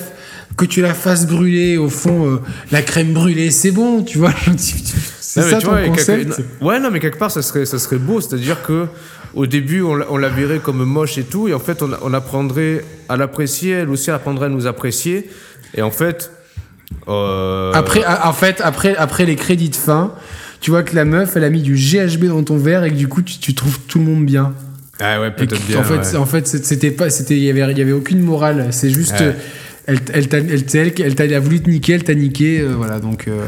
que 0.61 0.67
tu 0.67 0.83
la 0.83 0.93
fasses 0.93 1.27
brûler, 1.27 1.79
au 1.79 1.89
fond, 1.89 2.27
euh, 2.27 2.41
la 2.71 2.83
crème 2.83 3.15
brûlée, 3.15 3.51
c'est 3.51 3.71
bon, 3.71 4.03
tu 4.03 4.19
vois. 4.19 4.35
c'est 4.59 5.43
ça 5.43 5.59
ton 5.59 5.71
concept. 5.87 6.43
ouais, 6.61 6.79
non, 6.79 6.91
mais 6.91 7.01
quelque 7.01 7.19
part, 7.19 7.31
ça 7.31 7.41
serait, 7.41 7.65
ça 7.65 7.79
serait 7.79 7.97
beau. 7.97 8.21
C'est-à-dire 8.21 8.63
que 8.63 8.87
au 9.33 9.47
début, 9.47 9.81
on, 9.81 10.17
la 10.19 10.29
verrait 10.29 10.59
comme 10.59 10.85
moche 10.85 11.17
et 11.17 11.23
tout, 11.23 11.49
et 11.49 11.55
en 11.55 11.59
fait, 11.59 11.83
on, 11.83 12.13
apprendrait 12.13 12.85
à 13.09 13.17
l'apprécier, 13.17 13.73
elle 13.73 13.89
aussi 13.89 14.11
apprendrait 14.11 14.47
à 14.47 14.49
nous 14.51 14.67
apprécier. 14.67 15.31
Et 15.75 15.83
en 15.83 15.91
fait. 15.91 16.31
Euh, 17.09 17.73
après, 17.73 18.05
en 18.05 18.33
fait, 18.33 18.61
après, 18.63 18.97
après 18.97 19.25
les 19.25 19.37
crédits 19.37 19.71
de 19.71 19.77
fin, 19.77 20.13
tu 20.61 20.71
vois 20.71 20.83
que 20.83 20.95
la 20.95 21.07
meuf, 21.07 21.37
elle 21.37 21.45
a 21.45 21.51
mis 21.51 21.63
du 21.63 21.75
GHB 21.75 22.27
dans 22.27 22.43
ton 22.43 22.59
verre 22.59 22.85
et 22.85 22.91
que 22.91 22.97
du 22.97 23.09
coup, 23.09 23.23
tu, 23.23 23.55
trouves 23.55 23.79
tout 23.89 23.99
le 23.99 24.05
monde 24.05 24.27
bien. 24.27 24.53
Ah 24.99 25.21
ouais, 25.21 25.31
peut-être 25.31 25.65
bien. 25.67 25.79
En 25.79 25.85
fait, 25.85 26.17
en 26.17 26.27
fait, 26.27 26.47
c'était 26.47 26.91
pas, 26.91 27.09
c'était, 27.09 27.37
il 27.37 27.45
y 27.45 27.49
avait, 27.49 27.73
il 27.73 27.79
y 27.79 27.83
avait 27.83 27.93
aucune 27.93 28.21
morale. 28.21 28.67
C'est 28.73 28.91
juste, 28.91 29.23
Elle, 29.91 29.99
elle, 30.13 30.29
elle, 30.33 30.93
elle, 30.99 31.15
elle, 31.19 31.35
a 31.35 31.41
voulu 31.41 31.61
te 31.61 31.69
niquer, 31.69 31.95
elle 31.95 32.05
t'a 32.05 32.15
niqué, 32.15 32.63
voilà, 32.63 33.01
donc. 33.01 33.29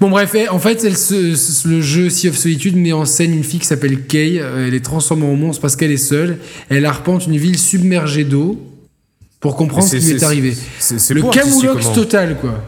Bon 0.00 0.08
bref, 0.08 0.34
en 0.50 0.58
fait, 0.58 0.82
le 0.82 1.80
jeu 1.82 2.08
Sea 2.08 2.30
of 2.30 2.36
Solitude 2.38 2.74
met 2.74 2.94
en 2.94 3.04
scène 3.04 3.34
une 3.34 3.44
fille 3.44 3.60
qui 3.60 3.66
s'appelle 3.66 4.00
Kay. 4.06 4.36
Elle 4.36 4.72
est 4.72 4.82
transformée 4.82 5.26
en 5.26 5.36
monstre 5.36 5.60
parce 5.60 5.76
qu'elle 5.76 5.90
est 5.90 5.98
seule. 5.98 6.38
Elle 6.70 6.86
arpente 6.86 7.26
une 7.26 7.36
ville 7.36 7.58
submergée 7.58 8.24
d'eau 8.24 8.58
pour 9.40 9.56
comprendre 9.56 9.86
ce 9.86 9.96
qui 9.96 10.06
lui 10.06 10.12
est, 10.12 10.22
arrivé. 10.22 10.56
C'est 10.78 11.12
le 11.12 11.22
camoulox 11.22 11.92
total, 11.92 12.38
quoi. 12.40 12.64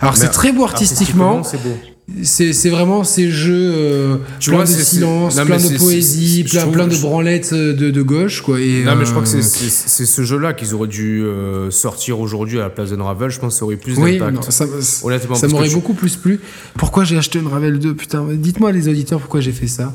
Alors 0.00 0.18
c'est 0.18 0.28
très 0.28 0.52
beau 0.52 0.64
artistiquement. 0.64 1.42
C'est 1.44 1.62
beau 1.62 1.78
c'est 2.22 2.70
vraiment 2.70 3.02
ces 3.02 3.30
jeux 3.30 3.72
euh, 3.74 4.16
tu 4.38 4.50
plein 4.50 4.60
de 4.60 4.66
silence, 4.66 5.34
plein 5.34 5.56
de 5.56 5.76
poésie, 5.76 6.44
plein, 6.44 6.66
plein, 6.68 6.86
de 6.86 6.96
branlettes 6.96 7.52
euh, 7.52 7.72
de, 7.72 7.90
de, 7.90 8.02
gauche. 8.02 8.42
Quoi, 8.42 8.60
et, 8.60 8.84
non, 8.84 8.94
mais 8.94 9.04
je 9.04 9.10
crois 9.10 9.24
que 9.24 9.36
euh, 9.36 9.42
c'est 9.42 10.06
ce 10.06 10.22
jeu-là 10.22 10.54
qu'ils 10.54 10.72
auraient 10.74 10.86
dû 10.86 11.24
sortir 11.70 12.20
aujourd'hui 12.20 12.58
à 12.58 12.62
la 12.62 12.70
place 12.70 12.90
d'Unravel. 12.90 13.30
Je 13.30 13.40
pense 13.40 13.54
que 13.54 13.58
ça 13.58 13.64
aurait 13.64 13.76
plus 13.76 13.96
d'impact. 13.96 14.50
ça, 14.50 14.66
ça 14.80 15.48
m'aurait 15.48 15.70
beaucoup 15.70 15.94
plus 15.94 16.16
plu. 16.16 16.40
Pourquoi 16.78 17.04
j'ai 17.04 17.18
acheté 17.18 17.40
Unravel 17.40 17.78
2 17.78 17.94
Putain, 17.94 18.24
dites-moi 18.30 18.70
les 18.72 18.88
auditeurs 18.88 19.20
pourquoi 19.20 19.40
j'ai 19.40 19.52
fait 19.52 19.66
ça? 19.66 19.92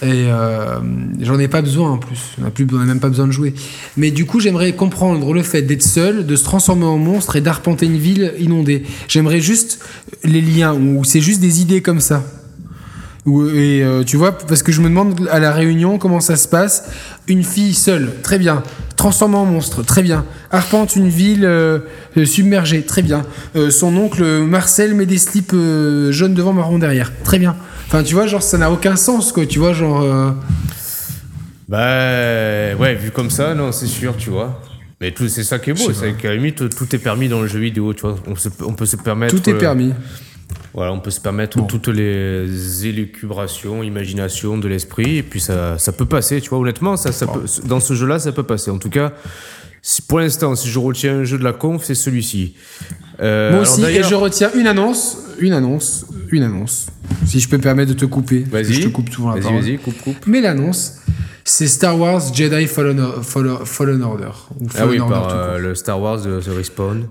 Et 0.00 0.26
euh, 0.30 0.78
j'en 1.20 1.40
ai 1.40 1.48
pas 1.48 1.60
besoin 1.60 1.92
en 1.92 1.98
plus. 1.98 2.20
On 2.38 2.42
n'a 2.42 2.82
a 2.82 2.86
même 2.86 3.00
pas 3.00 3.08
besoin 3.08 3.26
de 3.26 3.32
jouer. 3.32 3.52
Mais 3.96 4.12
du 4.12 4.26
coup, 4.26 4.38
j'aimerais 4.38 4.72
comprendre 4.72 5.32
le 5.32 5.42
fait 5.42 5.62
d'être 5.62 5.82
seul, 5.82 6.24
de 6.24 6.36
se 6.36 6.44
transformer 6.44 6.84
en 6.84 6.98
monstre 6.98 7.34
et 7.34 7.40
d'arpenter 7.40 7.86
une 7.86 7.98
ville 7.98 8.32
inondée. 8.38 8.84
J'aimerais 9.08 9.40
juste 9.40 9.80
les 10.22 10.40
liens 10.40 10.72
où 10.74 11.02
c'est 11.02 11.20
juste 11.20 11.40
des 11.40 11.60
idées 11.60 11.82
comme 11.82 12.00
ça. 12.00 12.22
Et 13.26 13.82
euh, 13.82 14.04
tu 14.04 14.16
vois, 14.16 14.38
parce 14.38 14.62
que 14.62 14.70
je 14.72 14.80
me 14.80 14.88
demande 14.88 15.28
à 15.30 15.40
la 15.40 15.52
réunion 15.52 15.98
comment 15.98 16.20
ça 16.20 16.36
se 16.36 16.46
passe. 16.46 16.84
Une 17.26 17.42
fille 17.42 17.74
seule, 17.74 18.12
très 18.22 18.38
bien. 18.38 18.62
Transformée 18.96 19.36
en 19.36 19.46
monstre, 19.46 19.82
très 19.82 20.02
bien. 20.02 20.24
Arpente 20.52 20.94
une 20.94 21.08
ville 21.08 21.44
euh, 21.44 21.80
submergée, 22.24 22.82
très 22.82 23.02
bien. 23.02 23.26
son 23.70 23.96
oncle 23.96 24.24
Marcel 24.42 24.94
met 24.94 25.06
des 25.06 25.18
slips 25.18 25.54
jaunes 26.10 26.34
devant, 26.34 26.52
marron 26.52 26.78
derrière, 26.78 27.12
très 27.24 27.38
bien. 27.38 27.56
Enfin, 27.88 28.02
tu 28.02 28.14
vois, 28.14 28.26
genre, 28.26 28.42
ça 28.42 28.58
n'a 28.58 28.70
aucun 28.70 28.96
sens, 28.96 29.32
quoi. 29.32 29.46
Tu 29.46 29.58
vois, 29.58 29.72
genre. 29.72 30.02
Euh, 30.02 30.30
bah, 31.68 32.76
ouais, 32.78 32.94
vu 32.94 33.10
comme 33.10 33.30
ça, 33.30 33.54
non, 33.54 33.72
c'est 33.72 33.86
sûr, 33.86 34.14
tu 34.18 34.28
vois. 34.28 34.60
Mais 35.00 35.12
tout, 35.12 35.26
c'est 35.28 35.42
ça 35.42 35.58
qui 35.58 35.70
est 35.70 35.72
beau, 35.72 35.92
c'est 35.94 36.12
qu'à 36.14 36.28
la 36.28 36.34
limite, 36.34 36.68
tout 36.76 36.94
est 36.94 36.98
permis 36.98 37.28
dans 37.28 37.40
le 37.40 37.46
jeu 37.46 37.60
vidéo, 37.60 37.94
tu 37.94 38.02
vois. 38.02 38.16
On, 38.26 38.74
peut 38.74 38.84
se 38.84 38.96
permettre. 38.96 39.34
Tout 39.34 39.48
est 39.48 39.54
euh, 39.54 39.58
permis. 39.58 39.94
voilà, 40.74 40.92
on 40.92 41.00
peut 41.00 41.10
se 41.10 41.20
permettre 41.20 41.66
toutes 41.66 41.88
les 41.88 42.86
élucubrations, 42.86 43.82
imaginations 43.82 44.58
de 44.58 44.68
l'esprit, 44.68 45.16
et 45.16 45.22
puis 45.22 45.40
ça, 45.40 45.78
ça 45.78 45.92
peut 45.92 46.04
passer, 46.04 46.42
tu 46.42 46.50
vois. 46.50 46.58
Honnêtement, 46.58 46.98
ça, 46.98 47.10
ça 47.10 47.26
peut, 47.26 47.46
dans 47.64 47.80
ce 47.80 47.94
jeu-là, 47.94 48.18
ça 48.18 48.32
peut 48.32 48.42
passer. 48.42 48.70
En 48.70 48.78
tout 48.78 48.90
cas, 48.90 49.14
si, 49.82 50.02
pour 50.02 50.20
l'instant, 50.20 50.54
si 50.54 50.68
je 50.68 50.78
retiens 50.78 51.18
un 51.18 51.24
jeu 51.24 51.38
de 51.38 51.44
la 51.44 51.52
conf, 51.52 51.84
c'est 51.84 51.94
celui-ci. 51.94 52.54
Euh, 53.20 53.52
Moi 53.52 53.60
aussi, 53.62 53.82
et 53.84 54.02
je 54.02 54.14
retiens 54.14 54.50
une 54.54 54.66
annonce, 54.66 55.18
une 55.38 55.52
annonce, 55.52 56.06
une 56.30 56.42
annonce. 56.42 56.86
Si 57.26 57.40
je 57.40 57.48
peux 57.48 57.56
me 57.56 57.62
permettre 57.62 57.92
de 57.92 57.98
te 57.98 58.04
couper. 58.04 58.44
Vas-y. 58.50 58.74
Je 58.74 58.82
te 58.82 58.88
coupe 58.88 59.10
souvent 59.10 59.34
la 59.34 59.40
parole. 59.40 59.60
Vas-y, 59.60 59.78
coupe, 59.78 60.00
coupe. 60.02 60.26
Mais 60.26 60.40
l'annonce, 60.40 60.98
c'est 61.48 61.66
Star 61.66 61.98
Wars 61.98 62.20
Jedi 62.32 62.66
Fallen, 62.66 63.00
Order. 63.00 64.30
ah 64.76 64.86
oui, 64.86 64.98
par 64.98 65.30
euh, 65.30 65.58
le 65.58 65.74
Star 65.74 66.00
Wars 66.00 66.20
de, 66.20 66.40
The 66.40 66.50
Respawn. 66.54 67.08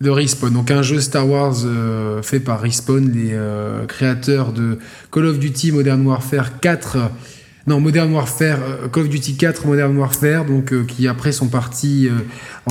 De 0.00 0.10
Respawn, 0.10 0.52
donc 0.52 0.70
un 0.70 0.82
jeu 0.82 1.00
Star 1.00 1.28
Wars 1.28 1.56
euh, 1.64 2.22
fait 2.22 2.38
par 2.38 2.60
Respawn, 2.60 3.10
les 3.12 3.30
euh, 3.32 3.84
créateurs 3.86 4.52
de 4.52 4.78
Call 5.10 5.26
of 5.26 5.38
Duty 5.38 5.72
Modern 5.72 6.06
Warfare 6.06 6.60
4 6.60 7.10
non, 7.66 7.80
Modern 7.80 8.12
Warfare, 8.12 8.58
euh, 8.62 8.88
Call 8.88 9.04
of 9.04 9.08
Duty 9.08 9.36
4, 9.36 9.66
Modern 9.66 9.96
Warfare, 9.96 10.44
donc 10.44 10.72
euh, 10.72 10.84
qui 10.84 11.08
après 11.08 11.32
sont 11.32 11.48
partis 11.48 12.06
euh, 12.06 12.12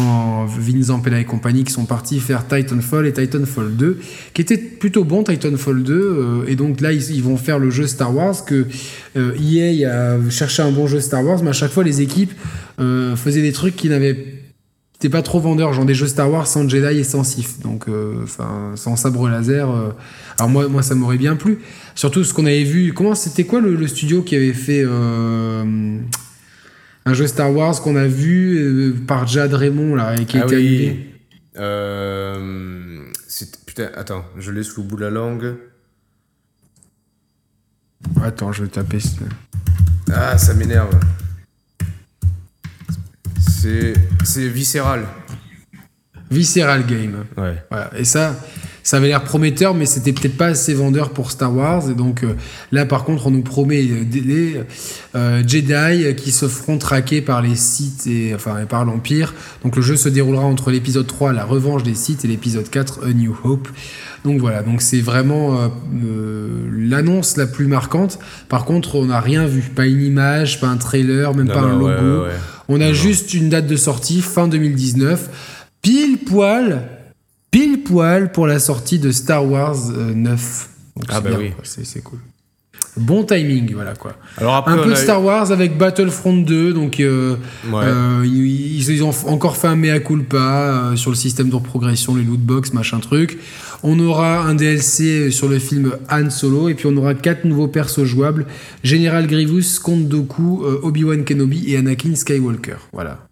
en 0.02 0.46
Vince 0.46 0.86
Zampella 0.86 1.20
et 1.20 1.26
compagnie, 1.26 1.66
qui 1.66 1.74
sont 1.74 1.84
partis 1.84 2.22
faire 2.22 2.48
Titanfall 2.48 3.06
et 3.06 3.12
Titanfall 3.12 3.76
2, 3.76 4.00
qui 4.34 4.42
était 4.42 4.58
plutôt 4.58 5.04
bon 5.04 5.24
Titanfall 5.24 5.84
2, 5.84 6.46
et 6.48 6.56
donc 6.56 6.80
là 6.80 6.94
ils, 6.94 7.22
vont 7.22 7.36
faire 7.36 7.60
le 7.60 7.70
jeu 7.72 7.88
Star 7.88 8.16
Wars 8.16 8.46
que 8.46 8.66
EA 9.16 9.90
a 9.90 10.30
cherché 10.30 10.62
un 10.62 10.72
bon 10.72 10.88
jeu 10.88 11.02
Star 11.02 11.26
Wars, 11.26 11.44
mais 11.44 11.50
à 11.50 11.54
chaque 11.54 11.72
fois 11.72 11.84
les 11.84 12.02
équipes 12.02 12.32
faisaient 12.78 13.42
des 13.42 13.54
trucs 13.54 13.76
qui 13.76 13.90
n'avaient 13.90 14.35
c'était 15.06 15.18
pas 15.18 15.22
trop 15.22 15.40
vendeur, 15.40 15.72
genre 15.72 15.86
des 15.86 15.94
jeux 15.94 16.08
Star 16.08 16.32
Wars 16.32 16.48
sans 16.48 16.68
Jedi 16.68 17.00
et 17.00 17.04
sans 17.04 17.24
Sith, 17.24 17.62
donc 17.62 17.86
enfin 18.24 18.72
sans 18.76 18.96
sabre 18.96 19.30
laser. 19.30 19.70
alors 20.40 20.50
moi, 20.50 20.68
moi 20.68 20.82
ça 20.82 20.96
m'aurait 20.96 21.18
bien 21.18 21.36
plu. 21.36 21.60
Surtout 21.96 22.26
ce 22.26 22.34
qu'on 22.34 22.46
avait 22.46 22.66
vu. 22.66 22.94
Comment 22.94 23.16
c'était 23.16 23.46
quoi 23.46 23.62
le, 23.62 23.88
studio 23.88 24.22
qui 24.22 24.36
avait 24.36 24.54
fait 24.54 24.84
euh, 24.86 25.98
un 27.06 27.14
jeu 27.14 27.26
Star 27.26 27.54
Wars 27.54 27.82
qu'on 27.82 27.96
a 27.96 28.06
vu 28.06 28.58
euh, 28.58 28.96
par 29.08 29.26
Jad 29.28 29.54
Raymond 29.54 29.96
là 29.96 30.16
et 30.16 30.26
qui 30.26 30.38
ah 30.38 30.46
était 30.46 30.56
oui. 30.58 31.00
Euh, 31.58 33.06
putain, 33.66 33.90
attends, 33.96 34.26
je 34.38 34.52
l'ai 34.52 34.64
sous 34.64 34.82
le 34.82 34.88
bout 34.88 34.98
de 34.98 35.02
la 35.04 35.10
langue. 35.10 35.56
Attends, 38.22 38.52
je 38.52 38.64
vais 38.64 38.70
taper. 38.70 39.00
Ah, 40.12 40.38
ça 40.38 40.54
m'énerve. 40.54 41.00
C'est 43.66 43.94
c'est 44.24 44.48
viscéral. 44.48 45.06
Visceral 46.30 46.86
Game. 46.86 47.26
Ouais. 47.36 47.56
Voilà. 47.72 47.90
Et 47.98 48.04
ça, 48.04 48.36
ça 48.84 48.98
avait 48.98 49.08
l'air 49.08 49.24
prometteur, 49.24 49.74
mais 49.74 49.88
c'était 49.88 50.14
peut-être 50.14 50.38
pas 50.38 50.48
assez 50.48 50.76
vendeur 50.76 51.10
pour 51.10 51.32
Star 51.32 51.56
Wars. 51.56 51.90
Et 51.90 51.96
donc 51.96 52.24
euh, 52.24 52.36
là, 52.72 52.86
par 52.86 53.06
contre, 53.06 53.26
on 53.26 53.32
nous 53.32 53.42
promet 53.42 53.84
des 53.84 54.62
euh, 55.16 55.44
Jedi 55.48 56.16
qui 56.16 56.32
se 56.32 56.48
feront 56.48 56.78
traquer 56.78 57.22
par 57.22 57.42
les 57.42 57.56
Sith 57.56 58.06
et 58.06 58.36
enfin 58.36 58.66
par 58.70 58.86
l'Empire. 58.86 59.34
Donc 59.64 59.76
le 59.76 59.82
jeu 59.82 59.96
se 59.96 60.10
déroulera 60.10 60.46
entre 60.46 60.70
l'épisode 60.70 61.08
3, 61.08 61.34
la 61.34 61.46
revanche 61.46 61.82
des 61.82 61.96
Sith, 61.96 62.24
et 62.24 62.28
l'épisode 62.28 62.70
4, 62.70 63.08
A 63.08 63.14
New 63.14 63.36
Hope. 63.44 63.68
Donc 64.24 64.40
voilà, 64.40 64.62
donc 64.62 64.82
c'est 64.82 65.02
vraiment 65.02 65.56
euh, 65.56 66.68
l'annonce 66.72 67.38
la 67.38 67.48
plus 67.48 67.68
marquante. 67.68 68.20
Par 68.48 68.66
contre, 68.66 68.96
on 68.96 69.06
n'a 69.06 69.22
rien 69.22 69.46
vu, 69.46 69.62
pas 69.62 69.88
une 69.88 70.04
image, 70.04 70.62
pas 70.62 70.68
un 70.68 70.78
trailer, 70.78 71.34
même 71.34 71.48
pas 71.48 71.62
un 71.62 71.80
logo. 71.80 72.26
On 72.68 72.82
a 72.82 72.94
juste 72.94 73.34
une 73.34 73.50
date 73.50 73.68
de 73.68 73.76
sortie 73.76 74.22
fin 74.22 74.48
2019, 74.48 75.72
pile 75.82 76.18
poil 76.20 76.90
pile 77.56 77.84
poil 77.84 78.34
pour 78.34 78.48
la 78.48 78.60
sortie 78.60 79.00
de 79.00 79.12
Star 79.12 79.50
Wars 79.50 79.78
9. 79.88 80.70
Euh, 80.98 81.02
ah 81.08 81.22
bah 81.22 81.30
oui. 81.38 81.54
C'est 81.64 82.04
cool. 82.04 82.20
Bon 82.98 83.24
timing, 83.24 83.74
voilà 83.74 83.94
quoi. 83.94 84.14
Alors 84.38 84.56
un 84.56 84.78
peu 84.78 84.90
de 84.90 84.96
Star 84.96 85.24
Wars 85.24 85.52
avec 85.52 85.78
Battlefront 85.78 86.38
2, 86.38 86.74
donc 86.74 87.00
euh, 87.00 87.36
euh, 87.74 88.24
ils, 88.26 89.04
ont 89.04 89.14
encore 89.28 89.58
fait 89.58 89.68
un 89.68 89.76
mea 89.76 90.00
culpa 90.00 90.94
sur 90.96 91.12
le 91.12 91.16
système 91.16 91.50
de 91.50 91.58
progression, 91.58 92.16
les 92.16 92.24
loot 92.24 92.40
box, 92.40 92.74
machin 92.74 93.00
truc. 93.00 93.38
On 93.84 94.00
aura 94.00 94.40
un 94.40 94.56
DLC 94.56 95.30
sur 95.32 95.50
le 95.50 95.60
film 95.60 95.94
Han 96.10 96.30
Solo 96.30 96.70
et 96.70 96.74
puis 96.74 96.88
on 96.88 96.96
aura 96.98 97.14
quatre 97.14 97.46
nouveaux 97.46 97.68
persos 97.68 98.06
jouables 98.06 98.46
Général 98.84 99.28
Grievous, 99.28 99.80
Count 99.84 99.98
Dooku, 99.98 100.64
Obi-Wan 100.82 101.26
Kenobi 101.26 101.72
et 101.72 101.78
Anakin 101.78 102.16
Skywalker. 102.16 102.78
Voilà. 102.94 103.28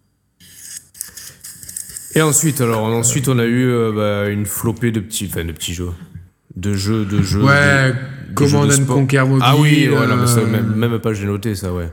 Et 2.14 2.22
ensuite, 2.22 2.60
alors, 2.60 2.84
ensuite, 2.84 3.28
on 3.28 3.38
a 3.38 3.44
eu 3.44 3.66
euh, 3.66 3.92
bah, 3.92 4.30
une 4.30 4.46
flopée 4.46 4.92
de 4.92 5.00
petits, 5.00 5.28
enfin, 5.28 5.44
de 5.44 5.52
petits 5.52 5.74
jeux. 5.74 5.90
De 6.54 6.72
jeux, 6.74 7.04
de 7.04 7.20
jeux. 7.22 7.42
Ouais, 7.42 7.92
Command 8.34 8.70
and 8.70 8.84
Conquer 8.84 9.22
Mobile. 9.22 9.42
Ah 9.42 9.56
oui, 9.56 9.88
voilà, 9.90 10.14
euh, 10.14 10.46
même, 10.46 10.74
même, 10.74 10.98
pas, 10.98 11.12
j'ai 11.12 11.26
noté 11.26 11.54
ça, 11.54 11.72
ouais. 11.72 11.88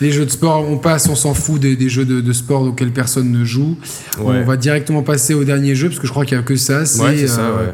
Les 0.00 0.12
jeux 0.12 0.24
de 0.24 0.30
sport, 0.30 0.66
on 0.66 0.78
passe, 0.78 1.08
on 1.08 1.14
s'en 1.14 1.34
fout 1.34 1.60
des, 1.60 1.88
jeux 1.90 2.06
de, 2.06 2.32
sport 2.32 2.62
auxquels 2.62 2.90
personne 2.90 3.30
ne 3.30 3.44
joue. 3.44 3.76
On 4.18 4.42
va 4.44 4.56
directement 4.56 5.02
passer 5.02 5.34
au 5.34 5.44
dernier 5.44 5.74
jeu, 5.74 5.88
parce 5.88 6.00
que 6.00 6.06
je 6.06 6.12
crois 6.12 6.24
qu'il 6.24 6.38
n'y 6.38 6.42
a 6.42 6.46
que 6.46 6.56
ça. 6.56 6.86
C'est 6.86 7.26
ça, 7.26 7.40
euh, 7.42 7.66
ouais. 7.66 7.72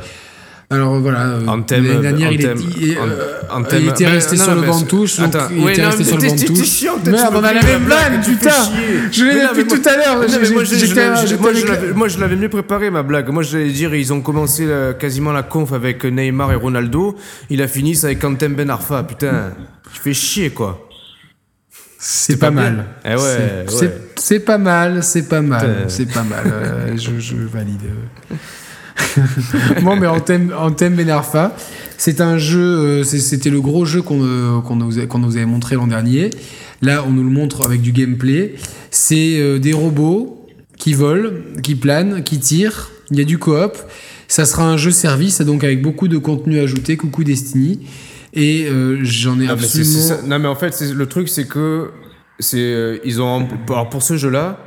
Alors 0.68 0.98
voilà, 0.98 1.38
l'année 1.46 2.00
dernière, 2.00 2.32
il, 2.32 3.88
était 3.88 4.06
resté 4.06 4.36
sur 4.36 4.52
le 4.52 4.62
banc 4.62 4.80
de 4.80 4.86
touche. 4.86 5.20
Donc 5.20 5.32
il 5.52 5.68
était 5.68 5.86
resté 5.86 6.02
sur 6.02 6.16
le 6.16 6.26
banc 6.26 6.34
de 6.34 6.44
touche. 6.44 6.82
Merde, 7.06 7.34
on 7.36 7.44
a 7.44 7.52
la 7.52 7.62
même 7.62 7.84
blague, 7.84 8.24
putain 8.24 8.50
Je 9.12 9.24
l'ai 9.24 9.46
depuis 9.46 9.66
tout 9.66 9.88
à 9.88 9.96
l'heure. 9.96 11.94
Moi, 11.94 12.08
je 12.08 12.18
l'avais 12.18 12.34
mieux 12.34 12.48
préparé, 12.48 12.90
ma 12.90 13.04
blague. 13.04 13.28
Moi, 13.28 13.44
j'allais 13.44 13.70
dire, 13.70 13.94
ils 13.94 14.12
ont 14.12 14.20
commencé 14.20 14.66
euh, 14.66 14.92
quasiment 14.92 15.30
la 15.30 15.44
conf 15.44 15.72
avec 15.72 16.04
Neymar 16.04 16.50
et 16.52 16.56
Ronaldo. 16.56 17.16
Il 17.48 17.62
a 17.62 17.68
fini 17.68 17.94
ça 17.94 18.08
avec 18.08 18.24
Antem 18.24 18.54
Ben 18.54 18.68
Arfa. 18.68 19.04
Putain, 19.04 19.52
tu 19.92 20.00
fais 20.00 20.14
chier, 20.14 20.50
quoi. 20.50 20.88
C'est 21.98 22.38
pas, 22.38 22.50
mal. 22.50 22.86
Eh 23.04 23.14
ouais, 23.14 23.66
c'est 24.16 24.40
pas 24.40 24.58
mal, 24.58 25.02
c'est 25.02 25.28
pas 25.28 25.40
mal, 25.40 25.86
c'est 25.88 26.06
pas 26.06 26.22
mal. 26.22 26.44
Euh, 26.46 26.96
je 26.96 27.36
valide. 27.36 27.82
bon, 29.82 29.96
mais 29.96 30.06
en 30.06 30.20
thème, 30.20 30.52
en 30.56 30.70
thème 30.70 30.94
Benarfa, 30.96 31.56
c'est 31.98 32.20
un 32.20 32.38
jeu, 32.38 32.60
euh, 32.60 33.04
c'était 33.04 33.50
le 33.50 33.60
gros 33.60 33.84
jeu 33.84 34.02
qu'on 34.02 34.22
euh, 34.22 34.60
qu'on 34.60 34.76
nous, 34.76 34.92
nous, 35.18 35.36
avait 35.36 35.46
montré 35.46 35.76
l'an 35.76 35.86
dernier. 35.86 36.30
Là, 36.82 37.04
on 37.06 37.10
nous 37.10 37.24
le 37.24 37.30
montre 37.30 37.64
avec 37.64 37.80
du 37.80 37.92
gameplay. 37.92 38.54
C'est 38.90 39.38
euh, 39.38 39.58
des 39.58 39.72
robots 39.72 40.46
qui 40.76 40.94
volent, 40.94 41.30
qui 41.62 41.74
planent, 41.74 42.22
qui 42.22 42.38
tirent. 42.38 42.90
Il 43.10 43.18
y 43.18 43.20
a 43.20 43.24
du 43.24 43.38
coop. 43.38 43.76
Ça 44.28 44.44
sera 44.44 44.68
un 44.68 44.76
jeu 44.76 44.90
service, 44.90 45.40
donc 45.40 45.62
avec 45.62 45.80
beaucoup 45.80 46.08
de 46.08 46.18
contenu 46.18 46.58
ajouté. 46.58 46.96
Coucou 46.96 47.24
Destiny. 47.24 47.86
Et 48.34 48.68
j'en 49.02 49.40
ai 49.40 49.48
absolument. 49.48 50.18
non, 50.26 50.38
mais 50.38 50.48
en 50.48 50.56
fait, 50.56 50.82
le 50.92 51.06
truc, 51.06 51.28
c'est 51.30 51.46
que 51.46 51.90
c'est 52.38 53.00
ils 53.02 53.22
ont 53.22 53.48
alors 53.68 53.88
pour 53.88 54.02
ce 54.02 54.18
jeu-là 54.18 54.65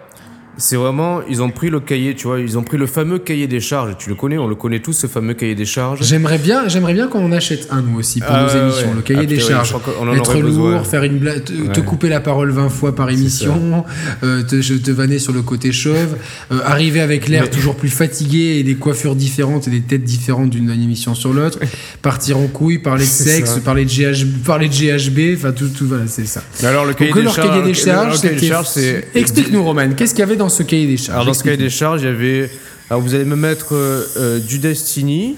c'est 0.59 0.75
vraiment, 0.75 1.21
ils 1.27 1.41
ont 1.41 1.49
pris 1.49 1.69
le 1.69 1.79
cahier, 1.79 2.13
tu 2.15 2.27
vois, 2.27 2.39
ils 2.39 2.57
ont 2.57 2.63
pris 2.63 2.77
le 2.77 2.85
fameux 2.85 3.17
cahier 3.17 3.47
des 3.47 3.59
charges. 3.59 3.95
Tu 3.97 4.09
le 4.09 4.15
connais, 4.15 4.37
on 4.37 4.47
le 4.47 4.55
connaît 4.55 4.79
tous, 4.79 4.93
ce 4.93 5.07
fameux 5.07 5.33
cahier 5.33 5.55
des 5.55 5.65
charges. 5.65 6.03
J'aimerais 6.03 6.37
bien, 6.37 6.67
j'aimerais 6.67 6.93
bien 6.93 7.07
qu'on 7.07 7.25
en 7.25 7.31
achète 7.31 7.67
un, 7.71 7.81
nous 7.81 7.97
aussi, 7.97 8.19
pour 8.19 8.29
ah 8.31 8.43
nos 8.43 8.61
émissions. 8.61 8.93
Le 8.93 9.01
cahier 9.01 9.25
des 9.25 9.39
charges. 9.39 9.73
Être 10.15 10.37
lourd, 10.39 10.85
faire 10.85 11.03
une 11.03 11.17
blague, 11.17 11.43
te, 11.43 11.79
couper 11.79 12.09
la 12.09 12.19
parole 12.19 12.51
20 12.51 12.69
fois 12.69 12.93
par 12.93 13.09
émission, 13.09 13.85
euh, 14.23 14.43
te, 14.43 14.55
te 14.77 14.91
vanner 14.91 15.19
sur 15.19 15.33
le 15.33 15.41
côté 15.41 15.71
chauve, 15.71 16.17
euh, 16.51 16.59
arriver 16.65 16.99
avec 16.99 17.27
l'air 17.27 17.49
toujours 17.49 17.75
plus 17.75 17.89
fatigué 17.89 18.57
et 18.59 18.63
des 18.63 18.75
coiffures 18.75 19.15
différentes 19.15 19.67
et 19.67 19.71
des 19.71 19.81
têtes 19.81 20.03
différentes 20.03 20.49
d'une 20.49 20.69
émission 20.69 21.15
sur 21.15 21.33
l'autre, 21.33 21.59
partir 22.01 22.37
en 22.37 22.47
couille, 22.47 22.79
parler 22.79 23.05
de 23.05 23.09
sexe, 23.09 23.59
parler 23.63 23.85
de, 23.85 23.89
GH, 23.89 24.25
parler 24.45 24.67
de 24.67 24.73
GHB, 24.73 25.37
enfin 25.37 25.51
tout, 25.51 25.69
tout 25.69 25.87
voilà, 25.87 26.07
c'est 26.07 26.27
ça. 26.27 26.43
alors, 26.63 26.85
le 26.85 26.93
cahier, 26.93 27.13
des, 27.13 27.73
charges, 27.73 28.21
des 28.21 28.37
charges, 28.37 28.67
c'est. 28.67 29.07
Explique-nous, 29.15 29.63
Roman, 29.63 29.89
qu'est-ce 29.95 30.13
qu'il 30.13 30.19
y 30.19 30.23
avait 30.23 30.35
dans 30.35 30.48
ce 30.49 30.63
cahier 30.63 30.87
des 30.87 30.97
charges 30.97 31.15
Alors, 31.15 31.25
dans 31.25 31.33
ce 31.33 31.43
cahier 31.43 31.57
des 31.57 31.69
charges, 31.69 32.01
il 32.01 32.05
y 32.05 32.07
avait. 32.07 32.49
Alors, 32.89 33.01
vous 33.01 33.15
allez 33.15 33.25
me 33.25 33.35
mettre 33.35 33.73
euh, 33.73 34.03
euh, 34.17 34.39
du 34.39 34.59
Destiny, 34.59 35.35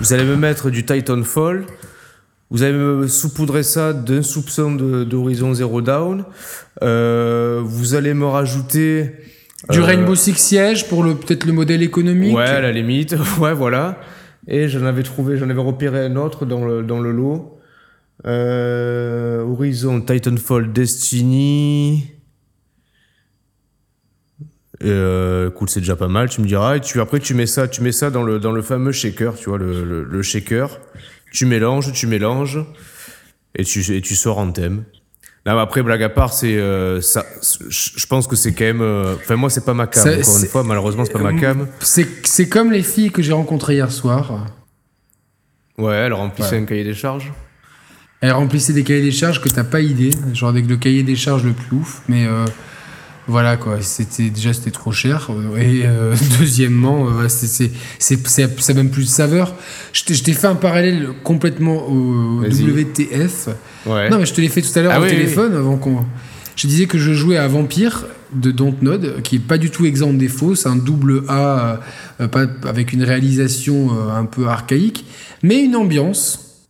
vous 0.00 0.12
allez 0.12 0.24
me 0.24 0.36
mettre 0.36 0.70
du 0.70 0.84
Titanfall, 0.84 1.64
vous 2.50 2.62
allez 2.62 2.74
me 2.74 3.08
saupoudrer 3.08 3.62
ça 3.62 3.92
d'un 3.92 4.22
soupçon 4.22 4.72
d'Horizon 4.72 5.54
Zero 5.54 5.80
Dawn, 5.80 6.24
euh, 6.82 7.60
vous 7.64 7.94
allez 7.94 8.14
me 8.14 8.26
rajouter. 8.26 9.12
Du 9.70 9.78
Rainbow 9.78 10.16
Six 10.16 10.34
Siege 10.34 10.88
pour 10.88 11.04
peut-être 11.04 11.44
le 11.44 11.52
modèle 11.52 11.82
économique. 11.82 12.36
Ouais, 12.36 12.42
à 12.42 12.60
la 12.60 12.72
limite, 12.72 13.14
ouais, 13.40 13.54
voilà. 13.54 14.00
Et 14.48 14.68
j'en 14.68 14.84
avais 14.84 15.04
trouvé, 15.04 15.36
j'en 15.36 15.48
avais 15.50 15.60
repéré 15.60 16.04
un 16.04 16.16
autre 16.16 16.46
dans 16.46 16.64
le, 16.64 16.82
dans 16.82 16.98
le 16.98 17.12
lot. 17.12 17.58
Horizon, 18.24 20.00
Titanfall, 20.00 20.72
Destiny. 20.72 22.11
Euh, 24.84 25.50
écoute, 25.50 25.70
c'est 25.70 25.80
déjà 25.80 25.96
pas 25.96 26.08
mal, 26.08 26.28
tu 26.28 26.40
me 26.40 26.46
diras. 26.46 26.76
Et 26.76 26.80
tu, 26.80 27.00
après, 27.00 27.20
tu 27.20 27.34
mets 27.34 27.46
ça, 27.46 27.68
tu 27.68 27.82
mets 27.82 27.92
ça 27.92 28.10
dans 28.10 28.22
le, 28.22 28.38
dans 28.38 28.52
le 28.52 28.62
fameux 28.62 28.92
shaker, 28.92 29.34
tu 29.36 29.48
vois, 29.48 29.58
le, 29.58 30.04
le, 30.04 30.22
shaker. 30.22 30.80
Tu 31.32 31.46
mélanges, 31.46 31.92
tu 31.92 32.06
mélanges, 32.06 32.60
et 33.56 33.64
tu, 33.64 33.80
et 33.94 34.00
tu 34.00 34.14
sors 34.14 34.38
en 34.38 34.50
thème. 34.50 34.84
Là, 35.44 35.60
après, 35.60 35.82
blague 35.82 36.02
à 36.02 36.08
part, 36.08 36.32
c'est 36.32 36.56
euh, 36.56 37.00
ça. 37.00 37.24
Je 37.68 38.06
pense 38.06 38.26
que 38.26 38.36
c'est 38.36 38.52
quand 38.52 38.64
même. 38.64 38.80
Euh, 38.80 39.16
enfin, 39.16 39.36
moi, 39.36 39.50
c'est 39.50 39.64
pas 39.64 39.74
ma 39.74 39.86
cam. 39.86 40.02
Encore 40.02 40.38
une 40.38 40.46
fois, 40.46 40.62
malheureusement, 40.62 41.04
c'est 41.04 41.12
pas 41.12 41.18
ma 41.18 41.38
cam. 41.38 41.66
C'est 41.80 42.48
comme 42.48 42.70
les 42.70 42.82
filles 42.82 43.10
que 43.10 43.22
j'ai 43.22 43.32
rencontrées 43.32 43.74
hier 43.74 43.90
soir. 43.90 44.46
Ouais, 45.78 45.94
elles 45.94 46.12
remplissaient 46.12 46.58
un 46.58 46.64
cahier 46.64 46.84
des 46.84 46.94
charges. 46.94 47.32
Elles 48.20 48.32
remplissaient 48.32 48.72
des 48.72 48.84
cahiers 48.84 49.02
des 49.02 49.10
charges 49.10 49.40
que 49.40 49.48
t'as 49.48 49.64
pas 49.64 49.80
idée, 49.80 50.10
genre 50.32 50.48
avec 50.48 50.68
le 50.68 50.76
cahier 50.76 51.02
des 51.02 51.16
charges 51.16 51.44
le 51.44 51.52
plus 51.52 51.76
ouf, 51.76 52.02
mais. 52.08 52.26
Voilà 53.28 53.56
quoi, 53.56 53.80
c'était 53.82 54.30
déjà 54.30 54.52
c'était 54.52 54.72
trop 54.72 54.90
cher. 54.90 55.30
Et 55.56 55.82
euh, 55.84 56.14
deuxièmement 56.40 57.06
euh, 57.08 57.28
c'est 57.28 57.70
c'est 57.98 58.74
même 58.74 58.90
plus 58.90 59.04
de 59.04 59.08
saveur. 59.08 59.54
Je 59.92 60.02
t'ai 60.04 60.32
fait 60.32 60.48
un 60.48 60.56
parallèle 60.56 61.08
complètement 61.22 61.88
au 61.88 62.40
WTF. 62.42 63.48
Non 63.86 64.18
mais 64.18 64.26
je 64.26 64.34
te 64.34 64.40
l'ai 64.40 64.48
fait 64.48 64.62
tout 64.62 64.76
à 64.76 64.82
l'heure 64.82 64.92
ah 64.96 65.00
au 65.00 65.06
téléphone 65.06 65.54
avant 65.54 65.76
qu'on. 65.76 66.04
Je 66.56 66.66
disais 66.66 66.86
que 66.86 66.98
je 66.98 67.12
jouais 67.12 67.38
à 67.38 67.48
Vampire 67.48 68.06
de 68.34 68.50
Dontnod 68.50 69.22
qui 69.22 69.36
est 69.36 69.40
pas 69.40 69.58
du 69.58 69.70
tout 69.70 69.86
exempt 69.86 70.12
de 70.12 70.18
défauts, 70.18 70.54
c'est 70.54 70.68
un 70.68 70.76
double 70.76 71.22
A 71.28 71.80
euh, 72.20 72.28
pas, 72.28 72.46
avec 72.64 72.92
une 72.92 73.04
réalisation 73.04 73.90
un 74.10 74.24
peu 74.24 74.48
archaïque, 74.48 75.04
mais 75.42 75.62
une 75.62 75.76
ambiance 75.76 76.66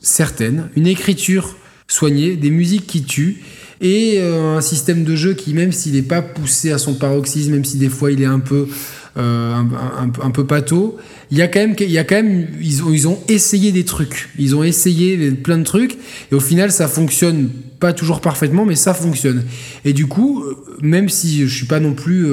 certaine, 0.00 0.70
une 0.76 0.86
écriture 0.86 1.56
soignée, 1.86 2.36
des 2.36 2.50
musiques 2.50 2.86
qui 2.86 3.02
tuent 3.02 3.42
et 3.80 4.16
euh, 4.18 4.56
un 4.56 4.60
système 4.60 5.04
de 5.04 5.16
jeu 5.16 5.34
qui, 5.34 5.54
même 5.54 5.72
s'il 5.72 5.94
n'est 5.94 6.02
pas 6.02 6.22
poussé 6.22 6.70
à 6.70 6.78
son 6.78 6.94
paroxysme, 6.94 7.52
même 7.52 7.64
si 7.64 7.78
des 7.78 7.88
fois 7.88 8.12
il 8.12 8.20
est 8.20 8.26
un 8.26 8.38
peu, 8.38 8.68
euh, 9.16 9.54
un, 9.54 10.30
peu 10.30 10.44
pâteau, 10.46 10.98
il 11.30 11.38
y 11.38 11.42
a 11.42 11.48
quand 11.48 11.60
même, 11.60 11.74
y 11.78 11.98
a 11.98 12.04
quand 12.04 12.16
même 12.16 12.48
ils, 12.60 12.82
ont, 12.82 12.92
ils 12.92 13.08
ont 13.08 13.18
essayé 13.28 13.72
des 13.72 13.84
trucs. 13.84 14.28
Ils 14.38 14.54
ont 14.54 14.62
essayé 14.62 15.30
plein 15.30 15.56
de 15.56 15.64
trucs, 15.64 15.96
et 16.30 16.34
au 16.34 16.40
final, 16.40 16.70
ça 16.70 16.88
fonctionne 16.88 17.48
pas 17.78 17.94
toujours 17.94 18.20
parfaitement, 18.20 18.66
mais 18.66 18.74
ça 18.76 18.92
fonctionne. 18.92 19.44
Et 19.86 19.94
du 19.94 20.06
coup, 20.06 20.42
euh, 20.42 20.56
même 20.82 21.08
si 21.08 21.48
je 21.48 21.54
suis 21.54 21.66
pas 21.66 21.80
non 21.80 21.94
plus, 21.94 22.26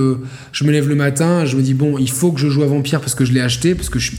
je 0.52 0.64
me 0.66 0.72
lève 0.72 0.90
le 0.90 0.96
matin, 0.96 1.46
je 1.46 1.56
me 1.56 1.62
dis 1.62 1.74
bon, 1.74 1.98
il 1.98 2.10
faut 2.10 2.34
que 2.34 2.40
je 2.42 2.50
joue 2.50 2.64
à 2.64 2.68
Vampire 2.68 3.00
parce 3.00 3.16
que 3.16 3.24
je 3.24 3.32
l'ai 3.32 3.42
acheté, 3.42 3.74
parce 3.74 3.90
que 3.90 4.00
je 4.00 4.12
je 4.12 4.18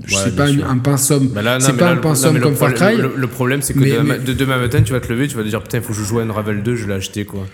ouais, 0.00 0.24
sais 0.24 0.30
pas 0.32 0.46
un 0.46 1.60
c'est 1.60 1.76
pas 1.76 1.90
un 1.90 1.96
comme 2.40 2.54
Far 2.54 2.74
Cry. 2.74 2.96
le, 2.96 3.26
problème 3.26 3.62
c'est 3.62 3.74
que 3.74 3.80
de 3.80 4.32
demain, 4.32 4.58
matin 4.58 4.82
tu 4.82 4.92
vas 4.92 5.00
te 5.00 5.12
lever 5.12 5.28
tu 5.28 5.36
vas 5.36 5.42
te 5.42 5.48
dire 5.48 5.62
putain 5.62 5.78
il 5.78 5.84
faut 5.84 5.92
que 5.92 5.98
je 5.98 6.04
joue 6.04 6.18
à 6.18 6.22
Unravel 6.22 6.62
2 6.62 6.76
je 6.76 6.86
l'ai 6.86 6.94
acheté 6.94 7.24
quoi. 7.24 7.46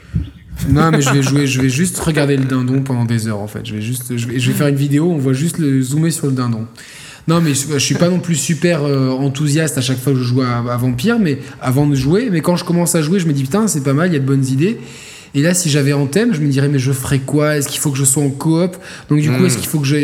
Non 0.69 0.91
mais 0.91 1.03
je 1.03 1.11
vais 1.11 1.23
jouer 1.29 1.47
je 1.47 1.61
vais 1.61 1.69
juste 1.69 1.99
regarder 1.99 2.37
le 2.37 2.45
dindon 2.45 2.83
pendant 2.83 3.05
des 3.05 3.29
heures 3.29 3.41
en 3.41 3.49
fait. 3.49 3.67
Je 3.67 3.75
vais 3.75 3.83
juste 3.83 4.17
je 4.17 4.29
vais, 4.29 4.39
je 4.39 4.51
vais 4.51 4.57
faire 4.57 4.69
une 4.69 4.77
vidéo 4.77 5.11
on 5.11 5.19
voit 5.19 5.33
juste 5.33 5.59
le 5.59 5.81
zoomer 5.83 6.11
sur 6.11 6.27
le 6.27 6.33
dindon. 6.33 6.67
Non 7.27 7.41
mais 7.41 7.55
je, 7.55 7.73
je 7.73 7.79
suis 7.79 7.95
pas 7.95 8.11
non 8.11 8.21
plus 8.21 8.37
super 8.37 8.85
euh, 8.85 9.11
enthousiaste 9.11 9.79
à 9.79 9.81
chaque 9.81 9.99
fois 9.99 10.13
que 10.13 10.19
je 10.19 10.25
joue 10.25 10.43
à, 10.43 10.59
à 10.59 10.77
Vampire 10.77 11.19
mais 11.19 11.39
avant 11.61 11.87
de 11.87 11.95
jouer 11.95 12.29
mais 12.31 12.41
quand 12.41 12.57
je 12.57 12.65
commence 12.65 12.95
à 12.95 13.03
jouer 13.03 13.19
je 13.19 13.27
me 13.27 13.33
dis 13.33 13.43
putain 13.43 13.67
c'est 13.67 13.83
pas 13.83 13.95
mal 13.95 14.11
il 14.11 14.13
y 14.13 14.17
a 14.17 14.21
de 14.21 14.27
bonnes 14.27 14.47
idées 14.47 14.79
et 15.35 15.43
là, 15.43 15.53
si 15.53 15.69
j'avais 15.69 15.93
en 15.93 16.07
thème, 16.07 16.33
je 16.33 16.41
me 16.41 16.47
dirais, 16.47 16.69
mais 16.69 16.79
je 16.79 16.93
ferais 16.93 17.19
quoi? 17.19 17.57
Est-ce 17.57 17.69
qu'il 17.69 17.81
faut 17.81 17.91
que 17.91 17.99
je 17.99 18.05
sois 18.05 18.23
en 18.23 18.31
coop? 18.31 18.77
Donc, 19.09 19.21
du 19.21 19.29
coup, 19.31 19.43
hmm. 19.43 19.47
est-ce 19.47 19.59
qu'il 19.59 19.67
faut 19.67 19.81
que 19.81 19.87
je, 19.87 19.97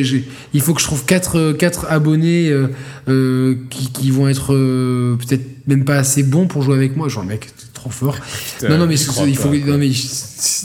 il 0.53 0.61
faut 0.61 0.74
que 0.74 0.81
je 0.81 0.87
trouve 0.87 1.05
quatre, 1.05 1.53
quatre 1.53 1.87
abonnés 1.89 2.49
euh, 2.49 2.66
euh, 3.09 3.55
qui, 3.70 3.93
qui, 3.93 4.11
vont 4.11 4.26
être 4.26 4.55
euh, 4.55 5.16
peut-être 5.16 5.45
même 5.68 5.85
pas 5.85 5.99
assez 5.99 6.24
bons 6.24 6.49
pour 6.49 6.62
jouer 6.62 6.74
avec 6.74 6.97
moi? 6.97 7.09
Genre, 7.09 7.24
mec, 7.24 7.49
trop 7.72 7.91
fort. 7.91 8.16
non, 8.68 8.76
non, 8.76 8.87
mais 8.89 8.97
il 8.97 9.37
faut. 9.37 9.55
Non, 9.55 9.78
mais, 9.78 9.91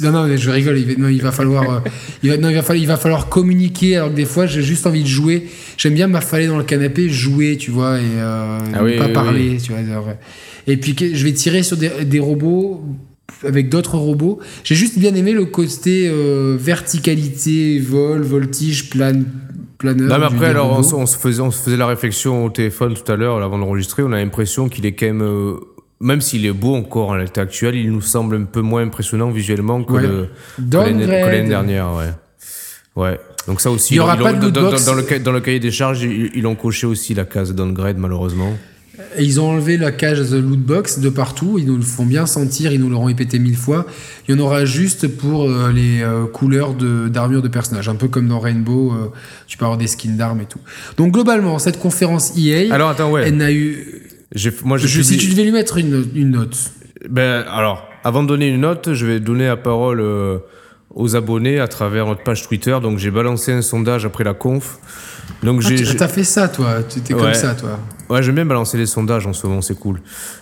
non, 0.01 0.11
non, 0.11 0.36
je 0.36 0.49
rigole. 0.49 0.80
Il 0.80 0.99
va, 0.99 1.11
il 1.11 1.22
va 1.22 1.32
falloir. 1.32 1.84
il, 2.24 2.32
va, 2.32 2.38
non, 2.38 2.49
il, 2.49 2.55
va 2.55 2.63
falloir, 2.63 2.82
il 2.82 2.88
va 2.88 2.97
falloir 2.97 3.30
communiquer. 3.30 3.97
Alors 3.97 4.09
que 4.09 4.16
des 4.16 4.26
fois, 4.26 4.47
j'ai 4.47 4.63
juste 4.63 4.88
envie 4.88 5.03
de 5.03 5.07
jouer. 5.07 5.47
J'aime 5.78 5.93
bien 5.93 6.07
m'affaler 6.07 6.47
dans 6.47 6.57
le 6.57 6.63
canapé, 6.63 7.07
jouer, 7.07 7.57
tu 7.57 7.70
vois, 7.70 7.99
et 7.99 8.20
ah 8.20 8.63
pas 8.97 9.09
parler, 9.09 9.57
tu 9.63 9.74
vois. 9.74 9.82
Et 10.66 10.78
puis, 10.78 10.95
je 11.13 11.24
vais 11.24 11.34
tirer 11.34 11.61
sur 11.61 11.78
des, 11.78 12.03
des 12.03 12.20
robots 12.20 12.84
avec 13.46 13.70
d'autres 13.70 13.98
robots. 13.98 14.39
J'ai 14.64 14.76
juste 14.76 14.98
bien 15.00 15.16
aimé 15.16 15.34
le 15.34 15.46
côté 15.46 16.08
euh, 16.08 16.56
verticalité, 16.60 17.80
vol, 17.80 18.22
voltige, 18.22 18.89
plan, 18.89 19.22
planeur. 19.78 20.10
Non, 20.10 20.20
mais 20.20 20.26
après, 20.26 20.48
alors, 20.48 20.78
on, 20.78 21.06
se 21.06 21.18
faisait, 21.18 21.41
on 21.41 21.52
se 21.52 21.62
faisait 21.62 21.78
la 21.78 21.88
réflexion 21.88 22.46
au 22.46 22.50
téléphone 22.50 22.93
tout 22.93 23.12
à 23.12 23.16
l'heure, 23.16 23.41
avant 23.41 23.58
d'enregistrer. 23.58 24.04
On 24.04 24.12
a 24.12 24.18
l'impression 24.18 24.70
qu'il 24.70 24.86
est 24.86 24.93
quand 24.93 25.08
même. 25.08 25.22
Euh, 25.22 25.56
même 26.02 26.20
s'il 26.20 26.46
est 26.46 26.52
beau 26.52 26.76
encore 26.76 27.14
à 27.14 27.18
l'état 27.18 27.41
actuel, 27.41 27.76
il 27.76 27.89
nous 27.91 28.02
semble 28.02 28.36
un 28.36 28.43
peu 28.43 28.60
moins 28.60 28.84
impressionnant 28.84 29.32
visuellement 29.32 29.82
que 29.84 30.28
l'année 30.60 31.48
dernière. 31.48 31.93
Ouais. 31.96 32.12
Ouais. 32.96 33.20
Donc 33.48 33.62
ça 33.62 33.72
aussi, 33.72 33.93
il 33.93 33.98
y 33.98 34.00
aura 34.00 34.18
pas 34.18 34.34
de 34.34 34.50
dans, 34.50 34.72
dans, 34.72 34.93
le, 34.93 35.20
dans 35.20 35.32
le 35.32 35.39
cahier 35.39 35.60
des 35.60 35.72
charges, 35.72 36.02
ils, 36.02 36.32
ils 36.36 36.48
ont 36.48 36.56
coché 36.56 36.88
aussi 36.88 37.14
la 37.14 37.26
case 37.26 37.54
downgrade 37.54 37.98
malheureusement. 37.98 38.54
Et 39.18 39.24
ils 39.24 39.39
ont 39.39 39.50
enlevé 39.50 39.78
la 39.78 39.91
cage 39.91 40.20
The 40.30 40.34
Loot 40.34 40.60
Box 40.60 41.00
de 41.00 41.10
partout. 41.10 41.58
Ils 41.60 41.66
nous 41.66 41.78
le 41.78 41.84
font 41.84 42.06
bien 42.06 42.26
sentir. 42.26 42.72
Ils 42.72 42.80
nous 42.80 42.89
l'auront 42.89 43.06
répété 43.06 43.39
mille 43.39 43.56
fois. 43.56 43.86
Il 44.28 44.36
y 44.36 44.38
en 44.38 44.43
aura 44.43 44.66
juste 44.66 45.08
pour 45.08 45.50
euh, 45.50 45.72
les 45.72 46.02
euh, 46.02 46.26
couleurs 46.26 46.74
d'armure 46.74 47.41
de, 47.41 47.48
personnages. 47.48 47.89
Un 47.89 47.96
peu 47.96 48.08
comme 48.08 48.28
dans 48.28 48.39
Rainbow, 48.39 48.91
euh, 48.91 49.08
tu 49.48 49.58
peux 49.58 49.66
avoir 49.66 49.78
des 49.78 49.88
skins 49.88 50.18
d'armes 50.18 50.41
et 50.41 50.46
tout. 50.46 50.60
Donc 50.98 51.14
globalement, 51.14 51.60
cette 51.60 51.80
conférence 51.80 52.38
EA, 52.38 52.74
alors, 52.74 52.89
attends, 52.89 53.12
ouais. 53.12 53.24
elle 53.28 53.38
n'a 53.38 53.52
eu. 53.52 54.02
Moi, 54.64 54.78
je, 54.78 55.02
si 55.02 55.18
tu 55.18 55.30
devais 55.30 55.43
lui 55.43 55.52
mettre 55.52 55.78
une, 55.78 56.06
une, 56.14 56.32
note. 56.32 56.58
Ben, 57.10 57.46
alors, 57.50 57.88
avant 58.04 58.24
de 58.24 58.28
donner 58.28 58.48
une 58.50 58.62
note, 58.62 58.93
je 58.93 59.06
vais 59.06 59.20
donner 59.20 59.46
la 59.46 59.56
parole 59.56 60.02
aux 60.96 61.16
abonnés 61.16 61.60
à 61.60 61.68
travers 61.68 62.06
notre 62.08 62.24
page 62.24 62.48
Twitter. 62.48 62.78
Donc 62.82 62.98
j'ai 62.98 63.12
balancé 63.12 63.52
un 63.52 63.62
sondage 63.62 64.06
après 64.06 64.24
la 64.24 64.34
conf. 64.34 64.80
Donc 65.43 65.61
ah, 65.63 65.69
j'ai. 65.69 65.95
T'as 65.95 66.07
fait 66.07 66.23
ça, 66.23 66.47
toi. 66.47 66.78
Tu 66.88 66.99
étais 66.99 67.13
comme 67.13 67.34
ça, 67.34 67.53
toi. 67.53 67.80
Ouais, 68.09 68.21
j'aime 68.21 68.36
bien 68.36 68.45
balancer 68.45 68.78
les 68.78 68.86
sondages 68.86 69.26
en 69.26 69.34
ce 69.34 69.47
moment, 69.47 69.61
c'est 69.61 69.78
cool. 69.78 69.99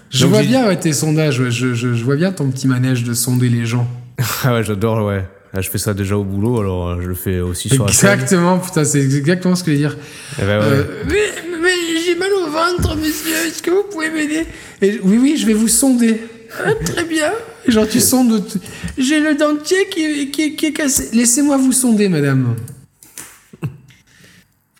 Je 0.09 0.25
vois 0.25 0.43
bien 0.43 0.73
tes 0.75 0.93
sondages. 0.93 1.49
Je, 1.49 1.73
je, 1.73 2.03
vois 2.03 2.15
bien 2.15 2.31
ton 2.31 2.49
petit 2.49 2.67
manège 2.67 3.03
de 3.03 3.13
sonder 3.13 3.49
les 3.49 3.65
gens. 3.65 3.87
ah 4.43 4.53
ouais, 4.53 4.63
j'adore. 4.63 5.05
Ouais. 5.05 5.25
Là, 5.53 5.61
je 5.61 5.69
fais 5.69 5.77
ça 5.77 5.93
déjà 5.93 6.17
au 6.17 6.23
boulot, 6.23 6.59
alors 6.59 6.89
euh, 6.89 7.01
je 7.01 7.07
le 7.07 7.13
fais 7.13 7.39
aussi 7.39 7.69
sur 7.69 7.87
Exactement, 7.87 8.57
putain, 8.57 8.83
c'est 8.83 9.01
exactement 9.01 9.53
ce 9.55 9.63
que 9.63 9.69
je 9.69 9.75
veux 9.75 9.81
dire. 9.83 9.97
Eh 10.39 10.41
ben 10.41 10.59
ouais. 10.59 10.65
euh, 10.65 10.83
mais, 11.07 11.59
mais 11.61 11.69
j'ai 12.03 12.15
mal 12.15 12.31
au 12.33 12.49
ventre, 12.49 12.95
monsieur. 12.95 13.35
Est-ce 13.47 13.61
que 13.61 13.69
vous 13.69 13.83
pouvez 13.83 14.09
m'aider? 14.09 14.47
Oui, 14.81 15.19
oui, 15.21 15.37
je 15.37 15.45
vais 15.45 15.53
vous 15.53 15.67
sonder. 15.67 16.21
Ah, 16.65 16.71
très 16.83 17.05
bien. 17.05 17.31
Genre, 17.67 17.87
tu 17.87 17.99
sondes. 17.99 18.43
J'ai 18.97 19.19
le 19.19 19.35
dentier 19.35 19.87
qui, 19.91 20.31
qui, 20.31 20.55
qui 20.55 20.65
est 20.65 20.73
cassé. 20.73 21.09
Laissez-moi 21.13 21.57
vous 21.57 21.71
sonder, 21.71 22.09
madame. 22.09 22.55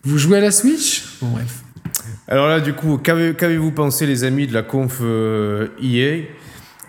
Vous 0.04 0.18
jouez 0.18 0.38
à 0.38 0.42
la 0.42 0.52
Switch? 0.52 1.04
Bon, 1.22 1.30
bref. 1.30 1.64
Alors 2.28 2.48
là, 2.48 2.60
du 2.60 2.74
coup, 2.74 2.98
qu'avez-vous 2.98 3.72
pensé, 3.72 4.06
les 4.06 4.24
amis 4.24 4.48
de 4.48 4.54
la 4.54 4.64
conf 4.64 5.00
euh, 5.02 5.68
EA 5.82 6.24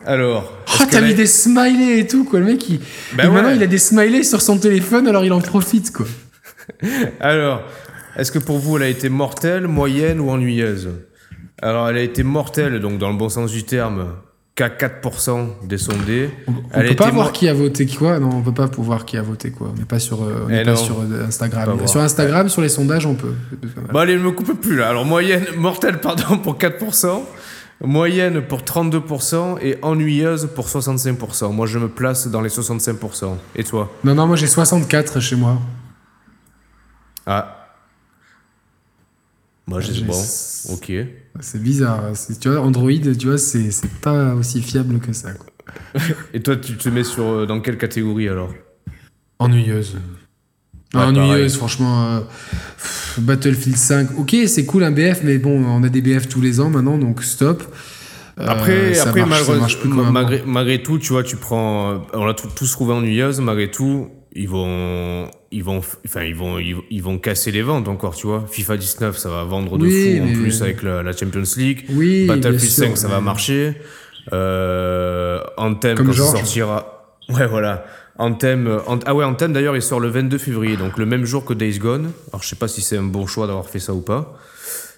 alors. 0.06 0.52
Oh, 0.80 0.84
t'as 0.90 1.00
mis 1.00 1.14
des 1.14 1.26
smileys 1.26 2.00
et 2.00 2.06
tout, 2.06 2.24
quoi. 2.24 2.40
Le 2.40 2.46
mec, 2.46 2.68
il... 2.68 2.80
Ben 3.16 3.30
maintenant, 3.30 3.50
il 3.50 3.62
a 3.62 3.66
des 3.66 3.78
smileys 3.78 4.24
sur 4.24 4.42
son 4.42 4.58
téléphone, 4.58 5.08
alors 5.08 5.24
il 5.24 5.32
en 5.32 5.40
profite, 5.40 5.92
quoi. 5.92 6.06
alors, 7.20 7.62
est-ce 8.16 8.30
que 8.30 8.38
pour 8.38 8.58
vous, 8.58 8.76
elle 8.76 8.82
a 8.82 8.88
été 8.88 9.08
mortelle, 9.08 9.66
moyenne 9.66 10.20
ou 10.20 10.30
ennuyeuse? 10.30 10.90
Alors, 11.62 11.88
elle 11.88 11.96
a 11.96 12.02
été 12.02 12.22
mortelle, 12.22 12.80
donc 12.80 12.98
dans 12.98 13.10
le 13.10 13.16
bon 13.16 13.28
sens 13.28 13.50
du 13.50 13.64
terme, 13.64 14.12
qu'à 14.54 14.68
4% 14.68 15.66
des 15.66 15.78
sondés. 15.78 16.30
On, 16.46 16.52
on 16.72 16.82
peut 16.82 16.94
pas 16.94 17.10
voir 17.10 17.32
qui 17.32 17.48
a 17.48 17.54
voté 17.54 17.86
quoi 17.86 18.20
Non, 18.20 18.30
on 18.32 18.42
peut 18.42 18.54
pas 18.54 18.68
pouvoir 18.68 19.04
qui 19.04 19.16
a 19.16 19.22
voté 19.22 19.50
quoi. 19.50 19.70
On 19.74 19.78
n'est 19.78 19.84
pas 19.84 19.98
sur, 19.98 20.20
on 20.20 20.48
est 20.48 20.64
pas 20.64 20.76
sur 20.76 20.96
Instagram. 21.26 21.86
Sur 21.86 22.00
Instagram, 22.00 22.48
sur 22.48 22.62
les 22.62 22.68
sondages, 22.68 23.06
on 23.06 23.14
peut. 23.14 23.34
Bon, 23.92 23.98
allez, 23.98 24.14
ne 24.14 24.20
me 24.22 24.30
coupe 24.30 24.52
plus 24.60 24.76
là. 24.76 24.90
Alors, 24.90 25.04
moyenne, 25.04 25.44
mortelle, 25.56 26.00
pardon, 26.00 26.38
pour 26.38 26.56
4%. 26.56 27.22
Moyenne 27.82 28.40
pour 28.40 28.60
32% 28.60 29.58
et 29.60 29.76
ennuyeuse 29.82 30.48
pour 30.54 30.68
65%. 30.68 31.52
Moi, 31.52 31.66
je 31.66 31.78
me 31.78 31.88
place 31.88 32.28
dans 32.28 32.40
les 32.40 32.48
65%. 32.48 33.36
Et 33.56 33.64
toi? 33.64 33.92
Non, 34.04 34.14
non, 34.14 34.28
moi 34.28 34.36
j'ai 34.36 34.46
64 34.46 35.20
chez 35.20 35.36
moi. 35.36 35.58
Ah. 37.26 37.63
Moi, 39.66 39.80
j'ai 39.80 40.04
bon, 40.04 40.12
ok. 40.72 40.92
C'est 41.40 41.62
bizarre. 41.62 42.12
Tu 42.40 42.48
vois, 42.48 42.60
Android, 42.60 42.90
tu 42.92 43.26
vois, 43.26 43.38
c'est 43.38 43.70
pas 44.02 44.34
aussi 44.34 44.60
fiable 44.60 44.98
que 44.98 45.12
ça. 45.12 45.30
et 46.34 46.40
toi, 46.40 46.56
tu 46.56 46.76
te 46.76 46.88
mets 46.88 47.04
sur 47.04 47.24
euh, 47.24 47.46
dans 47.46 47.60
quelle 47.60 47.78
catégorie 47.78 48.28
alors? 48.28 48.52
Ennuyeuse. 49.38 49.96
ennuyeuse, 50.94 51.56
franchement. 51.56 52.04
Euh, 52.06 52.20
Battlefield 53.18 53.76
5, 53.76 54.18
ok, 54.18 54.36
c'est 54.46 54.66
cool 54.66 54.84
un 54.84 54.90
BF, 54.90 55.22
mais 55.22 55.38
bon, 55.38 55.64
on 55.64 55.82
a 55.82 55.88
des 55.88 56.02
BF 56.02 56.28
tous 56.28 56.40
les 56.40 56.60
ans 56.60 56.68
maintenant, 56.68 56.98
donc 56.98 57.22
stop. 57.22 57.62
Euh, 58.38 58.46
après, 58.46 58.98
après 58.98 59.24
malgré, 59.24 60.42
malgré, 60.44 60.82
tout, 60.82 60.98
tu 60.98 61.12
vois, 61.12 61.22
tu 61.22 61.36
prends. 61.36 62.04
On 62.12 62.24
l'a 62.24 62.34
tous 62.34 62.70
trouvé 62.72 62.92
ennuyeuse, 62.92 63.40
malgré 63.40 63.70
tout, 63.70 64.08
ils 64.32 64.48
vont. 64.48 65.30
Ils 65.54 65.62
vont, 65.62 65.80
enfin, 66.04 66.24
ils 66.24 66.34
vont, 66.34 66.58
ils, 66.58 67.02
vont 67.02 67.18
casser 67.18 67.52
les 67.52 67.62
ventes 67.62 67.86
encore, 67.86 68.16
tu 68.16 68.26
vois. 68.26 68.44
FIFA 68.50 68.76
19, 68.76 69.16
ça 69.16 69.28
va 69.28 69.44
vendre 69.44 69.78
de 69.78 69.88
fou 69.88 70.22
en 70.22 70.32
plus 70.32 70.62
avec 70.62 70.82
la, 70.82 71.16
Champions 71.16 71.44
League. 71.56 71.84
Oui, 71.90 72.26
Battlefield 72.26 72.72
5, 72.72 72.96
ça 72.96 73.06
va 73.06 73.20
marcher. 73.20 73.74
Euh, 74.32 75.40
Anthem, 75.56 75.96
quand 75.96 76.12
ça 76.12 76.24
sortira. 76.24 77.18
Ouais, 77.28 77.46
voilà. 77.46 77.86
Anthem, 78.18 78.80
ah 79.06 79.14
ouais, 79.14 79.24
Anthem 79.24 79.52
d'ailleurs, 79.52 79.76
il 79.76 79.82
sort 79.82 80.00
le 80.00 80.08
22 80.08 80.38
février, 80.38 80.76
donc 80.76 80.98
le 80.98 81.06
même 81.06 81.24
jour 81.24 81.44
que 81.44 81.54
Days 81.54 81.78
Gone. 81.78 82.10
Alors 82.32 82.42
je 82.42 82.48
sais 82.48 82.56
pas 82.56 82.68
si 82.68 82.80
c'est 82.80 82.96
un 82.96 83.04
bon 83.04 83.26
choix 83.26 83.46
d'avoir 83.46 83.68
fait 83.68 83.80
ça 83.80 83.94
ou 83.94 84.00
pas. 84.00 84.36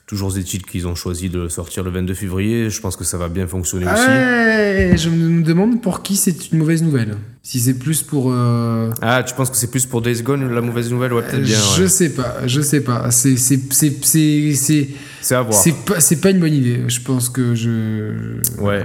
Toujours 0.07 0.33
des 0.33 0.45
titres 0.45 0.67
qu'ils 0.67 0.87
ont 0.87 0.95
choisi 0.95 1.29
de 1.29 1.49
sortir 1.49 1.83
le 1.83 1.91
22 1.91 2.15
février. 2.15 2.71
Je 2.71 2.81
pense 2.81 2.97
que 2.97 3.05
ça 3.05 3.19
va 3.19 3.29
bien 3.29 3.47
fonctionner 3.47 3.87
aussi. 3.87 4.97
Je 4.97 5.09
me 5.11 5.43
demande 5.43 5.83
pour 5.83 6.03
qui 6.03 6.17
c'est 6.17 6.53
une 6.53 6.59
mauvaise 6.59 6.83
nouvelle. 6.83 7.17
Si 7.47 7.61
c'est 7.61 7.75
plus 7.75 8.03
pour. 8.03 8.33
Euh, 8.33 8.91
ah, 9.03 9.23
tu 9.23 9.33
penses 9.33 9.51
que 9.51 9.57
c'est 9.57 9.71
plus 9.71 9.87
pour 9.87 10.03
Days 10.03 10.21
Gone 10.21 10.53
la 10.53 10.61
mauvaise 10.61 10.91
nouvelle? 10.91 11.13
Ouais, 11.13 11.23
peut-être 11.23 11.45
bien. 11.45 11.61
Je 11.77 11.87
sais 11.87 12.09
pas, 12.09 12.39
je 12.45 12.61
sais 12.61 12.81
pas. 12.81 13.13
C'est 13.13 13.37
c'est 13.37 15.33
à 15.33 15.43
voir. 15.43 15.55
C'est 15.55 15.85
pas 15.85 15.99
pas 16.23 16.31
une 16.31 16.41
bonne 16.41 16.55
idée. 16.55 16.81
Je 16.89 17.01
pense 17.03 17.29
que 17.29 17.55
je. 17.55 18.41
Ouais. 18.59 18.85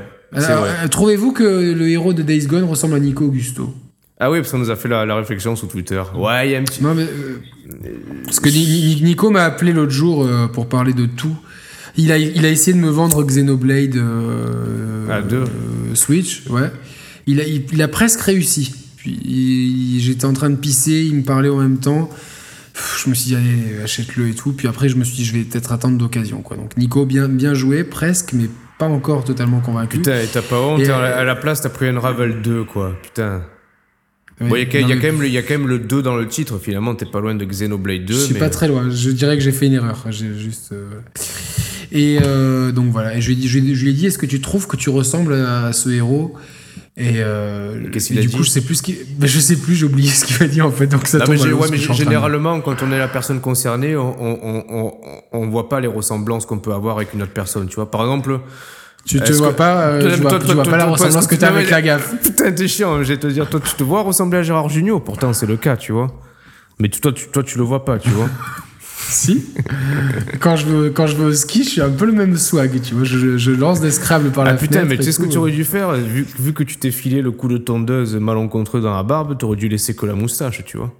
Trouvez-vous 0.91 1.31
que 1.31 1.73
le 1.73 1.89
héros 1.89 2.13
de 2.13 2.21
Days 2.21 2.45
Gone 2.45 2.65
ressemble 2.65 2.93
à 2.93 2.99
Nico 2.99 3.25
Augusto? 3.25 3.73
Ah 4.19 4.29
oui, 4.29 4.37
parce 4.37 4.51
qu'on 4.51 4.59
nous 4.59 4.69
a 4.69 4.75
fait 4.75 4.89
la, 4.89 5.15
réflexion 5.15 5.55
sur 5.55 5.67
Twitter. 5.67 6.03
Ouais, 6.13 6.49
il 6.49 6.51
y 6.51 6.55
a 6.55 6.59
un 6.59 6.63
petit. 6.63 6.83
Non, 6.83 6.93
mais. 6.93 7.05
Euh, 7.05 7.39
parce 8.25 8.39
que 8.39 8.49
Nico 8.49 9.31
m'a 9.31 9.45
appelé 9.45 9.73
l'autre 9.73 9.91
jour 9.91 10.23
euh, 10.23 10.45
pour 10.45 10.69
parler 10.69 10.93
de 10.93 11.07
tout. 11.07 11.35
Il 11.97 12.11
a, 12.11 12.19
il 12.19 12.45
a 12.45 12.49
essayé 12.49 12.77
de 12.77 12.81
me 12.81 12.91
vendre 12.91 13.23
Xenoblade 13.23 13.95
euh, 13.95 15.21
deux. 15.23 15.45
Switch, 15.95 16.43
ouais. 16.51 16.69
Il 17.31 17.39
a, 17.39 17.43
il, 17.45 17.81
a 17.81 17.87
presque 17.87 18.21
réussi. 18.21 18.73
Puis 18.97 19.99
j'étais 19.99 20.25
en 20.25 20.33
train 20.33 20.49
de 20.49 20.55
pisser, 20.55 21.05
il 21.05 21.15
me 21.15 21.23
parlait 21.23 21.49
en 21.49 21.57
même 21.57 21.79
temps. 21.79 22.09
je 23.03 23.09
me 23.09 23.15
suis 23.15 23.27
dit, 23.29 23.35
allez, 23.35 23.81
achète-le 23.83 24.29
et 24.29 24.33
tout. 24.33 24.53
Puis 24.53 24.67
après, 24.67 24.89
je 24.89 24.95
me 24.95 25.03
suis 25.03 25.15
dit, 25.15 25.25
je 25.25 25.33
vais 25.33 25.43
peut-être 25.43 25.71
attendre 25.71 25.97
d'occasion. 25.97 26.41
Quoi. 26.41 26.57
Donc 26.57 26.77
Nico, 26.77 27.05
bien, 27.05 27.27
bien 27.27 27.53
joué, 27.53 27.83
presque, 27.83 28.33
mais 28.33 28.49
pas 28.77 28.87
encore 28.87 29.23
totalement 29.23 29.59
convaincu. 29.59 29.97
Putain, 29.97 30.19
et 30.21 30.27
t'as 30.27 30.41
pas 30.41 30.59
honte, 30.59 30.87
à 30.87 31.23
la 31.23 31.35
place, 31.35 31.61
t'as 31.61 31.69
pris 31.69 31.87
un 31.87 31.99
Ravel 31.99 32.41
2, 32.41 32.63
quoi. 32.65 32.95
Putain. 33.01 33.43
Il 34.41 34.47
y, 34.49 34.61
a 34.61 34.65
quand 34.65 35.03
même, 35.03 35.23
y 35.23 35.37
a 35.37 35.43
quand 35.43 35.53
même 35.53 35.67
le 35.67 35.77
2 35.77 36.01
dans 36.01 36.15
le 36.15 36.27
titre, 36.27 36.57
finalement, 36.57 36.95
t'es 36.95 37.05
pas 37.05 37.19
loin 37.19 37.35
de 37.35 37.45
Xenoblade 37.45 38.05
2. 38.05 38.13
Je 38.13 38.19
suis 38.19 38.33
pas 38.33 38.49
très 38.49 38.67
loin, 38.67 38.89
je 38.89 39.11
dirais 39.11 39.37
que 39.37 39.43
j'ai 39.43 39.51
fait 39.51 39.67
une 39.67 39.73
erreur. 39.73 40.03
J'ai 40.09 40.33
juste. 40.35 40.71
Euh, 40.71 40.89
et 41.91 42.19
euh, 42.23 42.71
donc 42.71 42.91
voilà, 42.91 43.15
et 43.15 43.21
je 43.21 43.27
lui 43.27 43.33
ai 43.33 43.35
dit, 43.35 43.47
je 43.47 43.83
lui 43.83 43.89
ai 43.91 43.93
dit 43.93 44.07
est-ce 44.07 44.17
que 44.17 44.25
tu 44.25 44.41
trouves 44.41 44.65
que 44.65 44.77
tu 44.77 44.89
ressembles 44.89 45.33
à 45.33 45.73
ce 45.73 45.89
héros? 45.89 46.35
Et, 46.97 47.15
euh, 47.17 47.87
du 47.89 48.29
coup, 48.29 48.43
je 48.43 48.49
sais 48.49 48.61
plus 48.61 48.75
ce 48.75 48.83
qu'il, 48.83 48.97
ben, 49.17 49.25
je 49.25 49.39
sais 49.39 49.55
plus, 49.55 49.75
j'ai 49.75 49.85
oublié 49.85 50.09
ce 50.11 50.25
qu'il 50.25 50.43
a 50.43 50.47
dit 50.47 50.61
en 50.61 50.71
fait. 50.71 50.87
Donc 50.87 51.07
ça 51.07 51.19
tombe 51.21 51.35
mais, 51.35 51.53
ouais, 51.53 51.67
mais 51.71 51.77
généralement, 51.77 52.59
quand 52.59 52.83
on 52.83 52.91
est 52.91 52.99
la 52.99 53.07
personne 53.07 53.39
concernée, 53.39 53.95
on, 53.95 54.15
on, 54.19 54.63
on, 54.69 54.93
on, 55.31 55.47
voit 55.49 55.69
pas 55.69 55.79
les 55.79 55.87
ressemblances 55.87 56.45
qu'on 56.45 56.59
peut 56.59 56.73
avoir 56.73 56.97
avec 56.97 57.13
une 57.13 57.23
autre 57.23 57.31
personne. 57.31 57.67
Tu 57.67 57.75
vois, 57.75 57.89
par 57.89 58.01
exemple, 58.01 58.41
tu 59.05 59.19
te 59.19 59.31
vois 59.31 59.55
pas, 59.55 59.87
euh, 59.87 60.15
tu 60.15 60.53
vois, 60.53 60.63
pas 60.63 60.77
la 60.77 60.85
ressemblance 60.85 61.27
que 61.27 61.35
tu 61.35 61.45
as 61.45 61.47
avec 61.47 61.69
la 61.69 61.81
gaffe. 61.81 62.13
Putain, 62.23 62.51
t'es 62.51 62.67
chiant, 62.67 63.01
je 63.01 63.07
vais 63.13 63.17
te 63.17 63.27
dire, 63.27 63.49
toi, 63.49 63.61
tu 63.63 63.73
te 63.73 63.83
vois 63.83 64.01
ressembler 64.01 64.39
à 64.39 64.43
Gérard 64.43 64.69
Junior, 64.69 65.01
pourtant 65.01 65.31
c'est 65.31 65.47
le 65.47 65.57
cas, 65.57 65.77
tu 65.77 65.93
vois. 65.93 66.07
Mais 66.79 66.89
toi, 66.89 67.13
tu, 67.13 67.27
toi, 67.29 67.41
tu 67.41 67.57
le 67.57 67.63
vois 67.63 67.85
pas, 67.85 67.99
tu 67.99 68.09
vois. 68.09 68.27
si. 69.11 69.45
quand 70.39 70.55
je 70.55 70.65
veux, 70.65 70.89
quand 70.89 71.07
je 71.07 71.15
vais 71.15 71.25
au 71.25 71.33
ski, 71.33 71.63
je 71.63 71.69
suis 71.69 71.81
un 71.81 71.89
peu 71.89 72.05
le 72.05 72.11
même 72.11 72.37
swag, 72.37 72.81
tu 72.81 72.95
vois. 72.95 73.03
Je, 73.03 73.37
je 73.37 73.51
lance 73.51 73.81
des 73.81 73.91
scrabbles 73.91 74.31
par 74.31 74.45
ah, 74.45 74.51
la 74.51 74.57
putain, 74.57 74.85
mais 74.85 74.97
tu 74.97 75.03
sais 75.03 75.11
ce 75.11 75.19
que 75.19 75.27
tu 75.27 75.37
aurais 75.37 75.51
dû 75.51 75.63
faire 75.63 75.91
vu, 75.93 76.25
vu 76.39 76.53
que 76.53 76.63
tu 76.63 76.77
t'es 76.77 76.91
filé 76.91 77.21
le 77.21 77.31
coup 77.31 77.47
de 77.47 77.57
tondeuse 77.57 78.15
malencontreux 78.15 78.81
dans 78.81 78.95
la 78.95 79.03
barbe, 79.03 79.37
tu 79.37 79.45
aurais 79.45 79.57
dû 79.57 79.67
laisser 79.67 79.95
que 79.95 80.05
la 80.05 80.13
moustache, 80.13 80.63
tu 80.65 80.77
vois. 80.77 80.93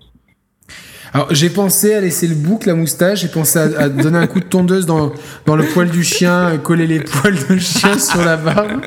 Alors 1.14 1.28
j'ai 1.32 1.50
pensé 1.50 1.94
à 1.94 2.00
laisser 2.00 2.26
le 2.26 2.36
bouc, 2.36 2.66
la 2.66 2.74
moustache, 2.74 3.22
j'ai 3.22 3.28
pensé 3.28 3.60
à, 3.60 3.90
donner 3.90 4.18
un 4.18 4.28
coup 4.28 4.40
de 4.40 4.46
tondeuse 4.46 4.86
dans, 4.86 5.12
dans 5.46 5.58
le 5.58 5.66
poil 5.66 5.90
du 5.90 6.04
chien, 6.06 6.58
coller 6.64 6.88
les 6.88 7.02
poils 7.02 7.36
de 7.50 7.58
chien 7.58 8.00
sur 8.00 8.24
la 8.24 8.38
barbe. 8.38 8.82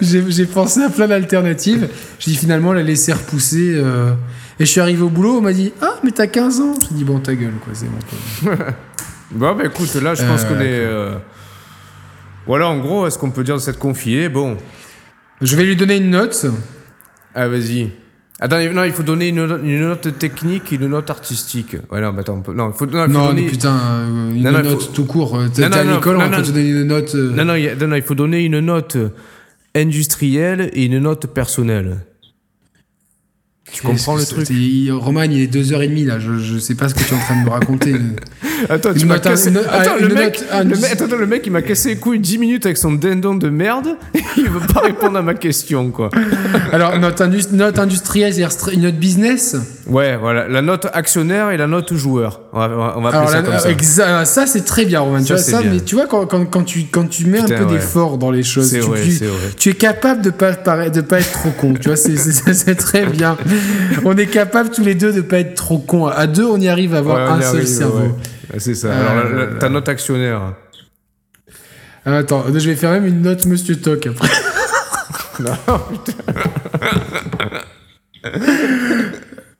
j'ai 0.00 0.46
pensé 0.46 0.82
à 0.82 0.90
plein 0.90 1.06
d'alternatives. 1.06 1.88
J'ai 2.18 2.32
dit 2.32 2.36
finalement 2.36 2.72
la 2.72 2.82
laisser 2.82 3.12
repousser. 3.12 3.74
Euh, 3.76 4.14
et 4.60 4.64
je 4.64 4.70
suis 4.70 4.80
arrivé 4.80 5.02
au 5.02 5.08
boulot, 5.08 5.38
on 5.38 5.40
m'a 5.40 5.52
dit 5.52 5.72
Ah, 5.82 5.96
mais 6.04 6.10
t'as 6.10 6.26
15 6.26 6.60
ans 6.60 6.74
J'ai 6.80 6.94
dit 6.94 7.04
Bon, 7.04 7.18
ta 7.18 7.34
gueule, 7.34 7.54
quoi, 7.64 7.72
c'est 7.74 7.86
bon. 7.86 8.56
bon, 9.32 9.54
bah 9.56 9.64
écoute, 9.64 9.92
là, 9.96 10.14
je 10.14 10.22
pense 10.24 10.44
euh, 10.44 10.48
qu'on 10.48 10.60
est. 10.60 10.80
Euh, 10.80 11.16
voilà, 12.46 12.68
en 12.68 12.78
gros, 12.78 13.06
est-ce 13.06 13.18
qu'on 13.18 13.30
peut 13.30 13.42
dire 13.42 13.56
de 13.56 13.60
cette 13.60 13.78
confiée 13.78 14.28
Bon. 14.28 14.56
Je 15.40 15.56
vais 15.56 15.64
lui 15.64 15.76
donner 15.76 15.96
une 15.96 16.10
note. 16.10 16.46
Ah, 17.34 17.48
vas-y. 17.48 17.90
Attends, 18.40 18.58
non, 18.72 18.84
il 18.84 18.92
faut 18.92 19.02
donner 19.02 19.28
une, 19.28 19.44
note 19.44 20.18
technique 20.18 20.72
et 20.72 20.76
une 20.76 20.88
note 20.88 21.10
artistique. 21.10 21.76
Ouais, 21.90 22.00
non, 22.00 22.16
attends, 22.16 22.42
non, 22.54 22.70
il 22.70 22.76
faut, 22.76 22.86
non, 22.86 23.06
il 23.06 23.12
faut 23.12 23.26
donner... 23.26 23.46
putain, 23.46 23.76
euh, 23.76 24.30
une 24.30 24.42
note 24.42 24.92
tout 24.92 25.04
court. 25.04 25.38
T'es 25.52 25.64
à 25.64 25.84
l'école, 25.84 26.16
on 26.16 26.30
peut 26.30 26.42
te 26.42 26.50
donner 26.50 26.68
une 26.68 26.84
note. 26.84 27.14
Non, 27.14 27.44
non, 27.44 27.54
non, 27.88 27.96
il 27.96 28.02
faut 28.02 28.14
donner 28.14 28.44
une 28.44 28.60
note 28.60 28.96
industrielle 29.74 30.70
et 30.72 30.84
une 30.84 30.98
note 30.98 31.26
personnelle. 31.26 31.98
Tu 33.74 33.82
comprends 33.82 34.14
le 34.14 34.24
truc 34.24 34.48
Roman, 34.92 35.22
il 35.22 35.42
est 35.42 35.52
2h30 35.52 36.06
là, 36.06 36.20
je, 36.20 36.38
je 36.38 36.58
sais 36.58 36.76
pas 36.76 36.88
ce 36.88 36.94
que 36.94 37.00
tu 37.00 37.12
es 37.12 37.16
en 37.16 37.20
train 37.20 37.40
de 37.40 37.44
me 37.44 37.50
raconter. 37.50 37.94
attends, 38.68 38.94
tu 38.94 39.04
m'as 39.04 39.18
cassé. 39.18 39.52
Attends, 39.68 39.96
le 40.00 40.14
mec, 40.14 40.44
attends, 40.50 41.16
le 41.16 41.26
mec, 41.26 41.42
il 41.44 41.52
m'a 41.52 41.60
cassé 41.60 41.88
les 41.90 41.96
couilles 41.96 42.20
10 42.20 42.38
minutes 42.38 42.66
avec 42.66 42.78
son 42.78 42.92
dindon 42.92 43.34
de 43.34 43.48
merde 43.48 43.96
et 44.14 44.20
il 44.36 44.48
veut 44.48 44.64
pas 44.72 44.80
répondre 44.80 45.18
à 45.18 45.22
ma 45.22 45.34
question, 45.34 45.90
quoi. 45.90 46.10
Alors, 46.72 46.96
note, 47.00 47.20
note 47.52 47.78
industrielle, 47.80 48.32
c'est-à-dire 48.32 48.74
une 48.74 48.82
note 48.82 48.94
business 48.94 49.56
Ouais, 49.88 50.16
voilà, 50.16 50.48
la 50.48 50.62
note 50.62 50.86
actionnaire 50.92 51.50
et 51.50 51.56
la 51.56 51.66
note 51.66 51.94
joueur. 51.94 52.40
On 52.52 52.58
va, 52.58 52.94
on 52.96 53.00
va 53.02 53.08
appeler 53.10 53.32
ça 53.32 53.42
comme 53.42 53.82
ça. 53.82 54.24
ça, 54.24 54.46
c'est 54.46 54.64
très 54.64 54.84
bien, 54.84 55.00
Roman. 55.00 55.18
tu 55.18 55.32
vois, 55.32 55.38
ça, 55.38 55.62
mais 55.62 55.80
tu 55.80 55.96
vois, 55.96 56.06
quand, 56.06 56.26
quand, 56.26 56.44
quand, 56.46 56.62
tu, 56.62 56.84
quand 56.90 57.08
tu 57.08 57.26
mets 57.26 57.40
un 57.40 57.48
peu 57.48 57.66
d'effort 57.66 58.18
dans 58.18 58.30
les 58.30 58.44
choses, 58.44 58.70
tu, 58.70 58.78
vrai, 58.78 59.02
tu, 59.02 59.20
tu, 59.56 59.68
es 59.70 59.74
capable 59.74 60.22
de 60.22 60.30
pas, 60.30 60.52
de 60.52 61.00
pas 61.00 61.20
être 61.20 61.32
trop 61.32 61.50
con. 61.50 61.74
tu 61.74 61.88
vois, 61.88 61.96
c'est 61.96 62.74
très 62.76 63.06
bien. 63.06 63.36
on 64.04 64.16
est 64.16 64.26
capable 64.26 64.70
tous 64.70 64.82
les 64.82 64.94
deux 64.94 65.12
de 65.12 65.20
pas 65.20 65.38
être 65.38 65.54
trop 65.54 65.78
cons. 65.78 66.06
À 66.06 66.26
deux, 66.26 66.44
on 66.44 66.58
y 66.58 66.68
arrive 66.68 66.94
à 66.94 66.98
avoir 66.98 67.32
un 67.32 67.40
seul 67.40 67.66
cerveau. 67.66 68.16
C'est 68.58 68.74
ça. 68.74 68.94
Alors, 68.94 69.24
euh, 69.26 69.58
ta 69.58 69.68
note 69.68 69.88
actionnaire. 69.88 70.54
Ah, 72.06 72.16
attends, 72.18 72.44
je 72.48 72.68
vais 72.68 72.76
faire 72.76 72.90
même 72.90 73.06
une 73.06 73.22
note 73.22 73.46
Monsieur 73.46 73.76
Toc 73.76 74.06
après. 74.06 74.28
non, 75.40 75.80
putain. 75.90 76.12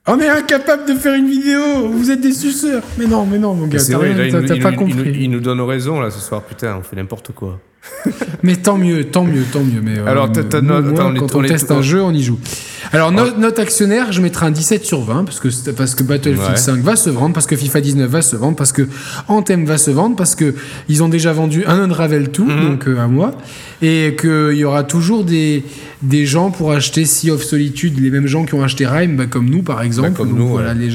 On 0.07 0.20
est 0.20 0.28
incapable 0.28 0.86
de 0.86 0.92
faire 0.92 1.14
une 1.14 1.28
vidéo, 1.28 1.88
vous 1.88 2.11
êtes 2.11 2.20
des 2.20 2.34
suceurs. 2.34 2.82
Mais 2.98 3.07
non, 3.07 3.24
mais 3.24 3.38
non, 3.38 3.55
mon 3.55 3.66
gars, 3.66 3.78
t'as 3.82 4.61
pas 4.61 4.72
compris. 4.72 5.16
Il 5.18 5.30
nous, 5.30 5.40
donne 5.40 5.62
raison 5.62 5.98
là 6.00 6.11
ce 6.11 6.20
soir, 6.20 6.42
putain, 6.42 6.76
on 6.78 6.82
fait 6.82 6.96
n'importe 6.96 7.32
quoi. 7.32 7.59
mais 8.42 8.57
tant 8.57 8.76
mieux, 8.76 9.05
tant 9.05 9.24
mieux, 9.24 9.44
tant 9.50 9.61
mieux. 9.61 9.80
Mais, 9.82 9.98
euh, 9.98 10.07
Alors, 10.07 10.30
quand 10.30 11.34
on, 11.34 11.42
teste 11.42 11.70
un 11.70 11.80
jeu, 11.80 12.02
on 12.02 12.12
y 12.12 12.22
joue. 12.22 12.38
Alors, 12.95 13.12
notre 13.12 13.61
actionnaire, 13.61 14.12
je 14.12 14.20
mettrai 14.20 14.47
un 14.47 14.51
17 14.51 14.84
sur 14.84 15.03
20 15.03 15.24
parce 15.24 15.40
que, 15.40 15.49
parce 15.70 15.95
que 15.95 16.03
Battlefield 16.03 16.57
5 16.57 16.80
va 16.80 16.97
se 16.97 17.11
vendre, 17.11 17.34
parce 17.34 17.47
que 17.47 17.57
FIFA 17.57 17.80
19 17.80 18.11
va 18.11 18.22
se 18.22 18.36
vendre, 18.36 18.57
parce 18.57 18.72
que 18.72 18.88
Anthem 19.28 19.64
va 19.64 19.78
se 19.78 19.90
vendre, 19.90 20.16
parce 20.16 20.34
que 20.34 20.55
ils 20.88 21.03
ont 21.03 21.09
déjà 21.09 21.32
vendu 21.32 21.64
un 21.66 21.78
Unravel 21.78 22.30
2, 22.30 22.42
mhm. 22.42 22.61
donc 22.62 22.88
euh, 22.88 23.01
à 23.01 23.09
moi, 23.09 23.32
et 23.82 24.16
qu'il 24.20 24.57
y 24.57 24.64
aura 24.64 24.84
toujours 24.84 25.24
des, 25.24 25.64
des 26.03 26.24
gens 26.24 26.51
pour 26.51 26.72
acheter 26.72 27.05
Sea 27.05 27.32
of 27.32 27.42
Solitude, 27.42 28.01
les 28.01 28.11
mêmes 28.11 28.26
gens 28.26 28.45
qui 28.45 28.55
ont 28.55 28.62
acheté 28.62 28.86
Rime, 28.86 29.16
bah, 29.16 29.26
comme 29.26 29.51
nous 29.51 29.62
par 29.62 29.82
exemple. 29.82 30.11
Bah, 30.11 30.16
comme 30.16 30.36
nous, 30.36 30.49
voilà, 30.49 30.74
les 30.74 30.90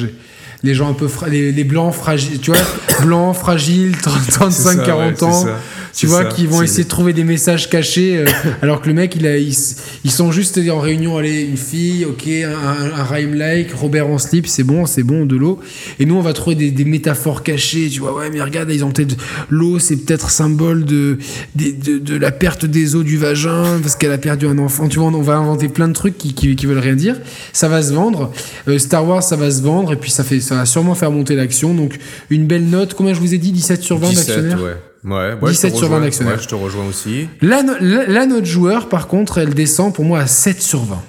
les 0.62 0.74
gens 0.74 0.90
un 0.90 0.94
peu 0.94 1.08
les, 1.30 1.52
les, 1.54 1.64
blancs 1.64 1.94
fragiles, 1.94 2.40
tu 2.42 2.52
vois, 2.52 2.60
blancs 3.02 3.36
fragiles, 3.36 3.96
35, 3.98 4.84
40 4.84 5.24
ans 5.24 5.46
tu 5.94 6.08
vois, 6.08 6.26
qui 6.26 6.46
vont 6.46 6.62
essayer 6.62 6.84
de 6.84 6.90
trouver 6.90 7.14
des 7.14 7.24
messages 7.24 7.70
cachés, 7.70 8.18
euh, 8.18 8.26
alors 8.62 8.82
que 8.82 8.88
le 8.88 8.94
mec, 8.94 9.16
il 9.16 9.26
a, 9.28 9.38
ils, 9.38 10.12
sont 10.12 10.32
juste 10.32 10.60
en 10.70 10.80
réunion, 10.80 11.18
allez, 11.18 11.42
une 11.42 11.58
fille, 11.58 12.06
ok, 12.06 12.28
un, 12.28 13.00
un, 13.00 13.04
rhyme 13.04 13.36
like, 13.36 13.74
Robert 13.74 14.08
en 14.08 14.18
slip, 14.18 14.48
c'est 14.48 14.64
bon, 14.64 14.86
c'est 14.86 15.04
bon, 15.04 15.26
de 15.26 15.36
l'eau. 15.36 15.60
Et 16.00 16.06
nous, 16.06 16.16
on 16.16 16.22
va 16.22 16.34
trouver 16.34 16.56
des, 16.56 16.72
des, 16.72 16.86
métaphores 16.86 17.44
cachées, 17.44 17.90
tu 17.90 18.00
vois, 18.00 18.14
ouais, 18.16 18.30
mais 18.32 18.42
regarde, 18.42 18.70
ils 18.72 18.84
ont 18.84 18.92
peut-être 18.92 19.16
l'eau, 19.50 19.80
c'est 19.80 19.98
peut-être 19.98 20.30
symbole 20.30 20.86
de, 20.86 21.18
de, 21.56 21.98
de, 21.98 22.16
la 22.16 22.32
perte 22.32 22.66
des 22.66 22.96
os 22.96 23.04
du 23.04 23.18
vagin, 23.18 23.80
parce 23.82 23.96
qu'elle 23.96 24.12
a 24.12 24.18
perdu 24.18 24.48
un 24.48 24.58
enfant, 24.58 24.88
tu 24.88 25.00
vois, 25.00 25.08
on 25.10 25.22
va 25.22 25.36
inventer 25.36 25.68
plein 25.70 25.88
de 25.88 25.94
trucs 25.94 26.18
qui, 26.18 26.34
qui, 26.34 26.56
qui 26.56 26.66
veulent 26.66 26.80
rien 26.80 26.96
dire. 26.96 27.16
Ça 27.54 27.68
va 27.68 27.82
se 27.82 27.94
vendre. 27.94 28.32
Euh, 28.68 28.78
Star 28.80 29.08
Wars, 29.08 29.24
ça 29.24 29.36
va 29.36 29.52
se 29.52 29.62
vendre, 29.62 29.94
et 29.94 29.96
puis 29.96 30.12
ça, 30.12 30.24
fait, 30.24 30.40
ça 30.40 30.56
va 30.56 30.66
sûrement 30.66 30.96
faire 30.96 31.12
monter 31.12 31.36
l'action. 31.36 31.74
Donc, 31.74 31.98
une 32.30 32.46
belle 32.46 32.66
note, 32.66 32.94
combien 32.94 33.14
je 33.14 33.20
vous 33.20 33.34
ai 33.34 33.38
dit? 33.38 33.52
17 33.52 33.82
sur 33.82 33.98
20 33.98 34.14
d'actionnaires 34.14 34.62
ouais. 34.62 34.76
Ouais, 35.04 35.36
17 35.42 35.76
sur 35.76 35.90
20 35.90 36.02
d'actionnaires. 36.02 36.36
Ouais, 36.36 36.44
je 36.44 36.48
te 36.48 36.56
rejoins 36.56 36.86
aussi. 36.86 37.30
La, 37.42 37.64
la, 37.82 38.26
note 38.26 38.46
joueur, 38.46 38.90
par 38.90 39.08
contre, 39.08 39.38
elle 39.38 39.54
descend 39.54 39.94
pour 39.94 40.04
moi 40.04 40.20
à 40.20 40.28
7 40.28 40.62
sur 40.62 40.84
20. 40.84 41.02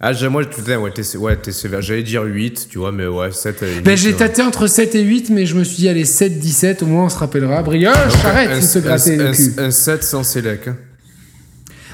Ah, 0.00 0.12
moi, 0.28 0.42
ouais, 0.42 0.76
ouais, 1.16 1.36
t'es 1.36 1.52
sévère. 1.52 1.82
J'allais 1.82 2.04
dire 2.04 2.22
8, 2.22 2.68
tu 2.70 2.78
vois, 2.78 2.92
mais 2.92 3.06
ouais, 3.06 3.32
7 3.32 3.62
et 3.62 3.74
8. 3.76 3.80
Ben, 3.82 3.96
j'ai 3.96 4.12
tâté 4.12 4.42
entre 4.42 4.66
7 4.66 4.94
et 4.94 5.02
8, 5.02 5.30
mais 5.30 5.44
je 5.44 5.56
me 5.56 5.64
suis 5.64 5.76
dit, 5.76 5.88
allez, 5.88 6.04
7, 6.04 6.38
17, 6.38 6.82
au 6.82 6.86
moins 6.86 7.06
on 7.06 7.08
se 7.08 7.18
rappellera. 7.18 7.62
Brioche, 7.62 8.24
arrête 8.24 8.60
de 8.60 8.64
se 8.64 8.78
gratter 8.78 9.14
un, 9.14 9.30
le 9.30 9.32
cul. 9.32 9.54
Un, 9.58 9.70
7 9.70 10.04
sans 10.04 10.22
Selec. 10.22 10.68
Hein. 10.68 10.76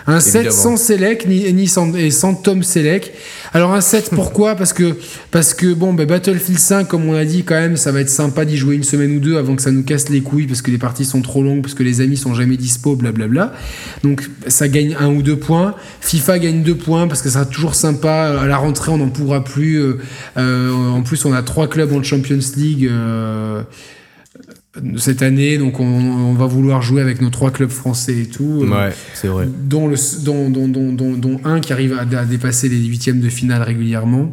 Un 0.07 0.21
7 0.21 0.53
sans 0.53 0.77
Selec 0.77 1.27
ni, 1.27 1.51
ni 1.55 1.67
sans, 1.67 1.95
et 1.95 2.11
sans 2.11 2.35
Tom 2.35 2.63
Selec. 2.63 3.15
Alors 3.55 3.73
un 3.73 3.81
7 3.81 4.11
pourquoi? 4.13 4.57
Parce 4.57 4.73
que 4.73 4.97
parce 5.31 5.55
bon 5.65 5.95
bah, 5.95 6.07
Battlefield 6.07 6.59
5 6.59 6.89
comme 6.89 7.09
on 7.09 7.15
a 7.15 7.25
dit 7.25 7.45
quand 7.45 7.55
même 7.55 7.77
ça 7.77 7.93
va 7.93 8.01
être 8.01 8.11
sympa 8.11 8.45
d'y 8.45 8.57
jouer 8.57 8.75
une 8.75 8.83
semaine 8.83 9.17
ou 9.17 9.21
deux 9.21 9.37
avant 9.37 9.55
que 9.55 9.63
ça 9.63 9.71
nous 9.71 9.85
casse 9.85 10.09
les 10.09 10.23
couilles 10.23 10.49
parce 10.49 10.61
que 10.61 10.73
les 10.73 10.79
parties 10.79 11.05
sont 11.05 11.23
trop 11.23 11.41
longues 11.41 11.63
parce 11.63 11.75
que 11.75 11.85
les 11.85 12.01
amis 12.01 12.17
sont 12.17 12.35
jamais 12.35 12.57
dispo 12.57 12.97
blablabla. 12.97 13.53
Donc 14.03 14.29
ça 14.49 14.67
gagne 14.67 14.97
un 14.99 15.07
ou 15.07 15.23
deux 15.23 15.39
points. 15.39 15.77
FIFA 16.01 16.41
gagne 16.41 16.63
deux 16.65 16.75
points 16.75 17.07
parce 17.07 17.23
que 17.23 17.29
ça 17.29 17.35
sera 17.35 17.47
toujours 17.47 17.77
sympa 17.77 18.41
à 18.43 18.47
la 18.47 18.57
rentrée 18.57 18.91
on 18.91 18.99
n'en 18.99 19.11
pourra 19.11 19.45
plus. 19.45 19.77
Euh, 19.77 19.99
euh, 20.37 20.73
en 20.73 21.03
plus 21.03 21.25
on 21.25 21.33
a 21.33 21.43
trois 21.43 21.69
clubs 21.69 21.93
en 21.93 22.03
Champions 22.03 22.41
League. 22.57 22.89
Euh, 22.91 23.63
cette 24.97 25.23
année, 25.23 25.59
donc 25.59 25.79
on, 25.79 26.35
va 26.35 26.47
vouloir 26.47 26.83
jouer 26.83 27.01
avec 27.01 27.21
nos 27.21 27.31
trois 27.31 27.51
clubs 27.51 27.71
français 27.71 28.19
et 28.19 28.27
tout. 28.27 28.63
Euh, 28.63 28.69
ouais, 28.69 28.93
c'est 29.15 29.29
vrai. 29.29 29.47
Dont, 29.47 29.87
le, 29.87 29.97
dont, 30.25 30.51
dont, 30.51 31.17
dont, 31.17 31.41
un 31.45 31.61
qui 31.61 31.73
arrive 31.73 31.97
à, 31.97 32.25
dépasser 32.25 32.69
les 32.69 32.83
huitièmes 32.85 33.21
de 33.21 33.29
finale 33.29 33.63
régulièrement. 33.63 34.33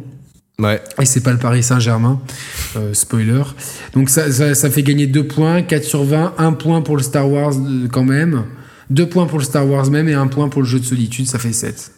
Ouais. 0.58 0.82
Et 1.00 1.04
c'est 1.04 1.22
pas 1.22 1.32
le 1.32 1.38
Paris 1.38 1.62
Saint-Germain, 1.62 2.20
euh, 2.76 2.92
spoiler. 2.92 3.42
Donc 3.94 4.10
ça, 4.10 4.30
ça, 4.54 4.70
fait 4.70 4.82
gagner 4.82 5.06
2 5.06 5.26
points, 5.26 5.62
4 5.62 5.84
sur 5.84 6.04
20, 6.04 6.34
1 6.38 6.52
point 6.52 6.82
pour 6.82 6.96
le 6.96 7.02
Star 7.02 7.28
Wars 7.28 7.54
euh, 7.54 7.88
quand 7.90 8.04
même, 8.04 8.44
2 8.90 9.08
points 9.08 9.26
pour 9.26 9.38
le 9.38 9.44
Star 9.44 9.66
Wars 9.66 9.90
même 9.90 10.08
et 10.08 10.14
1 10.14 10.26
point 10.26 10.48
pour 10.48 10.62
le 10.62 10.68
jeu 10.68 10.78
de 10.78 10.84
solitude, 10.84 11.26
ça 11.26 11.38
fait 11.38 11.52
7. 11.52 11.92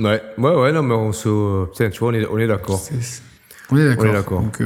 Ouais, 0.00 0.20
ouais, 0.38 0.54
ouais, 0.54 0.72
non, 0.72 0.82
mais 0.82 0.94
on 0.94 1.12
se. 1.12 1.66
Tiens, 1.74 1.90
tu 1.90 2.00
vois, 2.00 2.08
on 2.08 2.14
est, 2.14 2.26
on 2.26 2.38
est 2.38 2.46
d'accord. 2.46 2.82
On 3.70 3.76
est 3.78 3.84
d'accord. 4.12 4.42
Donc, 4.42 4.60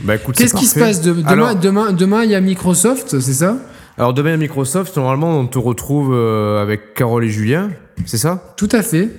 bah, 0.00 0.18
Qu'est-ce 0.18 0.54
qui 0.54 0.66
se 0.66 0.78
passe 0.78 1.00
demain, 1.00 1.54
demain, 1.54 1.92
demain, 1.92 2.24
il 2.24 2.30
y 2.30 2.34
a 2.34 2.40
Microsoft, 2.40 3.20
c'est 3.20 3.32
ça? 3.32 3.56
Alors 3.98 4.14
demain, 4.14 4.30
il 4.30 4.32
y 4.32 4.34
a 4.34 4.38
Microsoft. 4.38 4.96
Normalement, 4.96 5.38
on 5.38 5.46
te 5.46 5.58
retrouve 5.58 6.12
euh, 6.12 6.62
avec 6.62 6.94
Carole 6.94 7.24
et 7.24 7.28
Julien, 7.28 7.70
c'est 8.06 8.18
ça? 8.18 8.54
Tout 8.56 8.68
à 8.72 8.82
fait. 8.82 9.10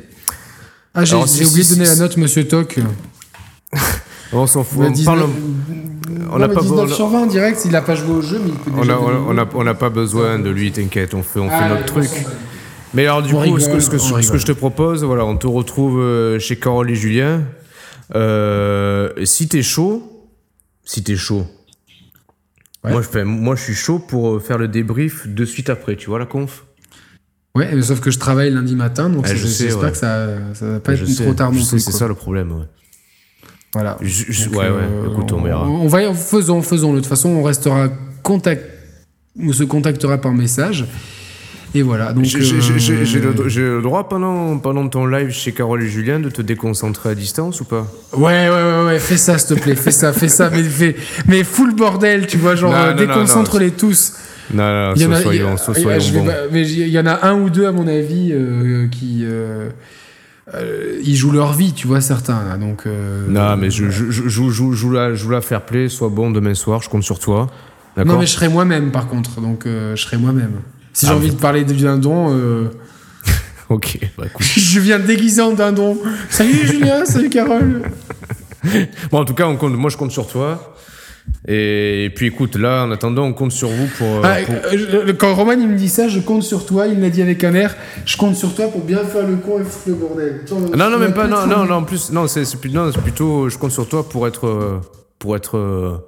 Ah, 0.95 1.05
j'ai 1.05 1.15
oublié 1.15 1.63
de 1.63 1.69
donner 1.69 1.85
la 1.85 1.95
note, 1.95 2.17
Monsieur 2.17 2.47
Toc. 2.47 2.79
on 4.33 4.47
s'en 4.47 4.63
fout. 4.63 4.85
On, 4.87 5.03
parle... 5.03 5.25
on 6.31 6.37
n'a 6.37 6.47
pas 6.47 6.61
19 6.61 6.93
sur 6.93 7.07
20 7.07 7.27
direct, 7.27 7.61
il 7.65 7.71
n'a 7.71 7.81
pas 7.81 7.95
joué 7.95 8.15
au 8.15 8.21
jeu, 8.21 8.39
mais 8.43 8.51
il 8.51 8.57
peut 8.57 8.79
déjà 8.79 8.99
on 8.99 9.33
n'a 9.33 9.45
on 9.53 9.67
a, 9.67 9.73
pas 9.73 9.89
besoin 9.89 10.39
de 10.39 10.49
lui, 10.49 10.71
t'inquiète, 10.71 11.13
on 11.13 11.23
fait, 11.23 11.39
on 11.39 11.49
fait 11.49 11.55
ah, 11.57 11.69
notre 11.69 11.85
truc. 11.85 12.09
Mais 12.93 13.05
alors 13.05 13.23
du 13.23 13.33
coup, 13.33 13.59
ce, 13.59 13.69
que, 13.69 13.79
ce, 13.79 13.89
que, 13.89 13.97
ce, 13.97 14.31
que, 14.31 14.37
je 14.37 14.45
te 14.45 14.51
propose, 14.51 15.03
voilà, 15.03 15.25
on 15.25 15.35
te 15.35 15.47
retrouve 15.47 15.99
euh, 15.99 16.39
chez 16.39 16.57
Carole 16.57 16.91
et 16.91 16.95
Julien. 16.95 17.41
Euh, 18.13 19.09
si 19.23 19.47
t'es 19.47 19.63
chaud, 19.63 20.12
si 20.83 21.03
t'es 21.03 21.15
chaud. 21.15 21.45
Moi, 22.83 23.01
je 23.01 23.07
fais, 23.07 23.23
moi, 23.23 23.55
je 23.55 23.61
suis 23.61 23.75
chaud 23.75 23.99
pour 23.99 24.35
euh, 24.35 24.39
faire 24.39 24.57
le 24.57 24.67
débrief 24.67 25.27
de 25.27 25.45
suite 25.45 25.69
après, 25.69 25.95
tu 25.95 26.09
vois 26.09 26.19
la 26.19 26.25
conf 26.25 26.65
Ouais, 27.55 27.81
sauf 27.83 27.99
que 27.99 28.09
je 28.09 28.17
travaille 28.17 28.49
lundi 28.49 28.75
matin, 28.75 29.09
donc 29.09 29.27
j'espère 29.27 29.91
que 29.91 29.97
ça, 29.97 30.27
ça 30.53 30.65
va 30.65 30.79
pas 30.79 30.93
être 30.93 31.23
trop 31.23 31.33
tard 31.33 31.51
non 31.51 31.63
plus. 31.63 31.79
C'est 31.79 31.91
ça 31.91 32.07
le 32.07 32.15
problème, 32.15 32.51
ouais. 32.51 32.65
Voilà. 33.73 33.97
ouais, 33.99 34.07
ouais, 34.51 34.67
euh, 34.69 35.11
écoute, 35.11 35.31
on 35.31 35.41
verra. 35.41 35.67
On, 35.67 35.87
va, 35.87 36.13
faisons, 36.13 36.61
faisons-le. 36.61 36.97
De 36.97 37.01
toute 37.01 37.09
façon, 37.09 37.29
on 37.29 37.43
restera 37.43 37.89
contact, 38.21 38.63
on 39.39 39.51
se 39.51 39.63
contactera 39.63 40.19
par 40.19 40.31
message. 40.31 40.85
Et 41.75 41.81
voilà. 41.81 42.13
Donc, 42.13 42.25
j'ai, 42.25 42.39
le, 42.39 43.75
le, 43.75 43.81
droit 43.81 44.07
pendant, 44.07 44.57
pendant 44.59 44.87
ton 44.87 45.07
live 45.07 45.31
chez 45.31 45.53
Carole 45.53 45.81
et 45.81 45.87
Julien 45.87 46.19
de 46.19 46.29
te 46.29 46.41
déconcentrer 46.41 47.09
à 47.09 47.15
distance 47.15 47.61
ou 47.61 47.65
pas? 47.65 47.87
Ouais, 48.13 48.47
ouais, 48.47 48.49
ouais, 48.49 48.85
ouais, 48.85 48.99
fais 48.99 49.17
ça, 49.17 49.39
s'il 49.39 49.55
te 49.55 49.61
plaît, 49.61 49.75
fais 49.75 49.91
ça, 49.91 50.13
fais 50.13 50.27
ça, 50.27 50.51
mais, 50.51 50.61
fais, 50.61 50.95
mais 51.27 51.43
full 51.43 51.73
bordel, 51.73 52.27
tu 52.27 52.37
vois, 52.37 52.55
genre 52.55 52.93
déconcentre-les 52.93 53.71
tous. 53.71 54.13
Non, 54.53 54.63
non, 54.63 54.93
il 54.95 55.01
y 55.01 55.05
en 55.05 55.11
a, 55.11 55.21
soyons, 55.21 55.57
soyons 55.57 56.25
mais 56.51 56.69
il 56.69 56.89
y 56.89 56.99
en 56.99 57.05
a 57.05 57.25
un 57.27 57.39
ou 57.39 57.49
deux, 57.49 57.65
à 57.65 57.71
mon 57.71 57.87
avis, 57.87 58.31
euh, 58.33 58.87
qui. 58.87 59.21
Euh, 59.23 59.69
euh, 60.53 60.99
ils 61.03 61.15
jouent 61.15 61.31
leur 61.31 61.53
vie, 61.53 61.71
tu 61.73 61.87
vois, 61.87 62.01
certains. 62.01 62.43
Là, 62.43 62.57
donc, 62.57 62.85
non, 62.85 63.57
mais 63.57 63.71
je, 63.71 63.89
je, 63.89 64.11
je, 64.11 64.27
je, 64.27 64.49
joue, 64.49 64.73
joue, 64.73 64.91
la, 64.91 65.15
joue 65.15 65.29
la 65.29 65.41
fair 65.41 65.61
play, 65.61 65.89
sois 65.89 66.09
bon 66.09 66.29
demain 66.29 66.53
soir, 66.53 66.83
je 66.83 66.89
compte 66.89 67.03
sur 67.03 67.17
toi. 67.17 67.47
Non, 67.97 68.19
mais 68.19 68.25
je 68.25 68.31
serai 68.31 68.49
moi-même, 68.49 68.91
par 68.91 69.07
contre. 69.07 69.41
Donc, 69.41 69.63
je 69.65 69.95
serai 69.95 70.17
moi-même. 70.17 70.59
Si 70.93 71.07
j'ai 71.07 71.11
ah, 71.11 71.15
envie 71.15 71.31
de 71.31 71.35
parler 71.35 71.65
de 71.65 71.73
dindon. 71.73 72.27
Euh... 72.29 72.69
ok, 73.69 73.99
bah 74.17 74.25
écoute. 74.27 74.45
je 74.55 74.79
viens 74.79 74.99
déguiser 74.99 75.41
en 75.41 75.53
dindon. 75.53 75.97
Salut 76.29 76.53
Julien, 76.67 77.03
salut 77.05 77.29
Carole. 77.29 77.81
bon, 79.11 79.19
en 79.19 79.25
tout 79.25 79.33
cas, 79.33 79.47
on 79.47 79.57
compte, 79.57 79.73
moi 79.73 79.89
je 79.89 79.97
compte 79.97 80.11
sur 80.11 80.27
toi. 80.27 80.75
Et, 81.47 82.11
puis 82.15 82.27
écoute, 82.27 82.55
là, 82.55 82.83
en 82.83 82.91
attendant, 82.91 83.23
on 83.23 83.33
compte 83.33 83.51
sur 83.51 83.69
vous 83.69 83.87
pour. 83.97 84.07
Euh, 84.07 84.21
ah, 84.23 84.37
euh, 84.73 85.13
quand 85.17 85.33
Roman 85.33 85.53
il 85.53 85.67
me 85.67 85.77
dit 85.77 85.89
ça, 85.89 86.07
je 86.07 86.19
compte 86.19 86.43
sur 86.43 86.65
toi. 86.65 86.87
Il 86.87 86.99
l'a 87.01 87.09
dit 87.09 87.21
avec 87.21 87.43
un 87.43 87.53
air. 87.53 87.75
Je 88.05 88.15
compte 88.15 88.35
sur 88.35 88.53
toi 88.53 88.67
pour 88.67 88.81
bien 88.81 89.03
faire 89.03 89.27
le 89.27 89.37
con 89.37 89.59
et 89.59 89.63
foutre 89.63 89.87
le 89.87 89.93
bordel. 89.95 90.41
non, 90.77 90.89
non, 90.89 90.99
même 90.99 91.13
pas. 91.13 91.27
Non, 91.27 91.47
non, 91.47 91.65
non, 91.65 91.75
en 91.75 91.83
plus, 91.83 92.11
non, 92.11 92.27
c'est 92.27 92.45
plutôt. 92.59 93.49
Je 93.49 93.57
compte 93.57 93.71
sur 93.71 93.87
toi 93.87 94.07
pour 94.07 94.27
être, 94.27 94.47
euh, 94.47 94.79
pour 95.17 95.35
être 95.35 96.03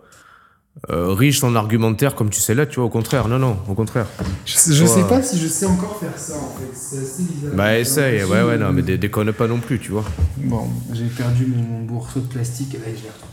euh, 0.91 1.13
riche 1.13 1.43
en 1.43 1.55
argumentaire 1.55 2.15
comme 2.15 2.29
tu 2.29 2.39
sais 2.39 2.53
là, 2.53 2.65
tu 2.65 2.75
vois, 2.75 2.85
au 2.85 2.89
contraire. 2.89 3.27
Non, 3.27 3.39
non, 3.39 3.57
au 3.67 3.73
contraire. 3.73 4.05
Je, 4.45 4.53
sais 4.53 5.03
pas 5.07 5.21
si 5.21 5.39
je 5.39 5.47
sais 5.47 5.65
encore 5.65 5.99
faire 5.99 6.17
ça, 6.17 6.35
en 6.35 6.55
fait. 6.59 6.69
C'est 6.73 6.97
assez 6.97 7.23
bizarre. 7.23 7.55
Bah, 7.55 7.79
essaye, 7.79 8.23
ouais, 8.23 8.43
ouais, 8.43 8.57
non, 8.57 8.71
mais 8.71 8.81
déconne 8.81 9.31
pas 9.33 9.47
non 9.47 9.59
plus, 9.59 9.79
tu 9.79 9.91
vois. 9.91 10.03
Bon, 10.37 10.67
j'ai 10.93 11.05
perdu 11.05 11.47
mon, 11.47 11.93
mon, 11.93 11.99
de 11.99 12.27
plastique 12.27 12.75
et 12.75 12.77
là, 12.77 12.85
je 12.87 13.03
l'ai 13.03 13.09
retrouvé. 13.09 13.31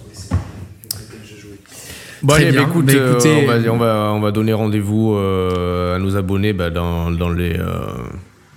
Bon, 2.23 2.35
allez, 2.35 2.53
bah, 2.53 2.63
écoute, 2.69 2.87
bah, 2.87 2.93
écoutez, 2.93 3.49
euh, 3.49 3.71
on, 3.71 3.77
va, 3.79 4.13
on, 4.15 4.21
va, 4.21 4.31
donner 4.31 4.53
rendez-vous 4.53 5.15
euh, 5.15 5.97
à 5.97 5.99
nos 5.99 6.17
abonnés 6.17 6.53
bah, 6.53 6.71
dans, 6.71 7.11
dans 7.11 7.31
les 7.31 7.59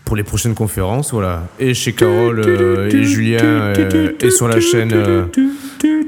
pour 0.06 0.16
les 0.16 0.24
prochaines 0.24 0.54
conférences, 0.54 1.12
voilà. 1.12 1.44
Et 1.60 1.74
chez 1.74 1.94
Carole 1.94 2.42
et 2.92 3.04
Julien 3.04 3.74
et 3.74 4.30
sur 4.32 4.48
la 4.48 4.60
chaîne. 4.60 5.30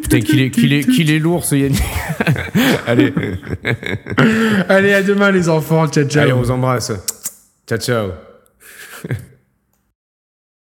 Putain, 0.01 0.21
qu'il 0.21 0.39
est, 0.39 0.49
qu'il 0.51 0.73
est, 0.73 0.83
qu'il 0.83 1.11
est 1.11 1.19
lourd 1.19 1.43
ce 1.43 1.55
Yannick. 1.55 1.81
Allez. 2.87 3.13
Allez, 4.69 4.93
à 4.93 5.03
demain 5.03 5.31
les 5.31 5.49
enfants. 5.49 5.87
Ciao, 5.87 6.05
ciao. 6.05 6.23
Allez, 6.23 6.33
on 6.33 6.39
vous 6.39 6.51
embrasse. 6.51 6.93
Ciao, 7.67 7.77
ciao. 7.77 8.11